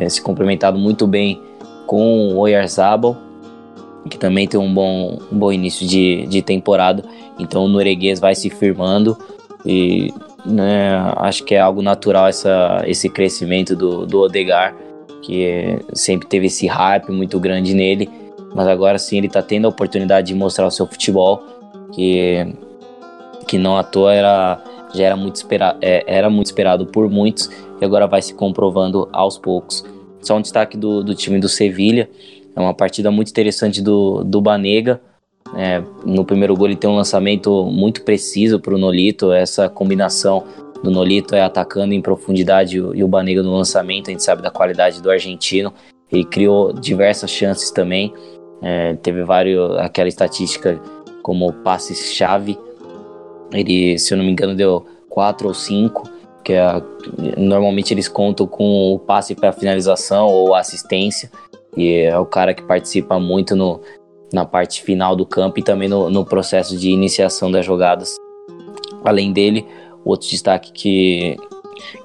é, 0.00 0.08
se 0.08 0.20
complementado 0.20 0.76
muito 0.76 1.06
bem 1.06 1.40
com 1.86 2.30
o 2.30 2.38
Oyarzabal, 2.38 3.16
que 4.10 4.18
também 4.18 4.48
tem 4.48 4.58
um 4.58 4.72
bom, 4.72 5.18
um 5.30 5.38
bom 5.38 5.52
início 5.52 5.86
de, 5.86 6.26
de 6.26 6.42
temporada. 6.42 7.04
Então 7.38 7.64
o 7.64 7.68
Norueguês 7.68 8.18
vai 8.18 8.34
se 8.34 8.50
firmando 8.50 9.16
e 9.64 10.12
né, 10.44 10.96
acho 11.16 11.44
que 11.44 11.54
é 11.54 11.60
algo 11.60 11.82
natural 11.82 12.28
essa, 12.28 12.82
esse 12.86 13.08
crescimento 13.08 13.74
do, 13.74 14.06
do 14.06 14.20
Odegar, 14.20 14.74
que 15.22 15.78
sempre 15.94 16.28
teve 16.28 16.46
esse 16.46 16.66
hype 16.66 17.10
muito 17.10 17.40
grande 17.40 17.74
nele, 17.74 18.10
mas 18.54 18.68
agora 18.68 18.98
sim 18.98 19.18
ele 19.18 19.26
está 19.26 19.42
tendo 19.42 19.66
a 19.66 19.68
oportunidade 19.68 20.28
de 20.28 20.34
mostrar 20.34 20.66
o 20.66 20.70
seu 20.70 20.86
futebol, 20.86 21.42
que, 21.92 22.46
que 23.48 23.58
não 23.58 23.76
à 23.76 23.82
toa 23.82 24.12
era, 24.12 24.62
já 24.94 25.04
era 25.04 25.16
muito, 25.16 25.36
espera, 25.36 25.76
é, 25.80 26.04
era 26.06 26.28
muito 26.28 26.46
esperado 26.46 26.86
por 26.86 27.08
muitos 27.08 27.50
e 27.80 27.84
agora 27.84 28.06
vai 28.06 28.20
se 28.20 28.34
comprovando 28.34 29.08
aos 29.12 29.38
poucos. 29.38 29.84
Só 30.20 30.36
um 30.36 30.40
destaque 30.40 30.76
do, 30.76 31.02
do 31.02 31.14
time 31.14 31.38
do 31.38 31.48
Sevilha, 31.48 32.08
é 32.54 32.60
uma 32.60 32.74
partida 32.74 33.10
muito 33.10 33.30
interessante 33.30 33.82
do, 33.82 34.22
do 34.22 34.40
Banega, 34.40 35.00
é, 35.52 35.82
no 36.04 36.24
primeiro 36.24 36.56
gol 36.56 36.66
ele 36.66 36.76
tem 36.76 36.88
um 36.88 36.96
lançamento 36.96 37.64
muito 37.66 38.02
preciso 38.02 38.58
para 38.58 38.74
o 38.74 38.78
Nolito, 38.78 39.32
essa 39.32 39.68
combinação 39.68 40.44
do 40.82 40.90
Nolito 40.90 41.34
é 41.34 41.42
atacando 41.42 41.94
em 41.94 42.00
profundidade 42.00 42.76
e 42.76 43.04
o 43.04 43.08
Banega 43.08 43.42
no 43.42 43.56
lançamento, 43.56 44.08
a 44.08 44.10
gente 44.10 44.22
sabe 44.22 44.42
da 44.42 44.50
qualidade 44.50 45.02
do 45.02 45.10
argentino, 45.10 45.72
ele 46.10 46.24
criou 46.24 46.72
diversas 46.72 47.30
chances 47.30 47.70
também, 47.70 48.12
é, 48.62 48.94
teve 48.94 49.22
vários, 49.22 49.76
aquela 49.78 50.08
estatística 50.08 50.80
como 51.22 51.52
passes-chave, 51.52 52.58
ele, 53.52 53.98
se 53.98 54.12
eu 54.12 54.18
não 54.18 54.24
me 54.24 54.32
engano, 54.32 54.54
deu 54.54 54.86
quatro 55.08 55.48
ou 55.48 55.54
cinco, 55.54 56.08
que 56.42 56.52
é, 56.52 56.82
normalmente 57.38 57.94
eles 57.94 58.08
contam 58.08 58.46
com 58.46 58.92
o 58.92 58.98
passe 58.98 59.34
para 59.34 59.52
finalização 59.52 60.26
ou 60.26 60.54
assistência, 60.54 61.30
e 61.76 62.00
é 62.00 62.18
o 62.18 62.26
cara 62.26 62.52
que 62.52 62.62
participa 62.62 63.18
muito 63.18 63.56
no, 63.56 63.80
na 64.32 64.44
parte 64.44 64.82
final 64.82 65.14
do 65.14 65.24
campo 65.24 65.58
e 65.58 65.62
também 65.62 65.88
no, 65.88 66.10
no 66.10 66.24
processo 66.24 66.76
de 66.76 66.90
iniciação 66.90 67.50
das 67.50 67.64
jogadas. 67.64 68.16
Além 69.04 69.32
dele, 69.32 69.66
outro 70.04 70.28
destaque 70.28 70.72
que, 70.72 71.36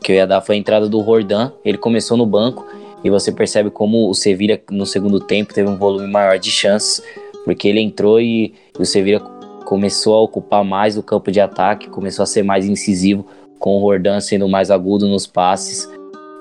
que 0.04 0.12
eu 0.12 0.16
ia 0.18 0.28
dar 0.28 0.42
foi 0.42 0.56
a 0.56 0.60
entrada 0.60 0.88
do 0.88 1.00
Rordan. 1.00 1.52
Ele 1.64 1.78
começou 1.78 2.18
no 2.18 2.26
banco, 2.26 2.66
e 3.04 3.10
você 3.10 3.32
percebe 3.32 3.70
como 3.70 4.10
o 4.10 4.14
Sevilla 4.14 4.60
no 4.70 4.86
segundo 4.86 5.20
tempo 5.20 5.54
teve 5.54 5.70
um 5.70 5.78
volume 5.78 6.08
maior 6.08 6.38
de 6.38 6.52
chances, 6.52 7.02
porque 7.46 7.68
ele 7.68 7.80
entrou 7.80 8.20
e, 8.20 8.54
o 8.78 8.86
Sevilla 8.86 9.20
começou 9.66 10.16
a 10.16 10.22
ocupar 10.22 10.64
mais 10.64 10.98
o 10.98 11.04
campo 11.04 11.32
de 11.32 11.40
ataque, 11.40 11.90
começou 11.90 12.24
a 12.24 12.26
ser 12.26 12.44
mais 12.44 12.66
incisivo, 12.68 13.26
com 13.58 13.78
o 13.78 13.80
Rordan 13.80 14.20
sendo 14.20 14.48
mais 14.48 14.72
agudo 14.72 15.08
nos 15.08 15.28
passes. 15.28 15.90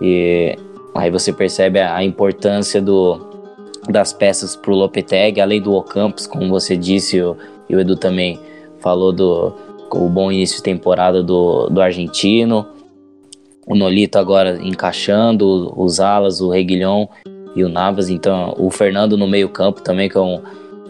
E 0.00 0.56
aí 0.94 1.10
você 1.10 1.32
percebe 1.32 1.80
a 1.80 2.02
importância 2.02 2.80
do, 2.80 3.27
das 3.92 4.12
peças 4.12 4.54
para 4.54 4.70
o 4.70 4.74
Lopetegui, 4.74 5.40
além 5.40 5.60
do 5.60 5.72
Ocampos, 5.74 6.26
como 6.26 6.48
você 6.48 6.76
disse, 6.76 7.20
o, 7.20 7.36
e 7.68 7.74
o 7.74 7.80
Edu 7.80 7.96
também 7.96 8.38
falou 8.80 9.12
do 9.12 9.52
o 9.90 10.08
bom 10.08 10.30
início 10.30 10.56
de 10.58 10.62
temporada 10.62 11.22
do, 11.22 11.68
do 11.68 11.80
argentino. 11.80 12.66
O 13.66 13.74
Nolito 13.74 14.18
agora 14.18 14.58
encaixando, 14.62 15.72
os 15.76 16.00
alas, 16.00 16.40
o 16.40 16.50
Reguilhon 16.50 17.06
e 17.54 17.64
o 17.64 17.68
Navas. 17.68 18.08
Então, 18.08 18.54
o 18.58 18.70
Fernando 18.70 19.16
no 19.16 19.26
meio-campo 19.26 19.82
também, 19.82 20.08
que 20.08 20.16
é 20.16 20.20
um, 20.20 20.42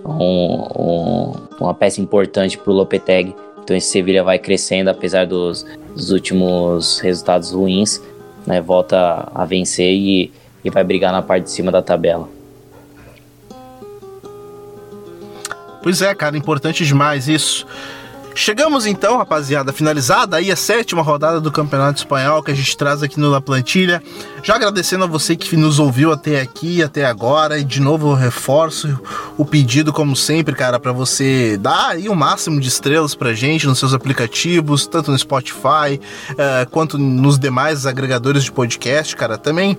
um, 0.04 0.68
um, 0.78 1.32
uma 1.60 1.74
peça 1.74 2.00
importante 2.00 2.58
para 2.58 2.72
o 2.72 2.74
Lopetegui. 2.74 3.34
Então, 3.62 3.76
esse 3.76 3.88
Sevilha 3.88 4.24
vai 4.24 4.38
crescendo, 4.38 4.88
apesar 4.88 5.26
dos, 5.26 5.66
dos 5.94 6.10
últimos 6.10 6.98
resultados 7.00 7.52
ruins. 7.52 8.02
Né, 8.46 8.62
volta 8.62 9.28
a 9.34 9.44
vencer 9.44 9.92
e, 9.92 10.32
e 10.64 10.70
vai 10.70 10.82
brigar 10.82 11.12
na 11.12 11.20
parte 11.20 11.44
de 11.44 11.50
cima 11.50 11.70
da 11.70 11.82
tabela. 11.82 12.37
Pois 15.82 16.02
é, 16.02 16.14
cara, 16.14 16.36
importante 16.36 16.84
demais 16.84 17.28
isso. 17.28 17.66
Chegamos 18.34 18.86
então, 18.86 19.18
rapaziada, 19.18 19.72
finalizada 19.72 20.36
aí 20.36 20.52
a 20.52 20.54
sétima 20.54 21.02
rodada 21.02 21.40
do 21.40 21.50
Campeonato 21.50 21.98
Espanhol 21.98 22.40
que 22.40 22.52
a 22.52 22.54
gente 22.54 22.76
traz 22.76 23.02
aqui 23.02 23.18
no 23.18 23.28
La 23.30 23.40
Plantilha. 23.40 24.00
Já 24.48 24.56
agradecendo 24.56 25.04
a 25.04 25.06
você 25.06 25.36
que 25.36 25.58
nos 25.58 25.78
ouviu 25.78 26.10
até 26.10 26.40
aqui, 26.40 26.82
até 26.82 27.04
agora, 27.04 27.58
e 27.58 27.64
de 27.64 27.82
novo 27.82 28.12
eu 28.12 28.14
reforço 28.14 28.98
o 29.36 29.44
pedido, 29.44 29.92
como 29.92 30.16
sempre, 30.16 30.54
cara, 30.54 30.80
para 30.80 30.90
você 30.90 31.58
dar 31.58 31.90
aí 31.90 32.08
o 32.08 32.14
máximo 32.14 32.58
de 32.58 32.66
estrelas 32.66 33.14
pra 33.14 33.34
gente 33.34 33.66
nos 33.66 33.78
seus 33.78 33.92
aplicativos, 33.92 34.86
tanto 34.86 35.10
no 35.10 35.18
Spotify 35.18 36.00
uh, 36.30 36.70
quanto 36.70 36.96
nos 36.96 37.38
demais 37.38 37.84
agregadores 37.84 38.42
de 38.42 38.50
podcast, 38.50 39.14
cara. 39.14 39.36
Também 39.36 39.76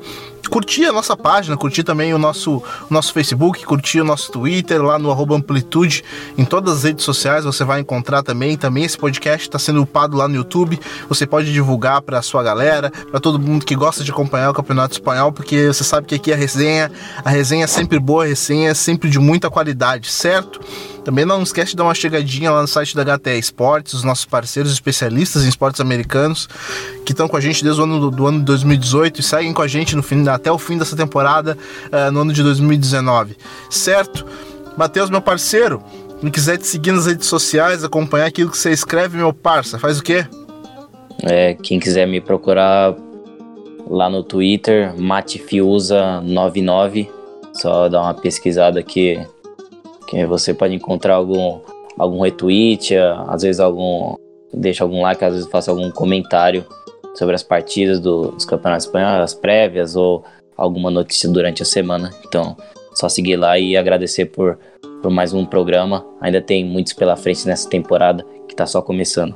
curtir 0.50 0.86
a 0.86 0.92
nossa 0.92 1.16
página, 1.16 1.56
curtir 1.58 1.84
também 1.84 2.14
o 2.14 2.18
nosso, 2.18 2.58
o 2.58 2.94
nosso 2.94 3.14
Facebook, 3.14 3.66
curtir 3.66 4.02
o 4.02 4.04
nosso 4.06 4.32
Twitter 4.32 4.82
lá 4.82 4.98
no 4.98 5.12
Amplitude, 5.34 6.04
em 6.38 6.46
todas 6.46 6.78
as 6.78 6.84
redes 6.84 7.06
sociais 7.06 7.46
você 7.46 7.64
vai 7.64 7.80
encontrar 7.80 8.24
também. 8.24 8.58
Também 8.58 8.84
esse 8.84 8.98
podcast 8.98 9.48
está 9.48 9.60
sendo 9.60 9.82
upado 9.82 10.18
lá 10.18 10.28
no 10.28 10.36
YouTube. 10.36 10.80
Você 11.08 11.26
pode 11.28 11.52
divulgar 11.52 12.02
para 12.02 12.22
sua 12.22 12.42
galera, 12.42 12.92
para 13.12 13.20
todo 13.20 13.40
mundo 13.40 13.66
que 13.66 13.76
gosta 13.76 14.04
de 14.04 14.12
acompanhar 14.12 14.50
o 14.50 14.54
Campeonato 14.62 14.94
Espanhol, 14.94 15.32
porque 15.32 15.68
você 15.68 15.84
sabe 15.84 16.08
que 16.08 16.16
aqui 16.16 16.34
a 16.34 16.36
resenha, 16.36 16.92
a 17.24 17.30
resenha 17.30 17.64
é 17.64 17.68
sempre 17.68 18.00
boa, 18.00 18.24
a 18.24 18.28
resenha 18.28 18.70
é 18.70 18.74
sempre 18.74 19.10
de 19.10 19.20
muita 19.20 19.50
qualidade, 19.50 20.10
certo? 20.10 20.60
Também 21.04 21.26
não 21.26 21.42
esquece 21.42 21.72
de 21.72 21.78
dar 21.78 21.86
uma 21.86 21.96
chegadinha 21.96 22.52
lá 22.52 22.62
no 22.62 22.68
site 22.68 22.96
da 22.96 23.04
HTE 23.04 23.40
Esportes, 23.40 23.94
os 23.94 24.04
nossos 24.04 24.26
parceiros 24.26 24.72
especialistas 24.72 25.44
em 25.44 25.50
esportes 25.50 25.82
americanos, 25.82 26.48
que 27.06 27.14
estão 27.14 27.28
com 27.28 27.38
a 27.38 27.42
gente 27.42 27.64
desde 27.64 27.82
o 27.82 27.84
ano 27.84 28.00
do, 28.00 28.12
do 28.12 28.28
ano 28.28 28.40
de 28.40 28.46
2018 28.46 29.20
e 29.20 29.24
seguem 29.24 29.54
com 29.54 29.62
a 29.62 29.68
gente 29.68 29.96
no 29.96 30.04
fim, 30.04 30.28
até 30.28 30.52
o 30.52 30.58
fim 30.58 30.78
dessa 30.78 30.96
temporada, 30.96 31.58
uh, 31.88 32.12
no 32.12 32.22
ano 32.22 32.34
de 32.34 32.44
2019. 32.44 33.38
Certo? 33.70 34.26
Matheus, 34.78 35.10
meu 35.10 35.22
parceiro, 35.22 35.82
quem 36.22 36.30
quiser 36.30 36.58
te 36.58 36.68
seguir 36.68 36.92
nas 36.92 37.06
redes 37.06 37.28
sociais, 37.28 37.84
acompanhar 37.84 38.26
aquilo 38.26 38.52
que 38.52 38.58
você 38.58 38.72
escreve, 38.72 39.18
meu 39.18 39.34
parça, 39.34 39.80
faz 39.80 40.00
o 40.00 40.04
quê? 40.04 40.26
É, 41.24 41.54
quem 41.56 41.80
quiser 41.80 42.06
me 42.08 42.22
procurar 42.22 42.96
lá 43.90 44.10
no 44.10 44.24
Twitter, 44.24 44.96
Matifiusa99, 44.96 47.10
só 47.54 47.90
dar 47.90 48.04
uma 48.04 48.14
pesquisada 48.14 48.80
aqui 48.80 49.20
que 50.08 50.26
você 50.26 50.54
pode 50.54 50.76
encontrar 50.76 51.16
algum, 51.16 51.60
algum 51.98 52.22
retweet, 52.22 52.96
às 52.96 53.42
vezes 53.42 53.60
algum 53.60 54.16
deixa 54.54 54.84
algum 54.84 55.02
like, 55.02 55.24
às 55.24 55.34
vezes 55.34 55.50
faça 55.50 55.72
algum 55.72 55.90
comentário 55.92 56.66
sobre 57.16 57.36
as 57.36 57.44
partidas 57.44 58.00
do, 58.00 58.32
dos 58.32 58.46
campeonatos 58.46 58.86
espanhóis, 58.86 59.22
as 59.22 59.34
prévias 59.34 59.96
ou 59.96 60.24
alguma 60.56 60.90
notícia 60.90 61.30
durante 61.30 61.62
a 61.62 61.66
semana. 61.66 62.12
Então, 62.26 62.56
só 62.94 63.08
seguir 63.08 63.36
lá 63.36 63.58
e 63.58 63.78
agradecer 63.78 64.26
por, 64.26 64.58
por 65.02 65.12
mais 65.12 65.34
um 65.34 65.46
programa. 65.46 66.06
Ainda 66.20 66.42
tem 66.42 66.66
muitos 66.66 66.94
pela 66.94 67.16
frente 67.16 67.48
nessa 67.48 67.70
temporada 67.70 68.26
que 68.48 68.56
tá 68.56 68.66
só 68.66 68.82
começando. 68.82 69.36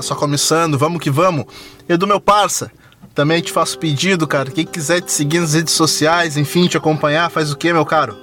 Tá 0.00 0.06
só 0.06 0.14
começando, 0.14 0.78
vamos 0.78 0.98
que 1.02 1.10
vamos. 1.10 1.44
Edu, 1.86 2.06
meu 2.06 2.18
parça, 2.18 2.70
também 3.14 3.42
te 3.42 3.52
faço 3.52 3.78
pedido, 3.78 4.26
cara. 4.26 4.50
Quem 4.50 4.64
quiser 4.64 5.02
te 5.02 5.12
seguir 5.12 5.40
nas 5.40 5.52
redes 5.52 5.74
sociais, 5.74 6.38
enfim, 6.38 6.66
te 6.66 6.78
acompanhar, 6.78 7.30
faz 7.30 7.52
o 7.52 7.56
que, 7.56 7.70
meu 7.70 7.84
caro? 7.84 8.16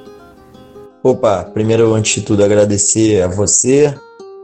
Opa, 1.04 1.44
primeiro, 1.54 1.94
antes 1.94 2.16
de 2.16 2.22
tudo, 2.22 2.44
agradecer 2.44 3.22
a 3.22 3.28
você, 3.28 3.96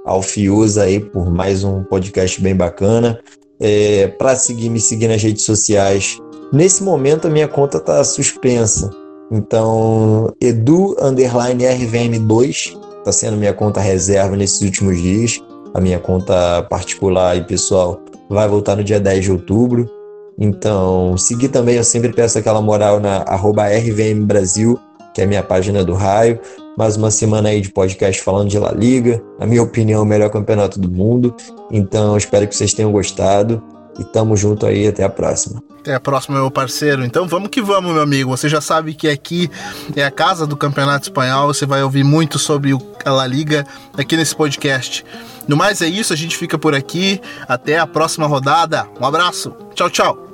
ao 0.05 0.21
Fiuza 0.21 0.83
aí 0.83 0.99
por 0.99 1.31
mais 1.31 1.63
um 1.63 1.83
podcast 1.83 2.39
bem 2.39 2.55
bacana. 2.55 3.19
É, 3.59 4.09
para 4.09 4.35
seguir, 4.35 4.69
me 4.69 4.79
seguir 4.79 5.07
nas 5.07 5.23
redes 5.23 5.43
sociais. 5.43 6.19
Nesse 6.51 6.83
momento 6.83 7.25
a 7.25 7.31
minha 7.31 7.47
conta 7.47 7.79
tá 7.79 8.03
suspensa. 8.03 8.91
Então, 9.31 10.31
edu 10.39 10.95
underline 11.01 11.63
RVM2 11.63 12.79
está 12.99 13.11
sendo 13.11 13.37
minha 13.37 13.55
conta 13.55 13.79
reserva 13.79 14.35
nesses 14.35 14.61
últimos 14.61 15.01
dias. 15.01 15.41
A 15.73 15.81
minha 15.81 15.99
conta 15.99 16.61
particular 16.69 17.35
e 17.35 17.43
pessoal 17.43 17.99
vai 18.29 18.47
voltar 18.47 18.75
no 18.75 18.83
dia 18.83 18.99
10 18.99 19.25
de 19.25 19.31
outubro. 19.31 19.89
Então, 20.37 21.17
seguir 21.17 21.49
também, 21.49 21.75
eu 21.75 21.83
sempre 21.83 22.11
peço 22.13 22.37
aquela 22.37 22.61
moral 22.61 22.99
na 22.99 23.17
arroba 23.23 23.67
RVM 23.67 24.25
Brasil, 24.25 24.79
que 25.13 25.21
é 25.21 25.23
a 25.23 25.27
minha 25.27 25.43
página 25.43 25.83
do 25.83 25.93
raio. 25.93 26.39
Mais 26.77 26.97
uma 26.97 27.11
semana 27.11 27.49
aí 27.49 27.61
de 27.61 27.69
podcast 27.69 28.21
falando 28.21 28.49
de 28.49 28.57
La 28.57 28.71
Liga. 28.71 29.21
Na 29.39 29.45
minha 29.45 29.61
opinião, 29.61 30.01
o 30.01 30.05
melhor 30.05 30.29
campeonato 30.29 30.79
do 30.79 30.89
mundo. 30.89 31.35
Então, 31.71 32.17
espero 32.17 32.47
que 32.47 32.55
vocês 32.55 32.73
tenham 32.73 32.91
gostado. 32.91 33.61
E 33.99 34.03
tamo 34.03 34.35
junto 34.35 34.65
aí, 34.65 34.87
até 34.87 35.03
a 35.03 35.09
próxima. 35.09 35.61
Até 35.79 35.93
a 35.93 35.99
próxima, 35.99 36.37
meu 36.37 36.49
parceiro. 36.49 37.03
Então 37.03 37.27
vamos 37.27 37.49
que 37.49 37.61
vamos, 37.61 37.93
meu 37.93 38.01
amigo. 38.01 38.29
Você 38.29 38.47
já 38.47 38.61
sabe 38.61 38.93
que 38.93 39.09
aqui 39.09 39.51
é 39.95 40.03
a 40.03 40.09
casa 40.09 40.47
do 40.47 40.55
Campeonato 40.55 41.03
Espanhol. 41.03 41.47
Você 41.53 41.65
vai 41.65 41.83
ouvir 41.83 42.03
muito 42.03 42.39
sobre 42.39 42.71
a 43.03 43.11
La 43.11 43.27
Liga 43.27 43.65
aqui 43.97 44.15
nesse 44.15 44.35
podcast. 44.35 45.05
No 45.47 45.57
mais 45.57 45.81
é 45.81 45.87
isso, 45.87 46.13
a 46.13 46.15
gente 46.15 46.37
fica 46.37 46.57
por 46.57 46.73
aqui. 46.73 47.21
Até 47.47 47.77
a 47.77 47.85
próxima 47.85 48.25
rodada. 48.25 48.87
Um 48.99 49.05
abraço. 49.05 49.53
Tchau, 49.75 49.89
tchau. 49.89 50.32